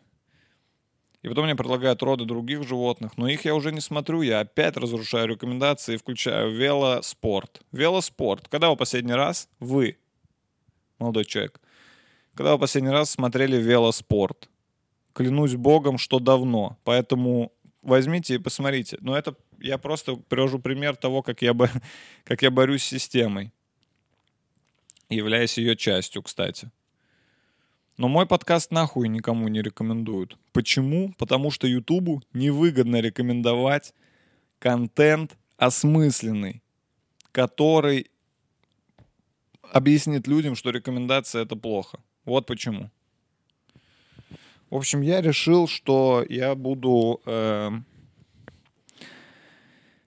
И 1.22 1.28
потом 1.28 1.46
мне 1.46 1.56
предлагают 1.56 2.04
роды 2.04 2.24
других 2.24 2.62
животных, 2.62 3.18
но 3.18 3.26
их 3.26 3.44
я 3.44 3.56
уже 3.56 3.72
не 3.72 3.80
смотрю, 3.80 4.22
я 4.22 4.38
опять 4.38 4.76
разрушаю 4.76 5.26
рекомендации 5.26 5.94
и 5.94 5.98
включаю 5.98 6.52
велоспорт. 6.52 7.62
Велоспорт. 7.72 8.46
Когда 8.46 8.70
вы 8.70 8.76
последний 8.76 9.14
раз, 9.14 9.48
вы, 9.58 9.98
молодой 10.98 11.24
человек, 11.24 11.60
когда 12.34 12.52
вы 12.52 12.58
последний 12.58 12.90
раз 12.90 13.10
смотрели 13.10 13.56
велоспорт? 13.56 14.48
Клянусь 15.12 15.56
богом, 15.56 15.98
что 15.98 16.20
давно. 16.20 16.78
Поэтому 16.84 17.52
возьмите 17.82 18.36
и 18.36 18.38
посмотрите. 18.38 18.96
Но 19.00 19.16
это 19.16 19.34
я 19.58 19.78
просто 19.78 20.16
привожу 20.16 20.58
пример 20.58 20.96
того, 20.96 21.22
как 21.22 21.42
я, 21.42 21.54
бо... 21.54 21.68
как 22.24 22.42
я 22.42 22.50
борюсь 22.50 22.84
с 22.84 22.88
системой. 22.88 23.52
Являясь 25.08 25.58
ее 25.58 25.74
частью, 25.76 26.22
кстати. 26.22 26.70
Но 27.96 28.06
мой 28.06 28.26
подкаст 28.26 28.70
нахуй 28.70 29.08
никому 29.08 29.48
не 29.48 29.60
рекомендуют. 29.60 30.38
Почему? 30.52 31.12
Потому 31.18 31.50
что 31.50 31.66
Ютубу 31.66 32.22
невыгодно 32.32 33.00
рекомендовать 33.00 33.92
контент 34.60 35.36
осмысленный, 35.56 36.62
который 37.32 38.10
объяснит 39.72 40.26
людям, 40.26 40.54
что 40.54 40.70
рекомендация 40.70 41.42
это 41.42 41.56
плохо. 41.56 42.00
Вот 42.24 42.46
почему. 42.46 42.90
В 44.70 44.76
общем, 44.76 45.00
я 45.00 45.20
решил, 45.20 45.66
что 45.66 46.24
я 46.28 46.54
буду... 46.54 47.20
Э, 47.24 47.70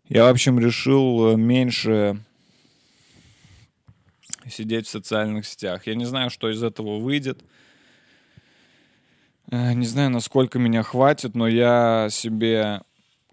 я, 0.07 0.25
в 0.25 0.29
общем, 0.29 0.59
решил 0.59 1.35
меньше 1.35 2.23
сидеть 4.49 4.87
в 4.87 4.89
социальных 4.89 5.47
сетях. 5.47 5.87
Я 5.87 5.95
не 5.95 6.05
знаю, 6.05 6.29
что 6.29 6.49
из 6.49 6.61
этого 6.61 6.99
выйдет. 6.99 7.43
Э, 9.49 9.73
не 9.73 9.85
знаю, 9.85 10.11
насколько 10.11 10.59
меня 10.59 10.83
хватит, 10.83 11.33
но 11.33 11.47
я 11.47 12.09
себе 12.11 12.81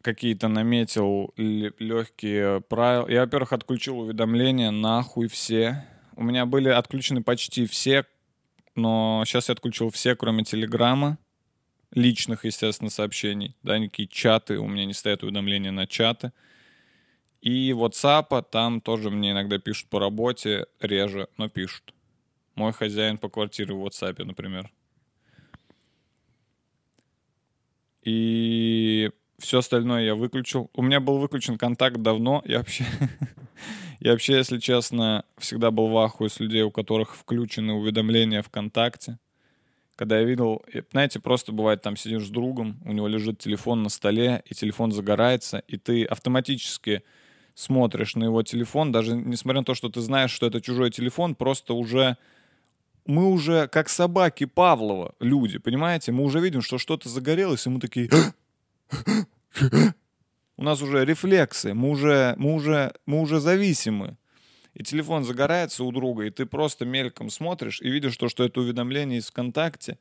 какие-то 0.02 0.48
наметил 0.48 1.32
легкие 1.36 2.60
правила. 2.62 3.08
Я, 3.08 3.22
во-первых, 3.22 3.52
отключил 3.52 3.98
уведомления 3.98 4.70
нахуй 4.70 5.28
все. 5.28 5.84
У 6.18 6.24
меня 6.24 6.46
были 6.46 6.68
отключены 6.68 7.22
почти 7.22 7.64
все, 7.64 8.04
но 8.74 9.22
сейчас 9.24 9.50
я 9.50 9.52
отключил 9.52 9.90
все, 9.90 10.16
кроме 10.16 10.42
Телеграма, 10.42 11.16
личных, 11.92 12.44
естественно, 12.44 12.90
сообщений. 12.90 13.54
Да, 13.62 13.78
никакие 13.78 14.08
чаты, 14.08 14.58
у 14.58 14.66
меня 14.66 14.84
не 14.84 14.94
стоят 14.94 15.22
уведомления 15.22 15.70
на 15.70 15.86
чаты. 15.86 16.32
И 17.40 17.70
WhatsApp, 17.70 18.44
там 18.50 18.80
тоже 18.80 19.10
мне 19.10 19.30
иногда 19.30 19.60
пишут 19.60 19.90
по 19.90 20.00
работе, 20.00 20.66
реже, 20.80 21.28
но 21.36 21.48
пишут. 21.48 21.94
Мой 22.56 22.72
хозяин 22.72 23.16
по 23.18 23.28
квартире 23.28 23.74
в 23.74 23.86
WhatsApp, 23.86 24.24
например. 24.24 24.72
И 28.02 29.12
все 29.38 29.58
остальное 29.58 30.02
я 30.02 30.16
выключил. 30.16 30.68
У 30.74 30.82
меня 30.82 30.98
был 30.98 31.18
выключен 31.18 31.58
контакт 31.58 31.98
давно. 31.98 32.42
Я 32.44 32.58
вообще, 32.58 32.84
я 34.00 34.12
вообще, 34.12 34.36
если 34.36 34.58
честно, 34.58 35.24
всегда 35.38 35.70
был 35.70 35.88
в 35.88 35.98
ахуе 35.98 36.28
с 36.28 36.40
людей, 36.40 36.62
у 36.62 36.70
которых 36.70 37.16
включены 37.16 37.72
уведомления 37.72 38.42
ВКонтакте. 38.42 39.18
Когда 39.96 40.18
я 40.20 40.24
видел, 40.24 40.62
знаете, 40.92 41.18
просто 41.18 41.50
бывает, 41.50 41.82
там 41.82 41.96
сидишь 41.96 42.26
с 42.26 42.30
другом, 42.30 42.80
у 42.84 42.92
него 42.92 43.08
лежит 43.08 43.38
телефон 43.38 43.82
на 43.82 43.88
столе, 43.88 44.42
и 44.46 44.54
телефон 44.54 44.92
загорается, 44.92 45.64
и 45.66 45.76
ты 45.76 46.04
автоматически 46.04 47.02
смотришь 47.54 48.14
на 48.14 48.24
его 48.24 48.44
телефон, 48.44 48.92
даже 48.92 49.16
несмотря 49.16 49.62
на 49.62 49.64
то, 49.64 49.74
что 49.74 49.88
ты 49.88 50.00
знаешь, 50.00 50.30
что 50.30 50.46
это 50.46 50.60
чужой 50.60 50.92
телефон, 50.92 51.34
просто 51.34 51.74
уже 51.74 52.16
мы 53.04 53.30
уже 53.30 53.66
как 53.66 53.88
собаки 53.88 54.44
Павлова, 54.44 55.14
люди, 55.18 55.58
понимаете? 55.58 56.12
Мы 56.12 56.22
уже 56.22 56.38
видим, 56.38 56.62
что 56.62 56.78
что-то 56.78 57.08
загорелось, 57.08 57.66
и 57.66 57.70
мы 57.70 57.80
такие... 57.80 58.08
У 60.58 60.64
нас 60.64 60.82
уже 60.82 61.04
рефлексы, 61.04 61.72
мы 61.72 61.88
уже, 61.90 62.34
мы 62.36 62.52
уже, 62.52 62.92
мы 63.06 63.20
уже 63.20 63.38
зависимы. 63.38 64.16
И 64.74 64.82
телефон 64.82 65.22
загорается 65.22 65.84
у 65.84 65.92
друга, 65.92 66.24
и 66.24 66.30
ты 66.30 66.46
просто 66.46 66.84
мельком 66.84 67.30
смотришь 67.30 67.80
и 67.80 67.88
видишь 67.88 68.16
то, 68.16 68.28
что 68.28 68.42
это 68.42 68.60
уведомление 68.60 69.20
из 69.20 69.28
ВКонтакте. 69.28 69.98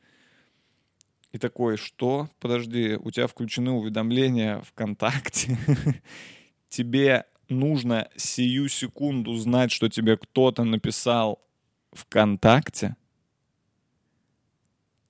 И 1.32 1.38
такой, 1.38 1.78
что? 1.78 2.30
Подожди, 2.40 2.98
у 3.00 3.12
тебя 3.12 3.28
включены 3.28 3.70
уведомления 3.70 4.62
ВКонтакте. 4.62 5.60
Тебе 6.70 7.26
нужно 7.50 8.10
сию 8.16 8.68
секунду 8.68 9.36
знать, 9.36 9.72
что 9.72 9.90
тебе 9.90 10.18
кто-то 10.18 10.64
написал 10.64 11.40
ВКонтакте, 11.94 12.96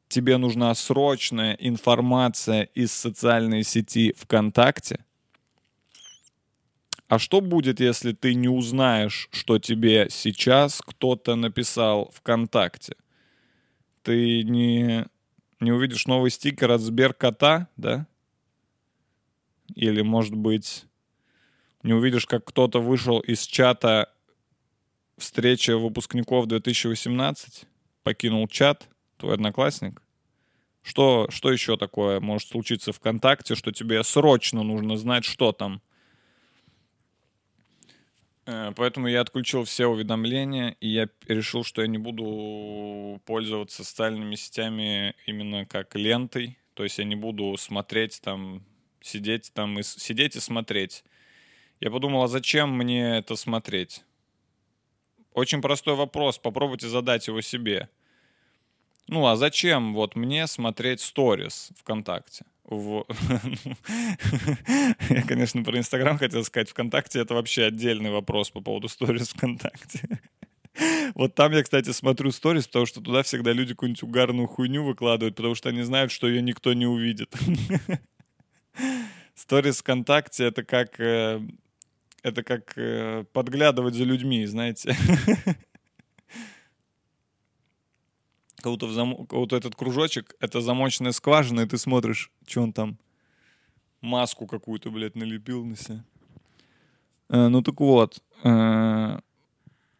тебе 0.07 0.37
нужна 0.37 0.75
срочная 0.75 1.53
информация 1.53 2.63
из 2.63 2.91
социальной 2.91 3.63
сети 3.63 4.13
ВКонтакте, 4.17 5.03
а 7.07 7.19
что 7.19 7.39
будет, 7.39 7.79
если 7.79 8.11
ты 8.11 8.33
не 8.33 8.49
узнаешь, 8.49 9.29
что 9.31 9.59
тебе 9.59 10.07
сейчас 10.09 10.81
кто-то 10.85 11.35
написал 11.35 12.11
ВКонтакте? 12.13 12.95
Ты 14.03 14.43
не, 14.43 15.05
не 15.61 15.71
увидишь 15.71 16.05
новый 16.05 16.31
стикер 16.31 16.71
от 16.71 16.81
Сберкота, 16.81 17.69
да? 17.77 18.07
Или, 19.73 20.01
может 20.01 20.35
быть, 20.35 20.85
не 21.83 21.93
увидишь, 21.93 22.25
как 22.25 22.43
кто-то 22.43 22.81
вышел 22.81 23.19
из 23.19 23.45
чата 23.45 24.11
встреча 25.17 25.77
выпускников 25.77 26.47
2018, 26.47 27.65
покинул 28.03 28.47
чат, 28.49 28.89
твой 29.17 29.35
одноклассник? 29.35 30.01
Что, 30.83 31.27
что 31.29 31.51
еще 31.51 31.77
такое 31.77 32.19
может 32.19 32.49
случиться 32.49 32.91
ВКонтакте, 32.91 33.55
что 33.55 33.71
тебе 33.71 34.03
срочно 34.03 34.63
нужно 34.63 34.97
знать, 34.97 35.23
что 35.23 35.53
там? 35.53 35.81
Э, 38.47 38.71
поэтому 38.75 39.07
я 39.07 39.21
отключил 39.21 39.65
все 39.65 39.87
уведомления, 39.87 40.77
и 40.79 40.87
я 40.87 41.09
решил, 41.27 41.63
что 41.63 41.81
я 41.81 41.87
не 41.87 41.97
буду 41.97 43.21
пользоваться 43.25 43.83
социальными 43.83 44.35
сетями 44.35 45.13
именно 45.27 45.65
как 45.65 45.95
лентой. 45.95 46.57
То 46.73 46.83
есть 46.83 46.97
я 46.97 47.03
не 47.03 47.15
буду 47.15 47.55
смотреть 47.57 48.21
там, 48.21 48.63
сидеть 49.01 49.51
там 49.53 49.77
и 49.79 49.83
сидеть 49.83 50.35
и 50.35 50.39
смотреть. 50.39 51.03
Я 51.81 51.91
подумал, 51.91 52.23
а 52.23 52.27
зачем 52.27 52.75
мне 52.75 53.17
это 53.17 53.35
смотреть? 53.35 54.03
Очень 55.33 55.61
простой 55.61 55.95
вопрос, 55.95 56.39
попробуйте 56.39 56.87
задать 56.87 57.27
его 57.27 57.41
себе. 57.41 57.89
Ну, 59.07 59.27
а 59.27 59.35
зачем 59.35 59.93
вот 59.93 60.15
мне 60.15 60.47
смотреть 60.47 61.01
сторис 61.01 61.69
ВКонтакте? 61.77 62.45
В... 62.67 63.05
Я, 65.09 65.23
конечно, 65.23 65.63
про 65.63 65.77
Инстаграм 65.77 66.17
хотел 66.17 66.43
сказать. 66.43 66.69
ВКонтакте 66.69 67.19
это 67.19 67.33
вообще 67.33 67.65
отдельный 67.65 68.11
вопрос 68.11 68.51
по 68.51 68.61
поводу 68.61 68.89
сторис 68.89 69.29
ВКонтакте. 69.29 70.19
Вот 71.15 71.33
там 71.33 71.53
я, 71.53 71.63
кстати, 71.63 71.91
смотрю 71.91 72.31
сторис, 72.31 72.67
потому 72.67 72.85
что 72.85 73.01
туда 73.01 73.23
всегда 73.23 73.51
люди 73.51 73.73
какую-нибудь 73.73 74.03
угарную 74.03 74.47
хуйню 74.47 74.83
выкладывают, 74.83 75.35
потому 75.35 75.55
что 75.55 75.69
они 75.69 75.81
знают, 75.81 76.11
что 76.11 76.27
ее 76.27 76.41
никто 76.41 76.73
не 76.73 76.85
увидит. 76.85 77.33
Сторис 79.33 79.79
ВКонтакте— 79.79 80.45
это 80.45 80.63
как... 80.63 80.99
э, 80.99 81.41
Это 82.23 82.43
как 82.43 82.73
э, 82.77 83.23
подглядывать 83.31 83.95
за 83.95 84.03
людьми, 84.03 84.45
знаете. 84.45 84.95
Будто, 88.63 88.87
в 88.87 89.25
как 89.27 89.39
будто 89.39 89.55
этот 89.55 89.75
кружочек— 89.75 90.35
это 90.39 90.61
замочная 90.61 91.11
скважина, 91.11 91.61
и 91.61 91.65
ты 91.65 91.77
смотришь, 91.77 92.31
что 92.45 92.61
он 92.61 92.73
там 92.73 92.97
маску 94.01 94.47
какую-то, 94.47 94.89
блядь, 94.89 95.15
налепил 95.15 95.65
на 95.65 95.75
себя. 95.75 96.03
Э, 97.29 97.47
Ну 97.47 97.61
так 97.61 97.79
вот, 97.79 98.21
э, 98.43 99.19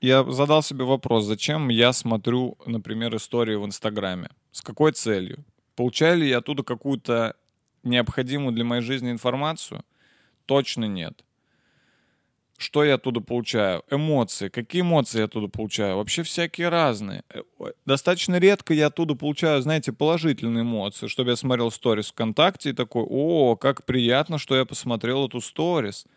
я 0.01 0.24
задал 0.32 0.64
себе 0.64 0.86
вопрос, 0.86 1.26
зачем 1.26 1.70
я 1.70 1.93
смотрю, 1.93 2.58
например, 2.66 3.16
истории 3.16 3.55
в 3.55 3.66
Инстаграме? 3.66 4.30
С 4.51 4.62
какой 4.62 4.91
целью? 4.91 5.43
Получаю 5.76 6.18
ли 6.18 6.30
я 6.30 6.39
оттуда 6.39 6.64
какую-то 6.64 7.36
необходимую 7.84 8.53
для 8.53 8.64
моей 8.64 8.82
жизни 8.82 9.12
информацию? 9.12 9.84
Точно 10.45 10.86
нет. 10.86 11.24
Что 12.58 12.84
я 12.84 12.95
оттуда 12.95 13.22
получаю? 13.22 13.84
Эмоции. 13.91 14.49
Какие 14.49 14.82
эмоции 14.82 15.20
я 15.20 15.26
оттуда 15.26 15.47
получаю? 15.47 15.97
Вообще 15.97 16.24
всякие 16.24 16.70
разные. 16.70 17.24
Э, 17.30 17.41
Достаточно 17.86 18.39
редко 18.39 18.74
я 18.74 18.88
оттуда 18.88 19.14
получаю, 19.14 19.62
знаете, 19.62 19.93
положительные 19.93 20.64
эмоции, 20.64 21.05
чтобы 21.05 21.30
я 21.30 21.36
смотрел 21.36 21.70
сторис 21.70 22.08
ВКонтакте 22.10 22.72
и 22.72 22.74
такой, 22.74 23.05
о, 23.08 23.55
как 23.55 23.86
приятно, 23.86 24.39
что 24.39 24.55
я 24.55 24.66
посмотрел 24.66 25.28
эту 25.28 25.39
сторис. 25.39 26.08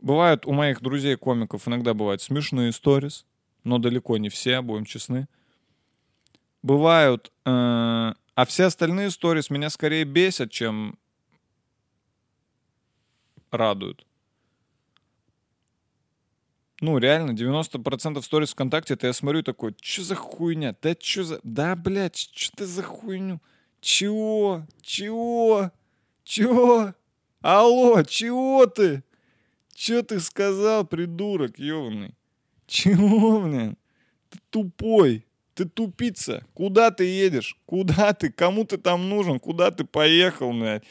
Бывают 0.00 0.44
у 0.46 0.52
моих 0.52 0.82
друзей-комиков 0.82 1.68
иногда 1.68 1.94
бывают 1.94 2.20
смешные 2.20 2.72
сторис, 2.72 3.24
но 3.62 3.78
далеко 3.78 4.16
не 4.16 4.30
все, 4.30 4.60
будем 4.62 4.84
честны. 4.84 5.28
Бывают, 6.64 7.30
э, 7.44 7.50
а 7.50 8.44
все 8.48 8.64
остальные 8.64 9.12
сторис 9.12 9.48
меня 9.48 9.70
скорее 9.70 10.02
бесят, 10.02 10.50
чем 10.50 10.98
радуют. 13.52 14.07
Ну, 16.80 16.98
реально, 16.98 17.32
90% 17.32 18.22
сторис 18.22 18.50
ВКонтакте, 18.50 18.94
это 18.94 19.08
я 19.08 19.12
смотрю 19.12 19.42
такой, 19.42 19.74
что 19.80 20.02
за 20.02 20.14
хуйня? 20.14 20.76
Да 20.80 20.94
что 20.98 21.24
за... 21.24 21.40
Да, 21.42 21.74
блядь, 21.74 22.16
что 22.16 22.58
ты 22.58 22.66
за 22.66 22.82
хуйню? 22.84 23.40
Чего? 23.80 24.64
Чего? 24.80 25.72
Чего? 26.22 26.94
Алло, 27.40 28.02
чего 28.02 28.66
ты? 28.66 29.02
Че 29.74 30.02
ты 30.02 30.20
сказал, 30.20 30.84
придурок, 30.84 31.58
ёбаный? 31.58 32.14
Чего, 32.66 33.40
блин? 33.40 33.76
Ты 34.30 34.38
тупой. 34.50 35.24
Ты 35.54 35.64
тупица. 35.64 36.44
Куда 36.54 36.92
ты 36.92 37.04
едешь? 37.04 37.56
Куда 37.66 38.12
ты? 38.12 38.30
Кому 38.30 38.64
ты 38.64 38.76
там 38.76 39.08
нужен? 39.08 39.40
Куда 39.40 39.72
ты 39.72 39.84
поехал, 39.84 40.52
блядь? 40.52 40.84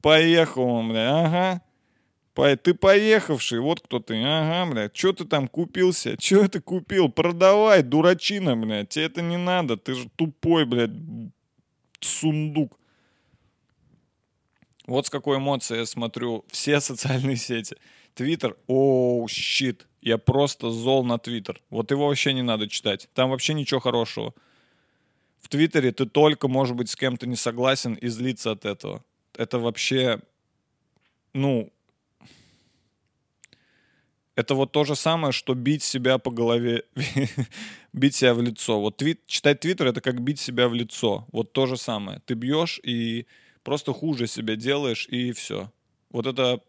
Поехал 0.00 0.64
он, 0.64 0.90
блядь. 0.90 1.10
Ага. 1.10 1.62
По- 2.34 2.56
Ты 2.56 2.74
поехавший, 2.74 3.60
вот 3.60 3.80
кто 3.80 3.98
ты. 4.00 4.22
Ага, 4.22 4.70
блядь. 4.72 4.92
Че 4.92 5.12
ты 5.12 5.24
там 5.24 5.48
купился? 5.48 6.16
Че 6.18 6.48
ты 6.48 6.60
купил? 6.60 7.08
Продавай, 7.10 7.82
дурачина, 7.82 8.56
блядь. 8.56 8.88
Тебе 8.90 9.04
это 9.06 9.22
не 9.22 9.36
надо. 9.36 9.76
Ты 9.76 9.94
же 9.94 10.08
тупой, 10.16 10.64
блядь, 10.64 10.90
сундук. 12.00 12.78
Вот 14.86 15.06
с 15.06 15.10
какой 15.10 15.38
эмоцией 15.38 15.80
я 15.80 15.86
смотрю 15.86 16.44
все 16.50 16.80
социальные 16.80 17.36
сети. 17.36 17.76
Твиттер, 18.14 18.56
оу, 18.66 19.26
щит. 19.28 19.86
Я 20.00 20.18
просто 20.18 20.70
зол 20.70 21.04
на 21.04 21.18
Твиттер. 21.18 21.60
Вот 21.70 21.90
его 21.90 22.08
вообще 22.08 22.32
не 22.32 22.42
надо 22.42 22.68
читать. 22.68 23.08
Там 23.14 23.30
вообще 23.30 23.54
ничего 23.54 23.78
хорошего. 23.80 24.34
В 25.40 25.48
Твиттере 25.48 25.92
ты 25.92 26.06
только, 26.06 26.48
может 26.48 26.76
быть, 26.76 26.88
с 26.90 26.96
кем-то 26.96 27.26
не 27.26 27.36
согласен 27.36 27.94
и 27.94 28.08
злиться 28.08 28.50
от 28.52 28.64
этого. 28.64 29.04
Это 29.36 29.58
вообще, 29.58 30.20
ну, 31.32 31.72
это 34.34 34.54
вот 34.54 34.72
то 34.72 34.84
же 34.84 34.96
самое, 34.96 35.32
что 35.32 35.54
бить 35.54 35.82
себя 35.82 36.18
по 36.18 36.30
голове, 36.30 36.84
бить 37.92 38.14
себя 38.14 38.34
в 38.34 38.42
лицо. 38.42 38.80
Вот 38.80 38.96
твит, 38.96 39.26
читать 39.26 39.60
Твиттер— 39.60 39.86
это 39.88 40.00
как 40.00 40.20
бить 40.20 40.40
себя 40.40 40.68
в 40.68 40.74
лицо. 40.74 41.26
Вот 41.32 41.52
то 41.52 41.66
же 41.66 41.76
самое. 41.76 42.20
Ты 42.24 42.34
бьешь 42.34 42.80
и 42.82 43.26
просто 43.62 43.92
хуже 43.92 44.26
себя 44.26 44.56
делаешь, 44.56 45.06
и 45.08 45.32
все. 45.32 45.70
Вот 46.10 46.26
это 46.26 46.60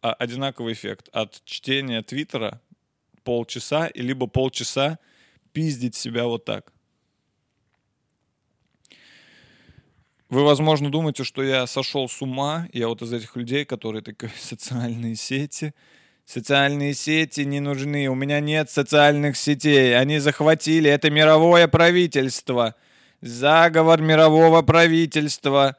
а, 0.00 0.14
одинаковый 0.14 0.72
эффект 0.72 1.08
от 1.12 1.42
чтения 1.44 2.02
Твиттера 2.02 2.60
полчаса, 3.24 3.88
и 3.88 4.02
либо 4.02 4.26
полчаса 4.26 4.98
пиздить 5.52 5.94
себя 5.94 6.24
вот 6.24 6.44
так. 6.44 6.72
Вы, 10.28 10.44
возможно, 10.44 10.90
думаете, 10.90 11.24
что 11.24 11.42
я 11.42 11.66
сошел 11.66 12.08
с 12.08 12.20
ума. 12.20 12.68
Я 12.72 12.88
вот 12.88 13.00
из 13.02 13.12
этих 13.12 13.36
людей, 13.36 13.64
которые 13.64 14.02
такие 14.02 14.32
социальные 14.38 15.16
сети. 15.16 15.74
Социальные 16.26 16.94
сети 16.94 17.42
не 17.42 17.60
нужны. 17.60 18.08
У 18.08 18.16
меня 18.16 18.40
нет 18.40 18.68
социальных 18.68 19.36
сетей. 19.36 19.96
Они 19.96 20.18
захватили. 20.18 20.90
Это 20.90 21.08
мировое 21.08 21.68
правительство. 21.68 22.74
Заговор 23.20 24.02
мирового 24.02 24.62
правительства. 24.62 25.76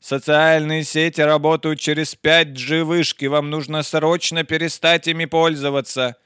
Социальные 0.00 0.84
сети 0.84 1.20
работают 1.20 1.80
через 1.80 2.16
5G 2.16 2.82
вышки. 2.82 3.26
Вам 3.26 3.50
нужно 3.50 3.82
срочно 3.82 4.42
перестать 4.42 5.06
ими 5.06 5.26
пользоваться. 5.26 6.16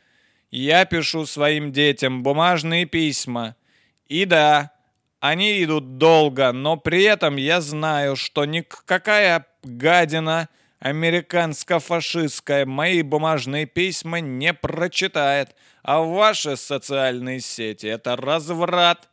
Я 0.53 0.85
пишу 0.85 1.27
своим 1.27 1.73
детям 1.73 2.23
бумажные 2.23 2.87
письма. 2.87 3.57
И 4.07 4.25
да, 4.25 4.71
они 5.19 5.65
идут 5.65 5.99
долго, 5.99 6.53
но 6.53 6.77
при 6.77 7.03
этом 7.03 7.35
я 7.37 7.61
знаю, 7.61 8.15
что 8.15 8.45
никакая 8.45 9.47
гадина 9.65 10.49
американско-фашистская 10.85 12.67
мои 12.67 13.01
бумажные 13.01 13.65
письма 13.65 14.21
не 14.21 14.53
прочитает. 14.53 15.57
А 15.83 16.01
ваши 16.01 16.57
социальные 16.59 17.41
сети— 17.41 17.87
это 17.97 18.17
разврат. 18.17 19.09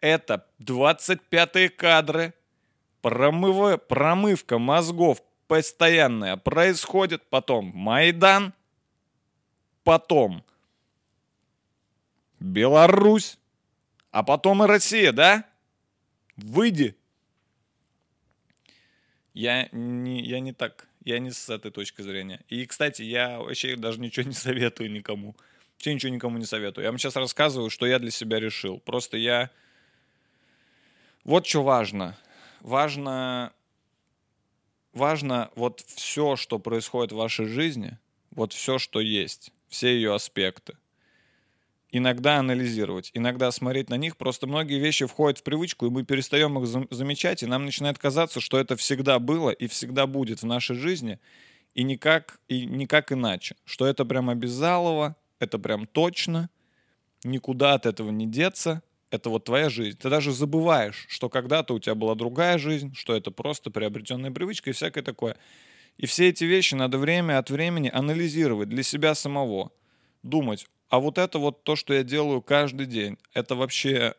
Это 0.00 0.46
25-е 0.58 1.68
кадры. 1.68 2.32
Промыва- 3.02 3.76
промывка 3.76 4.58
мозгов 4.58 5.22
постоянная 5.46 6.38
происходит. 6.38 7.28
Потом 7.28 7.72
Майдан. 7.74 8.54
Потом 9.84 10.42
Беларусь. 12.40 13.38
А 14.12 14.22
потом 14.22 14.64
и 14.64 14.66
Россия, 14.66 15.12
да? 15.12 15.44
Выйди. 16.36 16.96
Я 19.36 19.68
не, 19.70 20.22
я 20.22 20.40
не 20.40 20.54
так, 20.54 20.88
я 21.04 21.18
не 21.18 21.30
с 21.30 21.50
этой 21.50 21.70
точки 21.70 22.00
зрения. 22.00 22.40
И, 22.48 22.64
кстати, 22.64 23.02
я 23.02 23.38
вообще 23.38 23.76
даже 23.76 24.00
ничего 24.00 24.26
не 24.26 24.32
советую 24.46 24.90
никому. 24.90 25.36
Вообще 25.74 25.92
ничего 25.92 26.10
никому 26.10 26.38
не 26.38 26.46
советую. 26.46 26.84
Я 26.84 26.90
вам 26.90 26.98
сейчас 26.98 27.16
рассказываю, 27.16 27.68
что 27.68 27.84
я 27.84 27.98
для 27.98 28.10
себя 28.10 28.40
решил. 28.40 28.80
Просто 28.80 29.18
я... 29.18 29.50
Вот 31.22 31.46
что 31.46 31.62
важно. 31.62 32.16
Важно... 32.60 33.52
Важно 34.94 35.50
вот 35.54 35.84
все, 35.86 36.36
что 36.36 36.58
происходит 36.58 37.12
в 37.12 37.16
вашей 37.16 37.44
жизни, 37.44 37.98
вот 38.30 38.54
все, 38.54 38.78
что 38.78 39.00
есть, 39.00 39.52
все 39.68 39.94
ее 39.94 40.14
аспекты 40.14 40.78
иногда 41.90 42.38
анализировать, 42.38 43.10
иногда 43.14 43.50
смотреть 43.50 43.90
на 43.90 43.96
них. 43.96 44.16
Просто 44.16 44.46
многие 44.46 44.78
вещи 44.78 45.06
входят 45.06 45.38
в 45.38 45.42
привычку, 45.42 45.86
и 45.86 45.90
мы 45.90 46.04
перестаем 46.04 46.58
их 46.58 46.66
зам- 46.66 46.88
замечать, 46.90 47.42
и 47.42 47.46
нам 47.46 47.64
начинает 47.64 47.98
казаться, 47.98 48.40
что 48.40 48.58
это 48.58 48.76
всегда 48.76 49.18
было 49.18 49.50
и 49.50 49.66
всегда 49.66 50.06
будет 50.06 50.42
в 50.42 50.46
нашей 50.46 50.76
жизни, 50.76 51.18
и 51.74 51.82
никак, 51.82 52.40
и 52.48 52.66
никак 52.66 53.12
иначе. 53.12 53.56
Что 53.64 53.86
это 53.86 54.04
прям 54.04 54.30
обязалово, 54.30 55.16
это 55.38 55.58
прям 55.58 55.86
точно, 55.86 56.50
никуда 57.24 57.74
от 57.74 57.86
этого 57.86 58.10
не 58.10 58.26
деться, 58.26 58.82
это 59.10 59.30
вот 59.30 59.44
твоя 59.44 59.68
жизнь. 59.68 59.96
Ты 59.98 60.10
даже 60.10 60.32
забываешь, 60.32 61.06
что 61.08 61.28
когда-то 61.28 61.74
у 61.74 61.78
тебя 61.78 61.94
была 61.94 62.14
другая 62.14 62.58
жизнь, 62.58 62.94
что 62.94 63.14
это 63.14 63.30
просто 63.30 63.70
приобретенная 63.70 64.30
привычка 64.30 64.70
и 64.70 64.72
всякое 64.72 65.02
такое. 65.02 65.36
И 65.96 66.06
все 66.06 66.28
эти 66.28 66.44
вещи 66.44 66.74
надо 66.74 66.98
время 66.98 67.38
от 67.38 67.50
времени 67.50 67.90
анализировать 67.92 68.68
для 68.68 68.82
себя 68.82 69.14
самого. 69.14 69.70
Думать, 70.22 70.66
а 70.88 71.00
вот 71.00 71.18
это 71.18 71.38
вот 71.38 71.64
то, 71.64 71.76
что 71.76 71.94
я 71.94 72.02
делаю 72.02 72.42
каждый 72.42 72.86
день, 72.86 73.18
это 73.34 73.54
вообще 73.54 74.14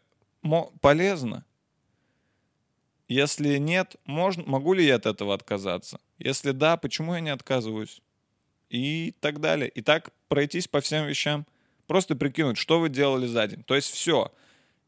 полезно? 0.81 1.45
Если 3.07 3.57
нет, 3.57 3.95
можно, 4.05 4.43
могу 4.45 4.73
ли 4.73 4.85
я 4.85 4.95
от 4.95 5.05
этого 5.05 5.33
отказаться? 5.33 5.99
Если 6.19 6.51
да, 6.51 6.75
почему 6.75 7.13
я 7.13 7.21
не 7.21 7.29
отказываюсь? 7.29 8.01
И 8.69 9.13
так 9.21 9.39
далее. 9.39 9.69
И 9.69 9.81
так 9.81 10.11
пройтись 10.27 10.67
по 10.67 10.81
всем 10.81 11.05
вещам. 11.05 11.45
Просто 11.87 12.17
прикинуть, 12.17 12.57
что 12.57 12.81
вы 12.81 12.89
делали 12.89 13.25
за 13.25 13.47
день. 13.47 13.63
То 13.63 13.75
есть 13.75 13.89
все. 13.91 14.33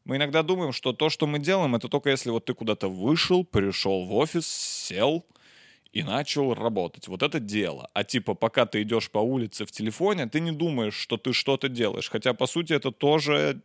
Мы 0.04 0.16
иногда 0.16 0.42
думаем, 0.42 0.72
что 0.72 0.92
то, 0.92 1.08
что 1.08 1.26
мы 1.26 1.38
делаем, 1.38 1.74
это 1.74 1.88
только 1.88 2.10
если 2.10 2.28
вот 2.28 2.44
ты 2.44 2.52
куда-то 2.52 2.88
вышел, 2.88 3.42
пришел 3.42 4.04
в 4.04 4.14
офис, 4.14 4.46
сел 4.46 5.24
и 5.92 6.02
начал 6.02 6.54
работать. 6.54 7.08
Вот 7.08 7.22
это 7.22 7.40
дело. 7.40 7.88
А 7.94 8.04
типа, 8.04 8.34
пока 8.34 8.66
ты 8.66 8.82
идешь 8.82 9.10
по 9.10 9.18
улице 9.18 9.64
в 9.64 9.72
телефоне, 9.72 10.26
ты 10.26 10.40
не 10.40 10.52
думаешь, 10.52 10.94
что 10.94 11.16
ты 11.16 11.32
что-то 11.32 11.68
делаешь. 11.68 12.08
Хотя, 12.08 12.32
по 12.32 12.46
сути, 12.46 12.72
это 12.72 12.92
тоже 12.92 13.60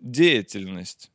деятельность. 0.00 1.10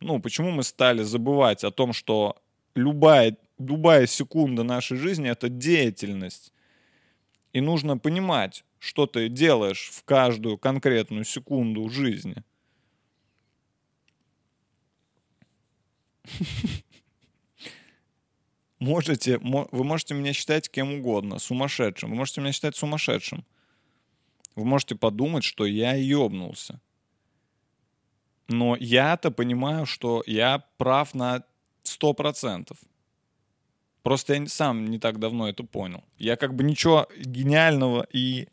Ну, 0.00 0.20
почему 0.20 0.50
мы 0.50 0.62
стали 0.62 1.02
забывать 1.02 1.64
о 1.64 1.70
том, 1.70 1.92
что 1.92 2.36
любая, 2.74 3.36
любая 3.58 4.06
секунда 4.06 4.62
нашей 4.62 4.96
жизни— 4.96 5.28
это 5.30 5.48
деятельность. 5.48 6.52
И 7.52 7.60
нужно 7.60 7.98
понимать, 7.98 8.64
что 8.78 9.06
ты 9.06 9.28
делаешь 9.28 9.90
в 9.92 10.04
каждую 10.04 10.58
конкретную 10.58 11.24
секунду 11.24 11.88
жизни. 11.88 12.42
Можете, 18.78 19.38
вы 19.38 19.84
можете 19.84 20.14
меня 20.14 20.32
считать 20.32 20.70
кем 20.70 20.94
угодно, 20.94 21.38
сумасшедшим. 21.38 22.10
Вы 22.10 22.16
можете 22.16 22.40
меня 22.40 22.52
считать 22.52 22.76
сумасшедшим. 22.76 23.44
Вы 24.54 24.64
можете 24.64 24.94
подумать, 24.94 25.44
что 25.44 25.66
я 25.66 25.94
ёбнулся. 25.94 26.80
Но 28.48 28.76
я-то 28.76 29.30
понимаю, 29.30 29.84
что 29.84 30.22
я 30.26 30.64
прав 30.76 31.14
на 31.14 31.44
100%. 31.84 32.76
Просто 34.02 34.34
я 34.34 34.46
сам 34.46 34.86
не 34.86 34.98
так 34.98 35.18
давно 35.18 35.48
это 35.48 35.64
понял. 35.64 36.04
Я 36.16 36.36
как 36.36 36.54
бы 36.54 36.64
ничего 36.64 37.08
гениального 37.18 38.06
и 38.12 38.48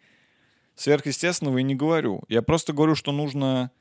сверхъестественного 0.76 1.60
и 1.60 1.64
не 1.64 1.76
говорю. 1.76 2.24
Я 2.28 2.42
просто 2.42 2.74
говорю, 2.74 2.96
что 2.96 3.12
нужно 3.12 3.72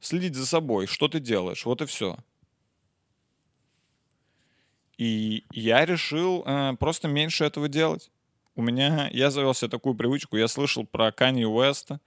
следить 0.00 0.34
за 0.34 0.46
собой, 0.46 0.86
что 0.86 1.08
ты 1.08 1.20
делаешь, 1.20 1.64
вот 1.64 1.82
и 1.82 1.86
все. 1.86 2.16
И 4.98 5.44
я 5.50 5.84
решил 5.84 6.42
э, 6.46 6.74
просто 6.78 7.08
меньше 7.08 7.44
этого 7.44 7.68
делать. 7.68 8.10
У 8.54 8.62
меня, 8.62 9.10
я 9.12 9.30
завел 9.30 9.52
себе 9.52 9.70
такую 9.70 9.94
привычку, 9.94 10.36
я 10.36 10.48
слышал 10.48 10.86
про 10.86 11.12
Канье 11.12 11.46
Уэста, 11.46 12.00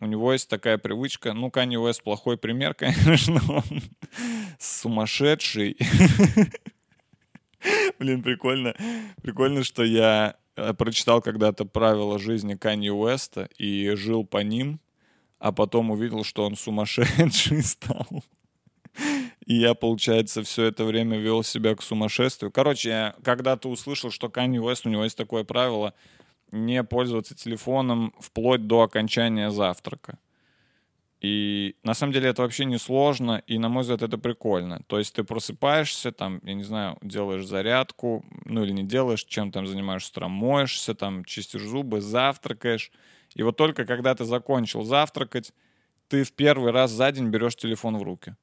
у 0.00 0.06
него 0.06 0.32
есть 0.32 0.48
такая 0.48 0.78
привычка, 0.78 1.32
ну, 1.32 1.50
Канье 1.50 1.78
Уэст 1.78 2.02
плохой 2.02 2.36
пример, 2.36 2.74
конечно, 2.78 3.40
он 3.48 3.82
сумасшедший. 4.58 5.76
Блин, 8.00 8.22
прикольно, 8.22 8.74
прикольно, 9.22 9.62
что 9.62 9.84
я 9.84 10.34
э, 10.56 10.74
прочитал 10.74 11.22
когда-то 11.22 11.64
правила 11.64 12.18
жизни 12.18 12.54
Канье 12.54 12.92
Уэста 12.92 13.48
и 13.56 13.94
жил 13.94 14.24
по 14.24 14.38
ним, 14.38 14.80
а 15.38 15.52
потом 15.52 15.92
увидел, 15.92 16.24
что 16.24 16.44
он 16.44 16.56
сумасшедший 16.56 17.62
стал. 17.62 18.24
И 19.44 19.54
я, 19.54 19.74
получается, 19.74 20.42
все 20.42 20.64
это 20.64 20.84
время 20.84 21.18
вел 21.18 21.42
себя 21.42 21.74
к 21.74 21.82
сумасшествию. 21.82 22.52
Короче, 22.52 22.88
я 22.88 23.14
когда-то 23.24 23.68
услышал, 23.68 24.10
что 24.10 24.28
Канни 24.28 24.58
Уэст, 24.58 24.86
у 24.86 24.88
него 24.88 25.04
есть 25.04 25.16
такое 25.16 25.44
правило 25.44 25.94
не 26.52 26.84
пользоваться 26.84 27.34
телефоном 27.34 28.12
вплоть 28.20 28.66
до 28.66 28.82
окончания 28.82 29.50
завтрака. 29.50 30.18
И 31.22 31.76
на 31.82 31.94
самом 31.94 32.12
деле 32.12 32.28
это 32.28 32.42
вообще 32.42 32.64
не 32.66 32.78
сложно, 32.78 33.42
и 33.46 33.58
на 33.58 33.68
мой 33.68 33.82
взгляд 33.82 34.02
это 34.02 34.18
прикольно. 34.18 34.82
То 34.86 34.98
есть 34.98 35.14
ты 35.14 35.24
просыпаешься, 35.24 36.12
там, 36.12 36.40
я 36.42 36.54
не 36.54 36.64
знаю, 36.64 36.98
делаешь 37.00 37.46
зарядку, 37.46 38.24
ну 38.44 38.64
или 38.64 38.72
не 38.72 38.82
делаешь, 38.82 39.24
чем 39.24 39.50
там 39.50 39.66
занимаешься 39.66 40.10
утра, 40.10 40.28
моешься, 40.28 40.94
там, 40.94 41.24
чистишь 41.24 41.62
зубы, 41.62 42.00
завтракаешь. 42.00 42.90
И 43.34 43.42
вот 43.42 43.56
только 43.56 43.86
когда 43.86 44.14
ты 44.14 44.24
закончил 44.24 44.82
завтракать, 44.82 45.52
ты 46.08 46.24
в 46.24 46.32
первый 46.32 46.72
раз 46.72 46.90
за 46.90 47.10
день 47.12 47.28
берешь 47.28 47.56
телефон 47.56 47.96
в 47.96 48.02
руки 48.02 48.36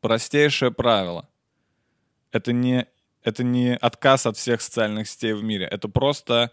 простейшее 0.00 0.70
правило. 0.70 1.28
Это 2.32 2.52
не, 2.52 2.86
это 3.22 3.44
не 3.44 3.76
отказ 3.76 4.26
от 4.26 4.36
всех 4.36 4.60
социальных 4.60 5.08
сетей 5.08 5.32
в 5.32 5.42
мире. 5.42 5.66
Это 5.66 5.88
просто 5.88 6.52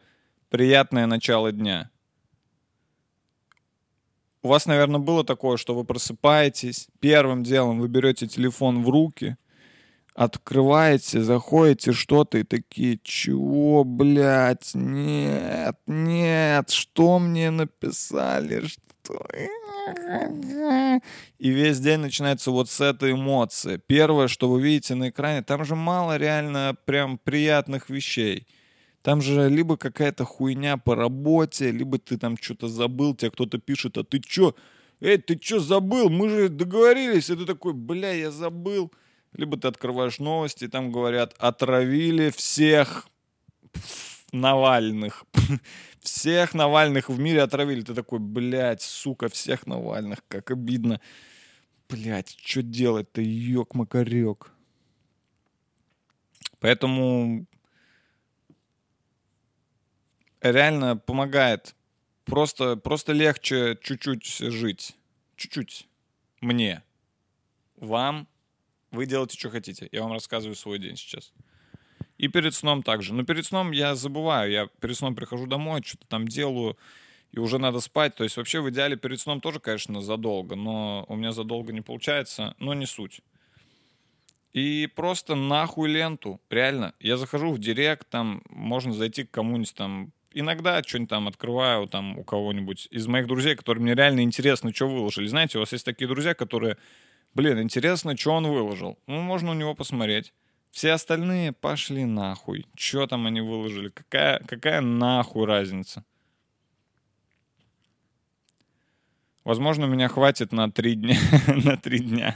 приятное 0.49 1.05
начало 1.05 1.51
дня. 1.51 1.89
У 4.43 4.49
вас, 4.49 4.65
наверное, 4.65 4.99
было 4.99 5.23
такое, 5.23 5.57
что 5.57 5.75
вы 5.75 5.83
просыпаетесь, 5.83 6.87
первым 6.99 7.43
делом 7.43 7.79
вы 7.79 7.87
берете 7.87 8.27
телефон 8.27 8.83
в 8.83 8.89
руки, 8.89 9.35
открываете, 10.13 11.21
заходите 11.21 11.91
что-то 11.91 12.37
и 12.37 12.43
такие, 12.43 12.99
чего, 13.03 13.83
блядь, 13.83 14.71
нет, 14.73 15.77
нет, 15.85 16.69
что 16.69 17.19
мне 17.19 17.51
написали, 17.51 18.65
что... 18.65 19.27
И 21.39 21.49
весь 21.49 21.79
день 21.79 21.99
начинается 21.99 22.51
вот 22.51 22.69
с 22.69 22.81
этой 22.81 23.13
эмоции. 23.13 23.81
Первое, 23.87 24.27
что 24.27 24.49
вы 24.49 24.61
видите 24.61 24.95
на 24.95 25.09
экране, 25.09 25.43
там 25.43 25.63
же 25.65 25.75
мало 25.75 26.17
реально 26.17 26.75
прям 26.85 27.17
приятных 27.17 27.89
вещей. 27.89 28.47
Там 29.01 29.21
же 29.21 29.49
либо 29.49 29.77
какая-то 29.77 30.25
хуйня 30.25 30.77
по 30.77 30.95
работе, 30.95 31.71
либо 31.71 31.97
ты 31.97 32.17
там 32.17 32.37
что-то 32.37 32.67
забыл, 32.67 33.15
тебе 33.15 33.31
кто-то 33.31 33.57
пишет, 33.57 33.97
а 33.97 34.03
ты 34.03 34.19
чё? 34.19 34.53
Эй, 34.99 35.17
ты 35.17 35.37
чё 35.37 35.59
забыл? 35.59 36.09
Мы 36.09 36.29
же 36.29 36.49
договорились. 36.49 37.29
И 37.29 37.35
ты 37.35 37.45
такой, 37.45 37.73
бля, 37.73 38.11
я 38.11 38.31
забыл. 38.31 38.91
Либо 39.33 39.57
ты 39.57 39.67
открываешь 39.67 40.19
новости, 40.19 40.65
и 40.65 40.67
там 40.67 40.91
говорят, 40.91 41.35
отравили 41.37 42.31
всех 42.31 43.07
Навальных. 44.31 45.25
Всех 45.99 46.53
Навальных 46.53 47.09
в 47.09 47.19
мире 47.19 47.41
отравили. 47.41 47.81
Ты 47.81 47.93
такой, 47.93 48.19
блядь, 48.19 48.81
сука, 48.81 49.29
всех 49.29 49.67
Навальных, 49.67 50.23
как 50.27 50.51
обидно. 50.51 51.01
Блядь, 51.89 52.37
что 52.43 52.61
делать-то, 52.61 53.21
ёк-макарёк. 53.21 54.51
Поэтому 56.59 57.45
реально 60.41 60.97
помогает. 60.97 61.75
Просто, 62.25 62.75
просто 62.75 63.13
легче 63.13 63.77
чуть-чуть 63.81 64.25
жить. 64.25 64.95
Чуть-чуть. 65.37 65.87
Мне. 66.41 66.83
Вам. 67.77 68.27
Вы 68.91 69.05
делаете, 69.05 69.37
что 69.37 69.49
хотите. 69.49 69.87
Я 69.91 70.03
вам 70.03 70.11
рассказываю 70.11 70.55
свой 70.55 70.79
день 70.79 70.97
сейчас. 70.97 71.31
И 72.17 72.27
перед 72.27 72.53
сном 72.55 72.83
также. 72.83 73.13
Но 73.13 73.23
перед 73.23 73.45
сном 73.45 73.71
я 73.71 73.95
забываю. 73.95 74.51
Я 74.51 74.67
перед 74.81 74.97
сном 74.97 75.15
прихожу 75.15 75.45
домой, 75.45 75.81
что-то 75.85 76.07
там 76.07 76.27
делаю, 76.27 76.77
и 77.31 77.39
уже 77.39 77.59
надо 77.59 77.79
спать. 77.79 78.15
То 78.15 78.23
есть 78.23 78.37
вообще 78.37 78.61
в 78.61 78.69
идеале 78.69 78.95
перед 78.97 79.19
сном 79.19 79.41
тоже, 79.41 79.59
конечно, 79.59 80.01
задолго. 80.01 80.55
Но 80.55 81.05
у 81.07 81.15
меня 81.15 81.31
задолго 81.31 81.73
не 81.73 81.81
получается, 81.81 82.55
но 82.57 82.73
не 82.73 82.85
суть. 82.85 83.21
И 84.53 84.89
просто 84.95 85.35
нахуй 85.35 85.89
ленту. 85.89 86.41
Реально. 86.49 86.93
Я 86.99 87.17
захожу 87.17 87.51
в 87.51 87.59
директ, 87.59 88.09
там 88.09 88.41
можно 88.49 88.93
зайти 88.93 89.23
к 89.23 89.31
кому-нибудь 89.31 89.73
там 89.75 90.11
иногда 90.33 90.81
что-нибудь 90.83 91.09
там 91.09 91.27
открываю 91.27 91.87
там 91.87 92.17
у 92.17 92.23
кого-нибудь 92.23 92.87
из 92.91 93.07
моих 93.07 93.27
друзей, 93.27 93.55
которые 93.55 93.81
мне 93.83 93.95
реально 93.95 94.21
интересно, 94.21 94.73
что 94.73 94.87
выложили. 94.87 95.27
Знаете, 95.27 95.57
у 95.57 95.61
вас 95.61 95.71
есть 95.71 95.85
такие 95.85 96.07
друзья, 96.07 96.33
которые, 96.33 96.77
блин, 97.33 97.61
интересно, 97.61 98.15
что 98.15 98.33
он 98.33 98.47
выложил. 98.47 98.99
Ну, 99.07 99.21
можно 99.21 99.51
у 99.51 99.55
него 99.55 99.73
посмотреть. 99.73 100.33
Все 100.77 100.91
остальные 100.91 101.53
пошли 101.53 102.05
нахуй. 102.05 102.67
Что 102.77 103.07
там 103.07 103.25
они 103.25 103.41
выложили? 103.41 103.89
Какая, 103.89 104.37
какая 104.47 104.79
нахуй 104.79 105.47
разница? 105.47 106.05
Возможно, 109.43 109.85
меня 109.85 110.07
хватит 110.07 110.51
на 110.51 110.71
три 110.71 110.93
дня. 110.93 111.17
на 111.65 111.77
три 111.77 111.97
дня. 111.97 112.35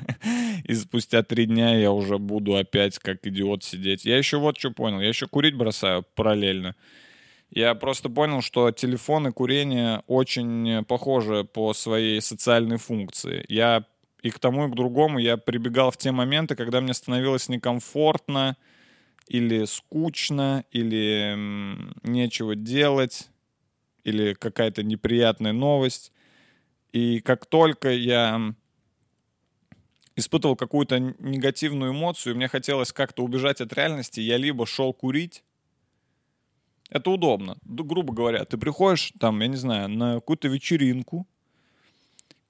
И 0.63 0.73
спустя 0.73 1.21
три 1.21 1.45
дня 1.45 1.77
я 1.77 1.91
уже 1.91 2.17
буду 2.17 2.55
опять 2.55 2.97
как 2.97 3.27
идиот 3.27 3.63
сидеть. 3.63 4.05
Я 4.05 4.17
еще 4.17 4.39
вот 4.39 4.57
что 4.57 4.71
понял. 4.71 5.01
Я 5.01 5.09
еще 5.09 5.27
курить 5.27 5.55
бросаю 5.55 6.03
параллельно. 6.15 6.75
Я 7.51 7.75
просто 7.75 8.09
понял, 8.09 8.41
что 8.41 8.71
телефон 8.71 9.27
и 9.27 9.31
курение 9.31 10.01
очень 10.07 10.83
похожи 10.85 11.43
по 11.43 11.75
своей 11.75 12.19
социальной 12.21 12.77
функции. 12.77 13.45
Я 13.49 13.85
и 14.21 14.29
к 14.29 14.39
тому, 14.39 14.67
и 14.67 14.71
к 14.71 14.75
другому 14.75 15.19
я 15.19 15.37
прибегал 15.37 15.91
в 15.91 15.97
те 15.97 16.11
моменты, 16.11 16.55
когда 16.55 16.81
мне 16.81 16.93
становилось 16.93 17.49
некомфортно, 17.49 18.57
или 19.27 19.65
скучно, 19.65 20.65
или 20.71 21.35
нечего 22.03 22.55
делать, 22.55 23.29
или 24.03 24.33
какая-то 24.33 24.83
неприятная 24.83 25.53
новость. 25.53 26.11
И 26.91 27.19
как 27.21 27.45
только 27.45 27.91
я 27.91 28.53
испытывал 30.15 30.55
какую-то 30.55 30.99
негативную 30.99 31.93
эмоцию, 31.93 32.35
мне 32.35 32.47
хотелось 32.47 32.91
как-то 32.91 33.23
убежать 33.23 33.61
от 33.61 33.73
реальности, 33.73 34.19
я 34.19 34.37
либо 34.37 34.65
шел 34.65 34.93
курить, 34.93 35.43
это 36.89 37.09
удобно. 37.09 37.57
Грубо 37.63 38.13
говоря, 38.13 38.43
ты 38.43 38.57
приходишь 38.57 39.13
там, 39.17 39.39
я 39.39 39.47
не 39.47 39.55
знаю, 39.55 39.87
на 39.87 40.15
какую-то 40.15 40.49
вечеринку, 40.49 41.25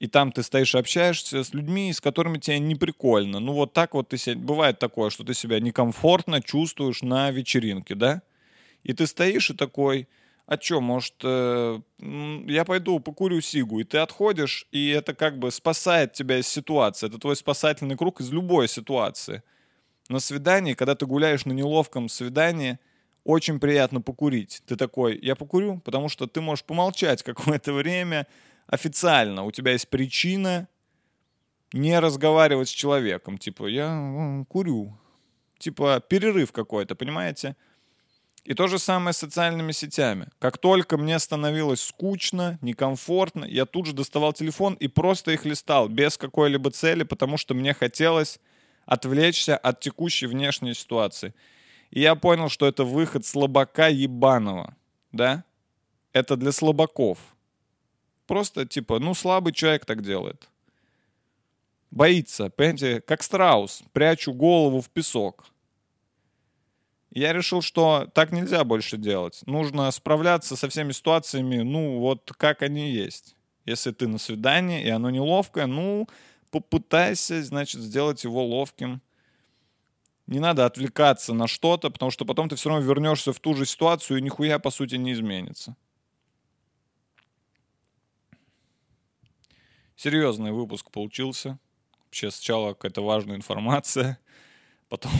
и 0.02 0.08
там 0.08 0.32
ты 0.32 0.42
стоишь 0.42 0.74
и 0.74 0.80
общаешься 0.80 1.44
с 1.44 1.54
людьми, 1.54 1.94
с 1.94 2.02
которыми 2.02 2.40
тебе 2.40 2.58
не 2.58 2.74
прикольно. 2.74 3.40
Ну 3.40 3.54
вот 3.54 3.74
так 3.74 3.94
вот 3.94 4.10
ты 4.10 4.18
себя... 4.18 4.36
Бывает 4.36 4.80
такое, 4.80 5.12
что 5.12 5.24
ты 5.24 5.36
себя 5.36 5.60
некомфортно 5.60 6.42
чувствуешь 6.42 7.04
на 7.04 7.30
вечеринке, 7.30 7.94
да? 7.94 8.24
И 8.82 8.94
ты 8.94 9.06
стоишь 9.06 9.52
и 9.52 9.54
такой, 9.54 10.08
а 10.48 10.58
что, 10.60 10.82
может, 10.82 11.14
э, 11.24 11.80
я 12.48 12.66
пойду 12.66 13.00
покурю 13.00 13.42
сигу, 13.42 13.80
и 13.80 13.84
ты 13.84 14.00
отходишь, 14.00 14.66
и 14.72 14.90
это 14.90 15.14
как 15.14 15.38
бы 15.38 15.52
спасает 15.52 16.14
тебя 16.14 16.40
из 16.40 16.48
ситуации. 16.48 17.06
Это 17.06 17.20
твой 17.20 17.36
спасательный 17.36 17.96
круг 17.96 18.22
из 18.22 18.32
любой 18.32 18.68
ситуации. 18.68 19.44
на 20.10 20.20
свидании, 20.20 20.74
когда 20.74 20.96
ты 20.96 21.06
гуляешь 21.06 21.46
на 21.46 21.52
неловком 21.52 22.10
свидании, 22.10 22.80
очень 23.24 23.60
приятно 23.60 24.02
покурить. 24.02 24.64
Ты 24.66 24.78
такой, 24.78 25.20
я 25.22 25.36
покурю, 25.36 25.80
потому 25.86 26.10
что 26.10 26.26
ты 26.26 26.42
можешь 26.42 26.66
помолчать 26.66 27.22
какое-то 27.32 27.72
время 27.74 28.26
официально. 28.72 29.44
У 29.44 29.52
тебя 29.52 29.74
есть 29.74 29.90
причина 29.90 30.68
не 31.74 32.00
разговаривать 32.00 32.70
с 32.70 32.72
человеком. 32.72 33.38
Типа, 33.38 33.68
я 33.68 34.44
курю. 34.50 34.98
Типа, 35.60 36.00
перерыв 36.00 36.52
какой-то, 36.52 36.96
понимаете? 36.96 37.56
И 38.44 38.56
то 38.56 38.68
же 38.68 38.80
самое 38.80 39.14
с 39.14 39.18
социальными 39.18 39.72
сетями. 39.72 40.28
Как 40.40 40.58
только 40.58 40.98
мне 40.98 41.20
становилось 41.20 41.82
скучно, 41.82 42.58
некомфортно, 42.62 43.46
я 43.46 43.66
тут 43.66 43.86
же 43.86 43.94
доставал 43.94 44.34
телефон 44.34 44.74
и 44.74 44.88
просто 44.88 45.32
их 45.32 45.46
листал 45.46 45.88
без 45.88 46.18
какой-либо 46.18 46.72
цели, 46.72 47.04
потому 47.04 47.38
что 47.38 47.54
мне 47.54 47.76
хотелось 47.76 48.40
отвлечься 48.86 49.56
от 49.58 49.80
текущей 49.80 50.26
внешней 50.26 50.74
ситуации. 50.74 51.36
И 51.92 52.00
я 52.00 52.16
понял, 52.16 52.50
что 52.50 52.66
это 52.66 52.84
выход 52.84 53.26
слабака 53.26 53.90
ебаного. 53.90 54.76
Да? 55.12 55.44
Это 56.14 56.36
для 56.36 56.52
слабаков. 56.52 57.20
Просто 58.32 58.66
типа, 58.66 59.00
ну 59.00 59.14
слабый 59.14 59.52
человек 59.52 59.84
так 59.84 60.02
делает. 60.02 60.48
Боится, 61.92 62.50
понимаете, 62.50 63.02
как 63.02 63.24
страус. 63.24 63.84
Прячу 63.92 64.32
голову 64.32 64.80
в 64.80 64.90
песок. 64.90 65.48
Я 67.10 67.34
решил, 67.34 67.62
что 67.62 68.10
так 68.14 68.32
нельзя 68.32 68.64
больше 68.64 68.96
делать. 68.96 69.42
Нужно 69.48 69.92
справляться 69.92 70.56
со 70.56 70.70
всеми 70.70 70.94
ситуациями, 70.94 71.58
ну, 71.58 72.00
вот 72.00 72.32
как 72.38 72.62
они 72.62 72.92
есть. 72.92 73.36
Если 73.66 73.92
ты 73.92 74.08
на 74.08 74.18
свидании, 74.18 74.82
и 74.82 74.88
оно 74.88 75.10
неловкое, 75.10 75.66
ну, 75.66 76.08
попытайся, 76.52 77.44
значит, 77.44 77.82
сделать 77.82 78.24
его 78.24 78.46
ловким. 78.46 79.02
Не 80.28 80.40
надо 80.40 80.66
отвлекаться 80.66 81.34
на 81.34 81.48
что-то, 81.48 81.90
потому 81.90 82.12
что 82.12 82.24
потом 82.24 82.48
ты 82.48 82.56
все 82.56 82.70
равно 82.70 82.86
вернешься 82.86 83.34
в 83.34 83.42
ту 83.42 83.56
же 83.56 83.66
ситуацию, 83.66 84.20
и 84.20 84.22
нихуя, 84.22 84.58
по 84.58 84.72
сути, 84.72 84.96
не 84.96 85.12
изменится. 85.12 85.76
Серьезный 90.04 90.52
выпуск 90.52 90.90
получился. 90.90 91.60
Вообще 92.06 92.32
сначала 92.32 92.74
какая-то 92.74 93.04
важная 93.04 93.36
информация, 93.36 94.18
потом, 94.90 95.12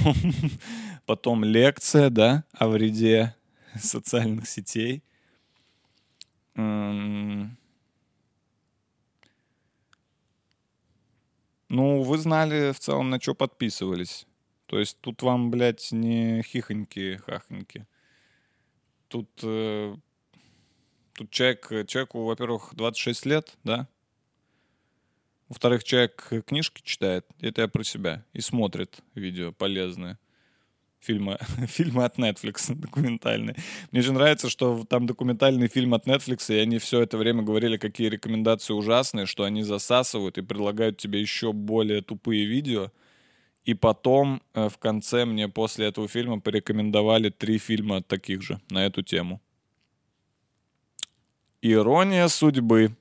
потом 1.06 1.44
лекция, 1.44 2.10
да, 2.10 2.46
о 2.52 2.68
вреде 2.68 3.36
социальных 3.80 4.50
сетей. 4.50 5.04
Ну, 6.56 7.46
вы 11.70 12.18
знали 12.18 12.72
в 12.72 12.80
целом, 12.80 13.12
на 13.12 13.22
что 13.22 13.36
подписывались. 13.36 14.26
То 14.66 14.80
есть 14.80 14.98
тут 15.00 15.22
вам, 15.22 15.52
блядь, 15.52 15.92
не 15.92 16.42
хихоньки-хахоньки. 16.42 17.86
Тут, 19.10 19.30
э, 19.44 19.96
тут 21.14 21.30
человек, 21.30 21.70
человеку, 21.88 22.24
во-первых, 22.24 22.74
26 22.74 23.28
лет, 23.28 23.56
да? 23.64 23.88
Во-вторых, 25.52 25.84
человек 25.84 26.32
книжки 26.48 26.82
читает, 26.82 27.26
это 27.42 27.64
я 27.64 27.68
про 27.68 27.84
себя, 27.84 28.24
и 28.32 28.40
смотрит 28.40 29.02
видео 29.16 29.52
полезные. 29.52 30.18
Фильмы, 31.02 31.40
фильмы 31.68 32.06
от 32.06 32.18
Netflix 32.18 32.74
документальные. 32.74 33.58
Мне 33.92 34.02
же 34.02 34.14
нравится, 34.14 34.50
что 34.50 34.86
там 34.86 35.08
документальный 35.08 35.68
фильм 35.68 35.94
от 35.94 36.08
Netflix, 36.08 36.56
и 36.56 36.58
они 36.58 36.78
все 36.78 37.02
это 37.02 37.18
время 37.18 37.42
говорили, 37.44 37.76
какие 37.76 38.08
рекомендации 38.08 38.72
ужасные, 38.72 39.26
что 39.26 39.44
они 39.44 39.64
засасывают 39.64 40.38
и 40.38 40.42
предлагают 40.42 41.00
тебе 41.00 41.20
еще 41.20 41.52
более 41.52 42.02
тупые 42.02 42.46
видео. 42.46 42.90
И 43.66 43.74
потом 43.74 44.42
э, 44.54 44.70
в 44.70 44.78
конце 44.78 45.26
мне 45.26 45.50
после 45.50 45.88
этого 45.88 46.08
фильма 46.08 46.40
порекомендовали 46.40 47.30
три 47.30 47.58
фильма 47.58 48.02
таких 48.02 48.42
же 48.42 48.62
на 48.70 48.86
эту 48.86 49.02
тему. 49.02 49.42
Ирония 51.62 52.30
судьбы. 52.30 52.96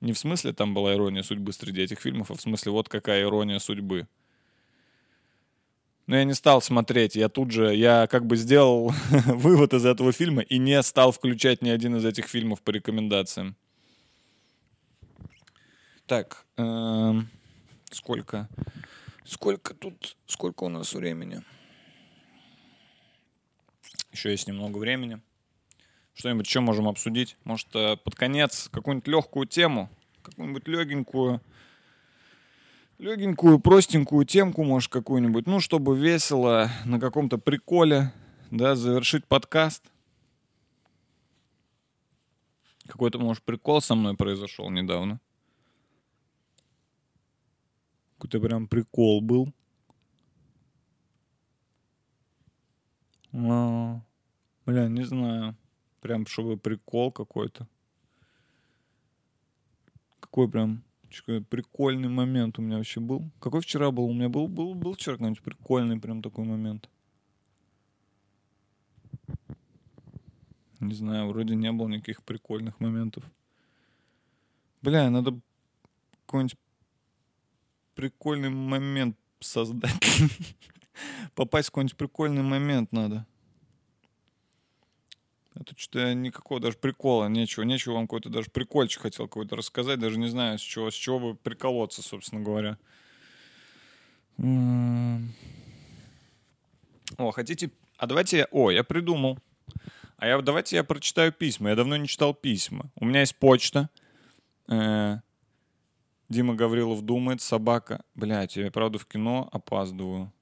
Не 0.00 0.12
в 0.12 0.18
смысле 0.18 0.52
там 0.52 0.74
была 0.74 0.94
ирония 0.94 1.22
судьбы 1.22 1.52
среди 1.52 1.82
этих 1.82 2.00
фильмов, 2.00 2.30
а 2.30 2.34
в 2.34 2.40
смысле 2.40 2.72
вот 2.72 2.88
какая 2.88 3.22
ирония 3.22 3.58
судьбы. 3.58 4.06
Но 6.06 6.16
я 6.16 6.24
не 6.24 6.34
стал 6.34 6.62
смотреть, 6.62 7.16
я 7.16 7.28
тут 7.28 7.50
же, 7.50 7.74
я 7.74 8.06
как 8.06 8.26
бы 8.26 8.36
сделал 8.36 8.92
вывод 9.10 9.74
из 9.74 9.84
этого 9.84 10.12
фильма 10.12 10.42
и 10.42 10.58
не 10.58 10.82
стал 10.82 11.12
включать 11.12 11.60
ни 11.60 11.68
один 11.68 11.96
из 11.96 12.04
этих 12.04 12.28
фильмов 12.28 12.62
по 12.62 12.70
рекомендациям. 12.70 13.56
Так, 16.06 16.46
эм, 16.56 17.28
сколько? 17.90 18.48
Сколько 19.26 19.74
тут, 19.74 20.16
сколько 20.26 20.64
у 20.64 20.70
нас 20.70 20.94
времени? 20.94 21.42
Еще 24.12 24.30
есть 24.30 24.46
немного 24.46 24.78
времени. 24.78 25.20
Что-нибудь 26.18 26.48
еще 26.48 26.58
можем 26.58 26.88
обсудить? 26.88 27.36
Может, 27.44 27.68
э, 27.76 27.96
под 27.96 28.16
конец 28.16 28.68
какую-нибудь 28.72 29.06
легкую 29.06 29.46
тему? 29.46 29.88
Какую-нибудь 30.22 30.66
легенькую, 30.66 31.40
легенькую, 32.98 33.60
простенькую 33.60 34.26
темку, 34.26 34.64
может, 34.64 34.90
какую-нибудь, 34.90 35.46
ну, 35.46 35.60
чтобы 35.60 35.96
весело, 35.96 36.72
на 36.84 36.98
каком-то 36.98 37.38
приколе, 37.38 38.12
да, 38.50 38.74
завершить 38.74 39.26
подкаст. 39.26 39.84
Какой-то, 42.88 43.20
может, 43.20 43.44
прикол 43.44 43.80
со 43.80 43.94
мной 43.94 44.16
произошел 44.16 44.70
недавно. 44.70 45.20
Какой-то 48.16 48.40
прям 48.40 48.66
прикол 48.66 49.20
был. 49.20 49.54
А, 53.32 54.00
бля, 54.66 54.88
не 54.88 55.04
знаю. 55.04 55.56
Прям, 56.00 56.26
чтобы 56.26 56.56
прикол 56.56 57.10
какой-то. 57.12 57.66
Какой 60.20 60.48
прям 60.48 60.82
прикольный 61.48 62.08
момент 62.08 62.58
у 62.58 62.62
меня 62.62 62.76
вообще 62.76 63.00
был. 63.00 63.30
Какой 63.40 63.60
вчера 63.60 63.90
был? 63.90 64.04
У 64.04 64.12
меня 64.12 64.28
был, 64.28 64.46
был, 64.48 64.74
был 64.74 64.94
вчера 64.94 65.14
какой-нибудь 65.14 65.42
прикольный 65.42 65.98
прям 65.98 66.22
такой 66.22 66.44
момент. 66.44 66.88
Не 70.80 70.94
знаю, 70.94 71.28
вроде 71.28 71.56
не 71.56 71.72
было 71.72 71.88
никаких 71.88 72.22
прикольных 72.22 72.78
моментов. 72.78 73.24
Бля, 74.80 75.10
надо 75.10 75.38
какой-нибудь 76.26 76.56
прикольный 77.94 78.50
момент 78.50 79.16
создать. 79.40 79.92
Попасть 81.34 81.68
в 81.68 81.70
какой-нибудь 81.72 81.96
прикольный 81.96 82.42
момент 82.42 82.92
надо. 82.92 83.26
Это 85.60 85.74
что-то 85.76 86.14
никакого 86.14 86.60
даже 86.60 86.76
прикола, 86.76 87.26
нечего. 87.26 87.64
Нечего 87.64 87.94
вам 87.94 88.06
какой-то 88.06 88.28
даже 88.28 88.48
прикольчик 88.50 89.02
хотел 89.02 89.26
какой-то 89.26 89.56
рассказать. 89.56 89.98
Даже 89.98 90.18
не 90.18 90.28
знаю, 90.28 90.58
с 90.58 90.62
чего, 90.62 90.90
с 90.90 90.94
чего 90.94 91.18
бы 91.18 91.34
приколоться, 91.34 92.02
собственно 92.02 92.42
говоря. 92.42 92.78
О, 97.16 97.30
хотите... 97.32 97.72
А 97.96 98.06
давайте. 98.06 98.46
О, 98.52 98.70
я 98.70 98.84
придумал. 98.84 99.38
А 100.16 100.28
я, 100.28 100.40
давайте 100.40 100.76
я 100.76 100.84
прочитаю 100.84 101.32
письма. 101.32 101.70
Я 101.70 101.76
давно 101.76 101.96
не 101.96 102.06
читал 102.06 102.34
письма. 102.34 102.90
У 102.94 103.04
меня 103.04 103.20
есть 103.20 103.36
почта. 103.36 103.90
Э, 104.68 105.18
Дима 106.28 106.54
Гаврилов 106.54 107.02
думает, 107.02 107.40
собака. 107.40 108.04
Блять, 108.14 108.56
я 108.56 108.70
правда 108.70 108.98
в 108.98 109.06
кино 109.06 109.48
опаздываю. 109.50 110.32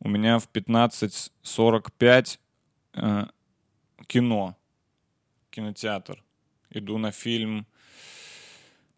У 0.00 0.08
меня 0.08 0.38
в 0.40 0.48
15.45 0.48 2.38
э, 2.96 3.26
кино, 4.06 4.56
кинотеатр. 5.50 6.22
Иду 6.70 6.98
на 6.98 7.12
фильм 7.12 7.66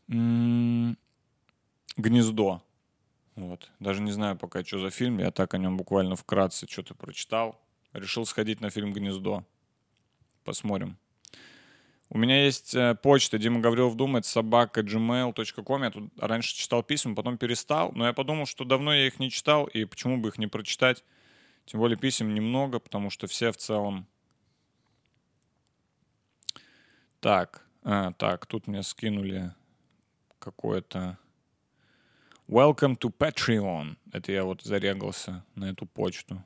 «Гнездо». 0.08 0.96
Вот. 3.36 3.70
Даже 3.78 4.00
не 4.00 4.10
знаю 4.10 4.36
пока, 4.36 4.64
что 4.64 4.78
за 4.80 4.90
фильм. 4.90 5.18
Я 5.18 5.30
так 5.30 5.54
о 5.54 5.58
нем 5.58 5.76
буквально 5.76 6.16
вкратце 6.16 6.66
что-то 6.66 6.94
прочитал. 6.94 7.60
Решил 7.92 8.26
сходить 8.26 8.60
на 8.60 8.70
фильм 8.70 8.92
«Гнездо». 8.92 9.44
Посмотрим. 10.44 10.98
У 12.10 12.16
меня 12.16 12.44
есть 12.44 12.74
э, 12.74 12.94
почта 12.94 13.38
Дима 13.38 13.60
Гаврилов 13.60 13.94
думает 13.94 14.24
собака 14.24 14.80
gmail.com. 14.80 15.82
Я 15.82 15.90
тут 15.90 16.10
раньше 16.18 16.54
читал 16.54 16.82
письма, 16.82 17.14
потом 17.14 17.36
перестал. 17.36 17.92
Но 17.94 18.06
я 18.06 18.14
подумал, 18.14 18.46
что 18.46 18.64
давно 18.64 18.94
я 18.94 19.06
их 19.06 19.18
не 19.18 19.30
читал, 19.30 19.66
и 19.66 19.84
почему 19.84 20.16
бы 20.16 20.30
их 20.30 20.38
не 20.38 20.46
прочитать. 20.46 21.04
Тем 21.68 21.80
более 21.80 21.98
писем 21.98 22.32
немного, 22.32 22.78
потому 22.78 23.10
что 23.10 23.26
все 23.26 23.52
в 23.52 23.58
целом... 23.58 24.06
Так, 27.20 27.66
а, 27.82 28.12
так, 28.12 28.46
тут 28.46 28.66
мне 28.66 28.82
скинули 28.82 29.52
какое-то... 30.38 31.18
Welcome 32.46 32.96
to 32.96 33.12
Patreon. 33.14 33.98
Это 34.12 34.32
я 34.32 34.44
вот 34.44 34.62
зарегался 34.62 35.44
на 35.56 35.66
эту 35.66 35.84
почту. 35.84 36.42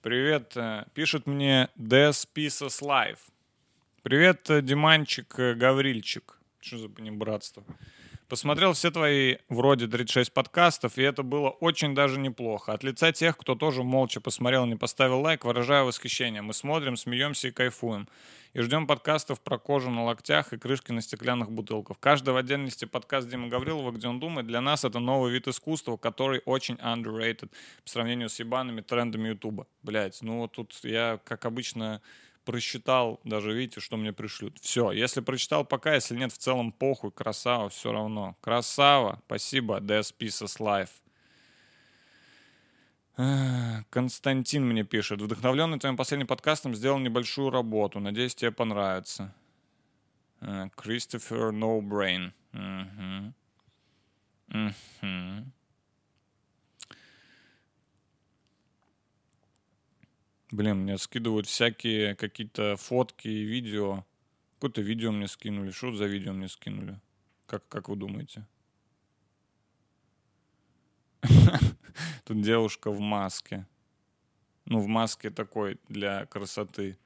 Привет, 0.00 0.56
э, 0.56 0.86
пишет 0.94 1.26
мне 1.26 1.70
Des 1.76 2.24
Pieces 2.32 2.80
Live. 2.80 3.18
Привет, 4.04 4.48
э, 4.48 4.62
Диманчик, 4.62 5.34
Гаврильчик. 5.34 6.38
Что 6.60 6.78
за 6.78 6.88
понебратство? 6.88 7.64
Посмотрел 8.28 8.72
все 8.72 8.90
твои 8.90 9.36
вроде 9.50 9.86
36 9.86 10.32
подкастов, 10.32 10.96
и 10.96 11.02
это 11.02 11.22
было 11.22 11.50
очень 11.50 11.94
даже 11.94 12.18
неплохо. 12.18 12.72
От 12.72 12.82
лица 12.82 13.12
тех, 13.12 13.36
кто 13.36 13.54
тоже 13.54 13.82
молча 13.82 14.20
посмотрел 14.20 14.64
и 14.64 14.68
не 14.68 14.76
поставил 14.76 15.20
лайк, 15.20 15.44
выражаю 15.44 15.84
восхищение. 15.84 16.40
Мы 16.40 16.54
смотрим, 16.54 16.96
смеемся 16.96 17.48
и 17.48 17.50
кайфуем. 17.50 18.08
И 18.54 18.60
ждем 18.60 18.86
подкастов 18.86 19.42
про 19.42 19.58
кожу 19.58 19.90
на 19.90 20.04
локтях 20.04 20.54
и 20.54 20.58
крышки 20.58 20.90
на 20.92 21.02
стеклянных 21.02 21.50
бутылках. 21.50 21.98
Каждый 22.00 22.32
в 22.32 22.36
отдельности 22.36 22.86
подкаст 22.86 23.28
Димы 23.28 23.48
Гаврилова, 23.48 23.90
где 23.90 24.08
он 24.08 24.20
думает, 24.20 24.46
для 24.46 24.62
нас 24.62 24.84
это 24.84 25.00
новый 25.00 25.30
вид 25.30 25.46
искусства, 25.46 25.98
который 25.98 26.40
очень 26.46 26.76
underrated 26.76 27.50
по 27.82 27.90
сравнению 27.90 28.30
с 28.30 28.38
ебаными 28.38 28.80
трендами 28.80 29.28
Ютуба. 29.28 29.66
Блять, 29.82 30.22
ну 30.22 30.38
вот 30.38 30.52
тут 30.52 30.72
я, 30.82 31.20
как 31.24 31.44
обычно, 31.44 32.00
просчитал, 32.44 33.20
даже 33.24 33.52
видите, 33.52 33.80
что 33.80 33.96
мне 33.96 34.12
пришлют. 34.12 34.58
Все, 34.60 34.92
если 34.92 35.20
прочитал 35.20 35.64
пока, 35.64 35.94
если 35.94 36.16
нет, 36.16 36.32
в 36.32 36.38
целом 36.38 36.72
похуй, 36.72 37.10
красава, 37.10 37.68
все 37.68 37.92
равно. 37.92 38.36
Красава, 38.40 39.20
спасибо, 39.26 39.78
DS 39.78 40.14
Pieces 40.18 40.58
Life. 40.58 40.90
Константин 43.90 44.66
мне 44.66 44.82
пишет. 44.82 45.22
Вдохновленный 45.22 45.78
твоим 45.78 45.96
последним 45.96 46.26
подкастом 46.26 46.74
сделал 46.74 46.98
небольшую 46.98 47.50
работу. 47.50 48.00
Надеюсь, 48.00 48.34
тебе 48.34 48.50
понравится. 48.50 49.32
Кристофер 50.76 51.52
No 51.52 51.80
Brain. 51.80 52.32
Мгм. 52.52 53.34
Мгм. 54.48 55.52
Блин, 60.54 60.82
мне 60.82 60.98
скидывают 60.98 61.48
всякие 61.48 62.14
какие-то 62.14 62.76
фотки 62.76 63.26
и 63.26 63.42
видео. 63.42 64.04
Какое-то 64.54 64.82
видео 64.82 65.10
мне 65.10 65.26
скинули. 65.26 65.72
Что 65.72 65.90
за 65.90 66.04
видео 66.04 66.32
мне 66.32 66.46
скинули? 66.46 67.00
Как, 67.46 67.66
как 67.66 67.88
вы 67.88 67.96
думаете? 67.96 68.46
Тут 72.24 72.40
девушка 72.40 72.92
в 72.92 73.00
маске. 73.00 73.66
Ну, 74.66 74.78
в 74.78 74.86
маске 74.86 75.30
такой 75.30 75.80
для 75.88 76.26
красоты. 76.26 76.98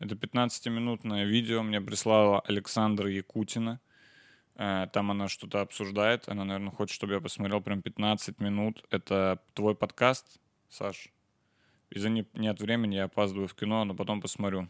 Это 0.00 0.14
15-минутное 0.14 1.24
видео 1.26 1.62
мне 1.62 1.80
прислала 1.80 2.40
Александра 2.40 3.10
Якутина. 3.10 3.80
Э, 4.56 4.86
Там 4.92 5.10
она 5.10 5.28
что-то 5.28 5.60
обсуждает. 5.60 6.26
Она, 6.28 6.44
наверное, 6.44 6.72
хочет, 6.72 6.94
чтобы 6.94 7.12
я 7.12 7.20
посмотрел 7.20 7.60
прям 7.60 7.82
15 7.82 8.40
минут. 8.40 8.82
Это 8.90 9.42
твой 9.52 9.74
подкаст, 9.74 10.40
Саш? 10.70 11.08
Из-за 11.90 12.08
не- 12.08 12.26
нет 12.32 12.60
времени 12.60 12.94
я 12.94 13.04
опаздываю 13.04 13.46
в 13.46 13.54
кино, 13.54 13.84
но 13.84 13.94
потом 13.94 14.20
посмотрю. 14.22 14.68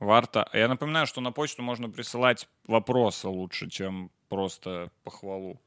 Варта. 0.00 0.48
Я 0.52 0.66
напоминаю, 0.68 1.06
что 1.06 1.20
на 1.20 1.30
почту 1.30 1.62
можно 1.62 1.88
присылать 1.88 2.48
вопросы 2.66 3.28
лучше, 3.28 3.70
чем 3.70 4.10
просто 4.28 4.90
похвалу. 5.04 5.60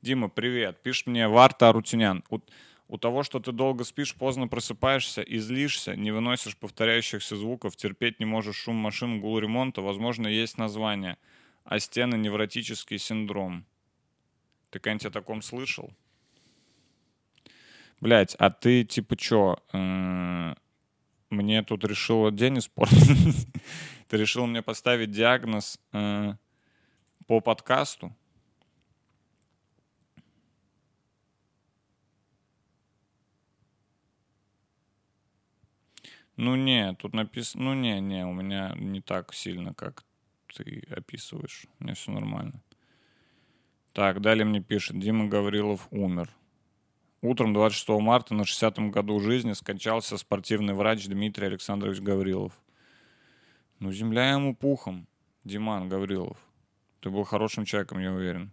Дима, 0.00 0.28
привет. 0.28 0.82
Пишет 0.82 1.08
мне 1.08 1.28
Варта 1.28 1.68
Арутюнян. 1.68 2.24
У, 2.88 2.96
того, 2.96 3.22
что 3.22 3.38
ты 3.38 3.52
долго 3.52 3.84
спишь, 3.84 4.14
поздно 4.14 4.48
просыпаешься 4.48 5.20
и 5.20 5.38
злишься, 5.38 5.94
не 5.94 6.10
выносишь 6.10 6.56
повторяющихся 6.56 7.36
звуков, 7.36 7.76
терпеть 7.76 8.18
не 8.18 8.24
можешь 8.24 8.56
шум 8.56 8.76
машин, 8.76 9.20
гул 9.20 9.38
ремонта, 9.38 9.82
возможно, 9.82 10.26
есть 10.26 10.56
название. 10.56 11.18
А 11.64 11.78
стены 11.78 12.16
невротический 12.16 12.96
синдром. 12.98 13.66
Ты 14.70 14.78
когда-нибудь 14.78 15.04
о 15.06 15.10
таком 15.10 15.42
слышал? 15.42 15.92
Блять, 18.00 18.34
а 18.38 18.48
ты 18.48 18.84
типа 18.84 19.16
чё? 19.16 19.58
э, 19.72 20.54
Мне 21.28 21.62
тут 21.64 21.84
решила 21.84 22.30
день 22.30 22.58
испортить. 22.58 23.48
Ты 24.08 24.16
решил 24.16 24.46
мне 24.46 24.62
поставить 24.62 25.10
диагноз 25.10 25.78
э, 25.92 26.34
по 27.26 27.40
подкасту? 27.40 28.16
Ну 36.38 36.54
не, 36.54 36.94
тут 36.94 37.14
написано, 37.14 37.64
ну 37.64 37.74
не, 37.74 38.00
не, 38.00 38.24
у 38.24 38.32
меня 38.32 38.72
не 38.76 39.00
так 39.00 39.34
сильно, 39.34 39.74
как 39.74 40.04
ты 40.54 40.84
описываешь. 40.88 41.66
У 41.80 41.84
меня 41.84 41.94
все 41.94 42.12
нормально. 42.12 42.62
Так, 43.92 44.20
далее 44.20 44.44
мне 44.44 44.60
пишет, 44.60 45.00
Дима 45.00 45.26
Гаврилов 45.26 45.88
умер. 45.90 46.30
Утром 47.22 47.52
26 47.54 47.88
марта 48.00 48.34
на 48.34 48.42
60-м 48.42 48.92
году 48.92 49.18
жизни 49.18 49.52
скончался 49.52 50.16
спортивный 50.16 50.74
врач 50.74 51.08
Дмитрий 51.08 51.46
Александрович 51.46 51.98
Гаврилов. 51.98 52.52
Ну, 53.80 53.90
земля 53.90 54.30
ему 54.30 54.54
пухом, 54.54 55.08
Диман 55.42 55.88
Гаврилов. 55.88 56.38
Ты 57.00 57.10
был 57.10 57.24
хорошим 57.24 57.64
человеком, 57.64 57.98
я 57.98 58.12
уверен. 58.12 58.52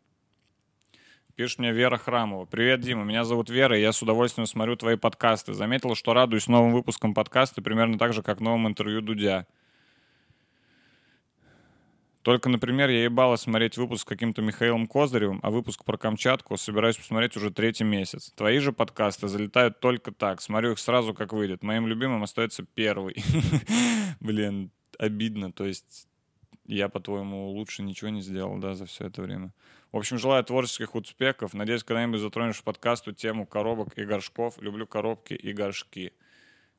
Пишет 1.35 1.59
мне 1.59 1.73
Вера 1.73 1.97
Храмова. 1.97 2.45
Привет, 2.45 2.79
Дима. 2.79 3.03
Меня 3.03 3.25
зовут 3.25 3.49
Вера, 3.49 3.77
и 3.77 3.81
я 3.81 3.91
с 3.91 4.01
удовольствием 4.01 4.47
смотрю 4.47 4.77
твои 4.77 4.95
подкасты. 4.95 5.53
Заметила, 5.53 5.93
что 5.93 6.13
радуюсь 6.13 6.47
новым 6.47 6.71
выпускам 6.71 7.13
подкаста 7.13 7.61
примерно 7.61 7.97
так 7.97 8.13
же, 8.13 8.23
как 8.23 8.39
новым 8.39 8.69
интервью 8.69 9.01
Дудя. 9.01 9.45
Только, 12.21 12.47
например, 12.47 12.89
я 12.89 13.03
ебала 13.03 13.35
смотреть 13.35 13.75
выпуск 13.75 14.03
с 14.03 14.05
каким-то 14.05 14.41
Михаилом 14.41 14.87
Козыревым, 14.87 15.41
а 15.43 15.51
выпуск 15.51 15.83
про 15.83 15.97
Камчатку 15.97 16.55
собираюсь 16.55 16.95
посмотреть 16.95 17.35
уже 17.35 17.51
третий 17.51 17.83
месяц. 17.83 18.31
Твои 18.37 18.59
же 18.59 18.71
подкасты 18.71 19.27
залетают 19.27 19.81
только 19.81 20.13
так. 20.13 20.41
Смотрю 20.41 20.71
их 20.71 20.79
сразу, 20.79 21.13
как 21.13 21.33
выйдет. 21.33 21.63
Моим 21.63 21.85
любимым 21.85 22.23
остается 22.23 22.63
первый. 22.63 23.21
Блин, 24.21 24.71
обидно. 24.97 25.51
То 25.51 25.65
есть 25.65 26.07
я, 26.65 26.87
по-твоему, 26.87 27.49
лучше 27.49 27.83
ничего 27.83 28.09
не 28.09 28.21
сделал, 28.21 28.57
да, 28.57 28.73
за 28.73 28.85
все 28.85 29.07
это 29.07 29.21
время. 29.21 29.51
В 29.95 29.97
общем, 29.97 30.17
желаю 30.17 30.43
творческих 30.43 30.93
успехов. 30.93 31.53
Надеюсь, 31.53 31.85
когда-нибудь 31.85 32.19
затронешь 32.19 32.61
подкасту 32.61 33.13
тему 33.13 33.45
коробок 33.45 33.97
и 33.97 34.03
горшков. 34.03 34.61
Люблю 34.61 34.85
коробки 34.85 35.33
и 35.35 35.53
горшки. 35.53 36.11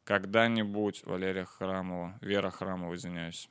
Когда-нибудь, 0.04 1.02
Валерия 1.06 1.46
Храмова, 1.46 2.18
Вера 2.20 2.50
Храмова, 2.50 2.94
извиняюсь. 2.94 3.48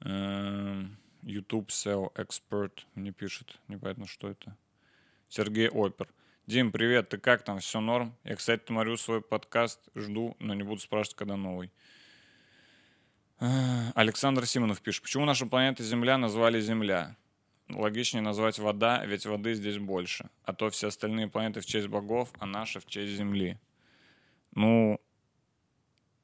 Эм, 0.00 0.98
YouTube 1.22 1.70
SEO 1.70 2.12
Expert 2.16 2.80
мне 2.94 3.12
пишет. 3.12 3.58
Непонятно, 3.68 4.06
что 4.06 4.28
это. 4.28 4.58
Сергей 5.30 5.70
Опер. 5.70 6.10
Дим, 6.46 6.70
привет, 6.70 7.08
ты 7.08 7.16
как 7.16 7.44
там? 7.44 7.60
Все 7.60 7.80
норм? 7.80 8.14
Я, 8.24 8.36
кстати, 8.36 8.66
смотрю 8.66 8.98
свой 8.98 9.22
подкаст, 9.22 9.88
жду, 9.94 10.36
но 10.38 10.52
не 10.52 10.64
буду 10.64 10.82
спрашивать, 10.82 11.16
когда 11.16 11.36
новый. 11.38 11.72
Э, 13.44 13.92
Александр 13.94 14.46
Симонов 14.46 14.80
пишет. 14.80 15.02
Почему 15.02 15.26
нашу 15.26 15.46
планету 15.46 15.84
Земля 15.84 16.16
назвали 16.16 16.60
Земля? 16.60 17.14
Логичнее 17.68 18.22
назвать 18.22 18.58
вода, 18.58 19.04
ведь 19.04 19.26
воды 19.26 19.52
здесь 19.52 19.76
больше. 19.76 20.30
А 20.44 20.54
то 20.54 20.70
все 20.70 20.88
остальные 20.88 21.28
планеты 21.28 21.60
в 21.60 21.66
честь 21.66 21.88
богов, 21.88 22.30
а 22.38 22.46
наша 22.46 22.80
в 22.80 22.86
честь 22.86 23.12
Земли. 23.12 23.58
Ну, 24.54 24.98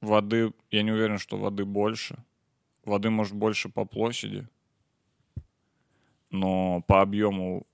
воды, 0.01 0.55
я 0.71 0.83
не 0.83 0.93
уверен, 0.93 1.19
что 1.19 1.37
воды 1.37 1.67
больше. 1.67 2.17
Воды, 2.85 3.11
может, 3.11 3.35
больше 3.35 3.69
по 3.69 3.85
площади. 3.85 4.49
Но 6.31 6.81
по 6.87 7.03
объему 7.03 7.67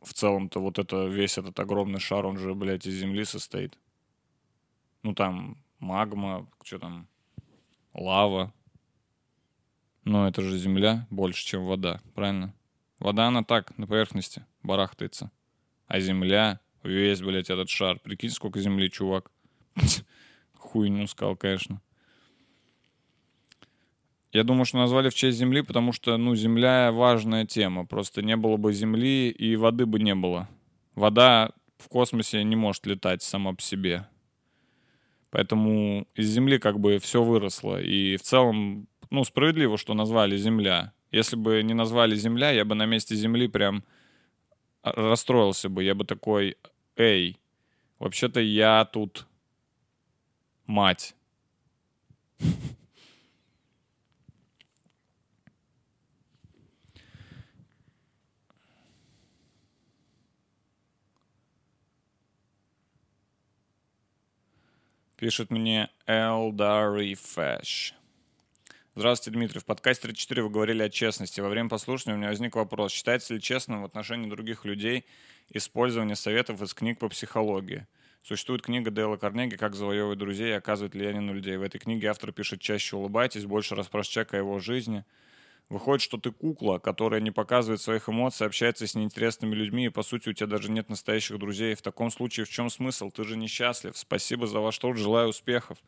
в 0.00 0.14
целом-то 0.14 0.58
вот 0.60 0.78
это 0.78 1.06
весь 1.06 1.36
этот 1.36 1.60
огромный 1.60 2.00
шар, 2.00 2.24
он 2.24 2.38
же, 2.38 2.54
блядь, 2.54 2.86
из 2.86 2.94
земли 2.94 3.24
состоит. 3.24 3.78
Ну, 5.02 5.14
там 5.14 5.58
магма, 5.80 6.46
что 6.62 6.78
там, 6.78 7.08
лава. 7.92 8.54
Но 10.10 10.26
это 10.26 10.42
же 10.42 10.58
земля 10.58 11.06
больше, 11.08 11.46
чем 11.46 11.66
вода, 11.66 12.00
правильно? 12.16 12.52
Вода, 12.98 13.28
она 13.28 13.44
так, 13.44 13.78
на 13.78 13.86
поверхности, 13.86 14.44
барахтается. 14.64 15.30
А 15.86 16.00
земля, 16.00 16.58
весь, 16.82 17.20
блядь, 17.20 17.48
этот 17.48 17.70
шар. 17.70 18.00
Прикинь, 18.00 18.30
сколько 18.30 18.58
земли, 18.58 18.90
чувак. 18.90 19.30
Хуйню 20.54 21.06
сказал, 21.06 21.36
конечно. 21.36 21.80
Я 24.32 24.42
думаю, 24.42 24.64
что 24.64 24.78
назвали 24.78 25.10
в 25.10 25.14
честь 25.14 25.38
Земли, 25.38 25.62
потому 25.62 25.92
что, 25.92 26.16
ну, 26.16 26.34
Земля 26.34 26.90
важная 26.90 27.46
тема. 27.46 27.86
Просто 27.86 28.20
не 28.20 28.34
было 28.34 28.56
бы 28.56 28.72
Земли, 28.72 29.30
и 29.30 29.54
воды 29.54 29.86
бы 29.86 30.00
не 30.00 30.16
было. 30.16 30.48
Вода 30.96 31.52
в 31.78 31.88
космосе 31.88 32.42
не 32.42 32.56
может 32.56 32.84
летать 32.84 33.22
сама 33.22 33.52
по 33.52 33.62
себе. 33.62 34.08
Поэтому 35.30 36.08
из 36.16 36.26
Земли 36.30 36.58
как 36.58 36.80
бы 36.80 36.98
все 36.98 37.22
выросло. 37.22 37.80
И 37.80 38.16
в 38.16 38.22
целом, 38.22 38.88
ну, 39.10 39.24
справедливо, 39.24 39.76
что 39.76 39.94
назвали 39.94 40.36
Земля. 40.36 40.92
Если 41.10 41.36
бы 41.36 41.62
не 41.62 41.74
назвали 41.74 42.14
Земля, 42.14 42.50
я 42.50 42.64
бы 42.64 42.74
на 42.74 42.86
месте 42.86 43.16
Земли 43.16 43.48
прям 43.48 43.84
расстроился 44.82 45.68
бы. 45.68 45.82
Я 45.84 45.94
бы 45.94 46.04
такой, 46.04 46.56
эй, 46.96 47.38
вообще-то 47.98 48.40
я 48.40 48.84
тут 48.84 49.26
мать. 50.66 51.14
Пишет 65.16 65.50
мне 65.50 65.90
Элдари 66.06 67.14
Фэш. 67.14 67.99
Здравствуйте, 69.00 69.38
Дмитрий. 69.38 69.60
В 69.60 69.64
подкасте 69.64 70.02
34 70.02 70.42
вы 70.42 70.50
говорили 70.50 70.82
о 70.82 70.90
честности. 70.90 71.40
Во 71.40 71.48
время 71.48 71.70
послушания 71.70 72.16
у 72.16 72.18
меня 72.18 72.28
возник 72.28 72.54
вопрос. 72.54 72.92
Считается 72.92 73.32
ли 73.32 73.40
честным 73.40 73.80
в 73.80 73.86
отношении 73.86 74.28
других 74.28 74.66
людей 74.66 75.06
использование 75.48 76.16
советов 76.16 76.60
из 76.60 76.74
книг 76.74 76.98
по 76.98 77.08
психологии? 77.08 77.86
Существует 78.22 78.60
книга 78.60 78.90
Дейла 78.90 79.16
Карнеги 79.16 79.56
«Как 79.56 79.74
завоевывать 79.74 80.18
друзей 80.18 80.50
и 80.50 80.52
оказывать 80.52 80.92
влияние 80.92 81.22
на 81.22 81.30
людей». 81.30 81.56
В 81.56 81.62
этой 81.62 81.78
книге 81.78 82.08
автор 82.08 82.30
пишет 82.32 82.60
«Чаще 82.60 82.94
улыбайтесь, 82.94 83.46
больше 83.46 83.74
расспрашивайте 83.74 84.12
человека 84.12 84.36
о 84.36 84.40
его 84.40 84.58
жизни». 84.58 85.06
Выходит, 85.70 86.02
что 86.02 86.18
ты 86.18 86.30
кукла, 86.30 86.76
которая 86.76 87.22
не 87.22 87.30
показывает 87.30 87.80
своих 87.80 88.06
эмоций, 88.10 88.46
общается 88.46 88.86
с 88.86 88.94
неинтересными 88.94 89.54
людьми, 89.54 89.86
и, 89.86 89.88
по 89.88 90.02
сути, 90.02 90.28
у 90.28 90.34
тебя 90.34 90.46
даже 90.46 90.70
нет 90.70 90.90
настоящих 90.90 91.38
друзей. 91.38 91.74
В 91.74 91.80
таком 91.80 92.10
случае 92.10 92.44
в 92.44 92.50
чем 92.50 92.68
смысл? 92.68 93.10
Ты 93.10 93.24
же 93.24 93.38
несчастлив. 93.38 93.96
Спасибо 93.96 94.46
за 94.46 94.60
ваш 94.60 94.78
труд, 94.78 94.98
желаю 94.98 95.28
успехов. 95.28 95.78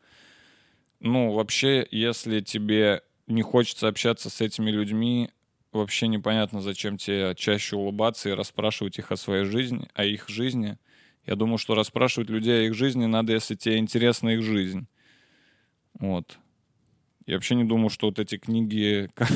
Ну, 1.03 1.33
вообще, 1.33 1.85
если 1.91 2.39
тебе 2.39 3.01
не 3.27 3.41
хочется 3.41 3.89
общаться 3.89 4.29
с 4.29 4.39
этими 4.39 4.71
людьми, 4.71 5.29
вообще 5.73 6.07
непонятно, 6.07 6.61
зачем 6.61 6.97
тебе 6.97 7.35
чаще 7.35 7.75
улыбаться 7.75 8.29
и 8.29 8.33
расспрашивать 8.33 8.99
их 8.99 9.11
о 9.11 9.17
своей 9.17 9.43
жизни, 9.43 9.89
о 9.95 10.05
их 10.05 10.29
жизни. 10.29 10.77
Я 11.25 11.35
думаю, 11.35 11.57
что 11.57 11.75
расспрашивать 11.75 12.29
людей 12.29 12.61
о 12.61 12.67
их 12.67 12.73
жизни 12.73 13.05
надо, 13.05 13.33
если 13.33 13.55
тебе 13.55 13.79
интересна 13.79 14.29
их 14.29 14.43
жизнь. 14.43 14.87
Вот. 15.99 16.37
Я 17.25 17.35
вообще 17.35 17.55
не 17.55 17.65
думаю, 17.65 17.89
что 17.89 18.07
вот 18.07 18.19
эти 18.19 18.37
книги 18.37 19.09
«Как, 19.15 19.29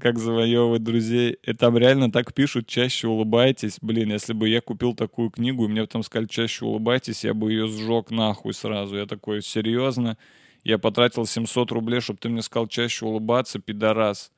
как 0.00 0.18
завоевывать 0.18 0.84
друзей», 0.84 1.38
это 1.42 1.58
там 1.58 1.78
реально 1.78 2.10
так 2.10 2.32
пишут, 2.32 2.66
чаще 2.66 3.08
улыбайтесь. 3.08 3.78
Блин, 3.82 4.10
если 4.10 4.32
бы 4.32 4.48
я 4.48 4.62
купил 4.62 4.94
такую 4.94 5.30
книгу, 5.30 5.66
и 5.66 5.68
мне 5.68 5.86
там 5.86 6.02
сказали, 6.02 6.28
чаще 6.28 6.64
улыбайтесь, 6.64 7.24
я 7.24 7.34
бы 7.34 7.52
ее 7.52 7.68
сжег 7.68 8.10
нахуй 8.10 8.54
сразу. 8.54 8.96
Я 8.96 9.06
такой, 9.06 9.42
серьезно? 9.42 10.16
Я 10.68 10.76
потратил 10.76 11.24
700 11.24 11.72
рублей, 11.72 12.00
чтобы 12.00 12.18
ты 12.18 12.28
мне 12.28 12.42
сказал 12.42 12.68
чаще 12.68 13.06
улыбаться, 13.06 13.58
пидорас. 13.58 14.30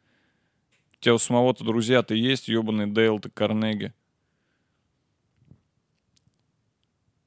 У 0.92 1.00
тебя 1.00 1.14
у 1.14 1.18
самого-то 1.18 1.64
друзья-то 1.64 2.14
есть, 2.14 2.46
ебаный 2.46 2.86
Дейл 2.86 3.18
ты 3.18 3.30
Карнеги. 3.30 3.92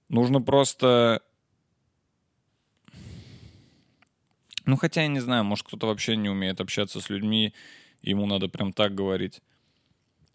Нужно 0.07 0.41
просто 0.41 1.21
Ну, 4.65 4.77
хотя 4.77 5.01
я 5.01 5.09
не 5.09 5.19
знаю, 5.19 5.43
может, 5.43 5.67
кто-то 5.67 5.87
вообще 5.87 6.15
не 6.15 6.29
умеет 6.29 6.61
общаться 6.61 7.01
с 7.01 7.09
людьми, 7.09 7.53
ему 8.01 8.25
надо 8.25 8.47
прям 8.47 8.71
так 8.71 8.95
говорить. 8.95 9.41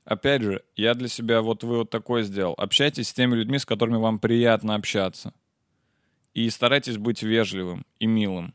Опять 0.05 0.43
же, 0.43 0.63
я 0.77 0.93
для 0.93 1.09
себя 1.09 1.41
вот 1.41 1.65
вы 1.65 1.79
вот 1.79 1.89
такой 1.89 2.23
сделал. 2.23 2.53
Общайтесь 2.59 3.09
с 3.09 3.15
теми 3.15 3.35
людьми, 3.35 3.59
с 3.59 3.65
которыми 3.65 3.97
вам 3.97 4.19
приятно 4.19 4.75
общаться. 4.75 5.33
И 6.35 6.51
старайтесь 6.51 6.99
быть 6.99 7.23
вежливым 7.23 7.87
и 7.99 8.07
милым. 8.07 8.53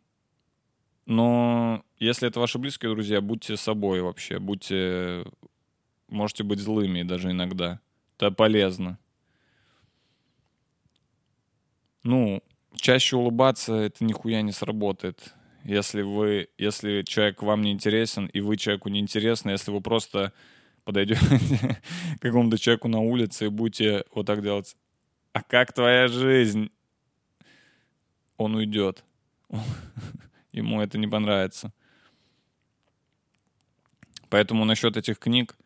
Но 1.06 1.84
если 1.98 2.28
это 2.28 2.40
ваши 2.40 2.58
близкие 2.60 2.92
друзья, 2.92 3.22
будьте 3.22 3.58
собой 3.58 4.02
вообще. 4.02 4.40
Будьте... 4.40 5.26
Можете 6.08 6.44
быть 6.44 6.60
злыми 6.60 7.04
даже 7.04 7.32
иногда. 7.32 7.80
Это 8.18 8.32
полезно. 8.32 9.00
Ну, 12.04 12.44
чаще 12.76 13.16
улыбаться, 13.16 13.74
это 13.74 14.04
нихуя 14.04 14.42
не 14.42 14.52
сработает 14.52 15.34
если 15.64 16.02
вы, 16.02 16.50
если 16.58 17.04
человек 17.04 17.42
вам 17.42 17.62
не 17.62 17.72
интересен, 17.72 18.26
и 18.28 18.42
вы 18.42 18.58
человеку 18.58 18.90
не 18.90 19.00
интересны, 19.00 19.52
если 19.52 19.72
вы 19.72 19.82
просто 19.82 20.34
подойдете 20.84 21.22
к 22.18 22.22
какому-то 22.22 22.58
человеку 22.58 22.90
на 22.90 23.00
улице 23.00 23.46
и 23.46 23.50
будете 23.50 24.04
вот 24.14 24.26
так 24.26 24.42
делать, 24.42 24.76
а 25.32 25.42
как 25.42 25.74
твоя 25.74 26.08
жизнь? 26.08 26.70
Он 28.38 28.56
уйдет. 28.56 29.04
Ему 30.54 30.82
это 30.82 30.98
не 30.98 31.08
понравится. 31.08 31.74
Поэтому 34.30 34.66
насчет 34.66 34.96
этих 34.96 35.20
книг 35.20 35.58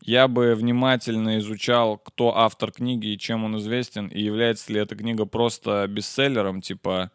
я 0.00 0.28
бы 0.28 0.54
внимательно 0.54 1.38
изучал, 1.38 1.98
кто 1.98 2.36
автор 2.36 2.72
книги 2.72 3.08
и 3.08 3.18
чем 3.18 3.44
он 3.44 3.58
известен, 3.58 4.06
и 4.06 4.22
является 4.22 4.72
ли 4.72 4.80
эта 4.80 4.96
книга 4.96 5.26
просто 5.26 5.86
бестселлером, 5.88 6.60
типа 6.60 7.10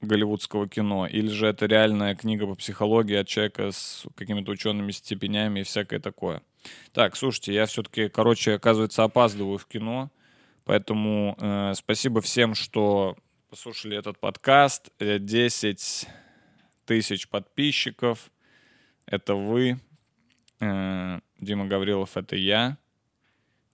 голливудского 0.00 0.68
кино, 0.68 1.06
или 1.06 1.28
же 1.28 1.46
это 1.46 1.66
реальная 1.66 2.14
книга 2.14 2.46
по 2.46 2.54
психологии 2.54 3.16
от 3.16 3.28
человека 3.28 3.70
с 3.72 4.04
какими-то 4.14 4.50
учеными 4.52 4.90
степенями 4.90 5.60
и 5.60 5.64
всякое 5.64 6.00
такое. 6.00 6.42
Так, 6.92 7.16
слушайте, 7.16 7.54
я 7.54 7.66
все-таки, 7.66 8.08
короче, 8.08 8.54
оказывается, 8.54 9.04
опаздываю 9.04 9.58
в 9.58 9.66
кино, 9.66 10.10
поэтому 10.64 11.36
э, 11.40 11.72
спасибо 11.74 12.20
всем, 12.20 12.54
что 12.54 13.16
послушали 13.48 13.96
этот 13.96 14.18
подкаст. 14.18 14.90
10 14.98 16.04
э, 16.04 16.08
тысяч 16.84 17.28
подписчиков. 17.28 18.30
Это 19.06 19.34
вы. 19.34 19.78
Э, 20.60 21.20
Дима 21.38 21.66
Гаврилов, 21.66 22.16
это 22.16 22.36
я. 22.36 22.78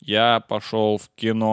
Я 0.01 0.41
пошел 0.41 0.99
в 0.99 1.09
кино. 1.14 1.53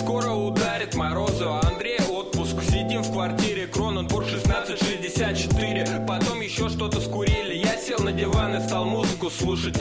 Скоро 0.00 0.30
ударит 0.30 0.94
морозу, 0.94 1.52
а 1.52 1.60
Андрей 1.66 1.98
отпуск 2.08 2.62
Сидим 2.62 3.02
в 3.02 3.12
квартире, 3.12 3.66
Кроненбург 3.66 4.26
1664 4.26 6.04
Потом 6.06 6.40
еще 6.40 6.68
что-то 6.68 7.00
скурили 7.00 7.54
Я 7.54 7.76
сел 7.76 8.00
на 8.00 8.12
диван 8.12 8.56
и 8.56 8.60
стал 8.60 8.84
музыку 8.86 9.30
слушать 9.30 9.78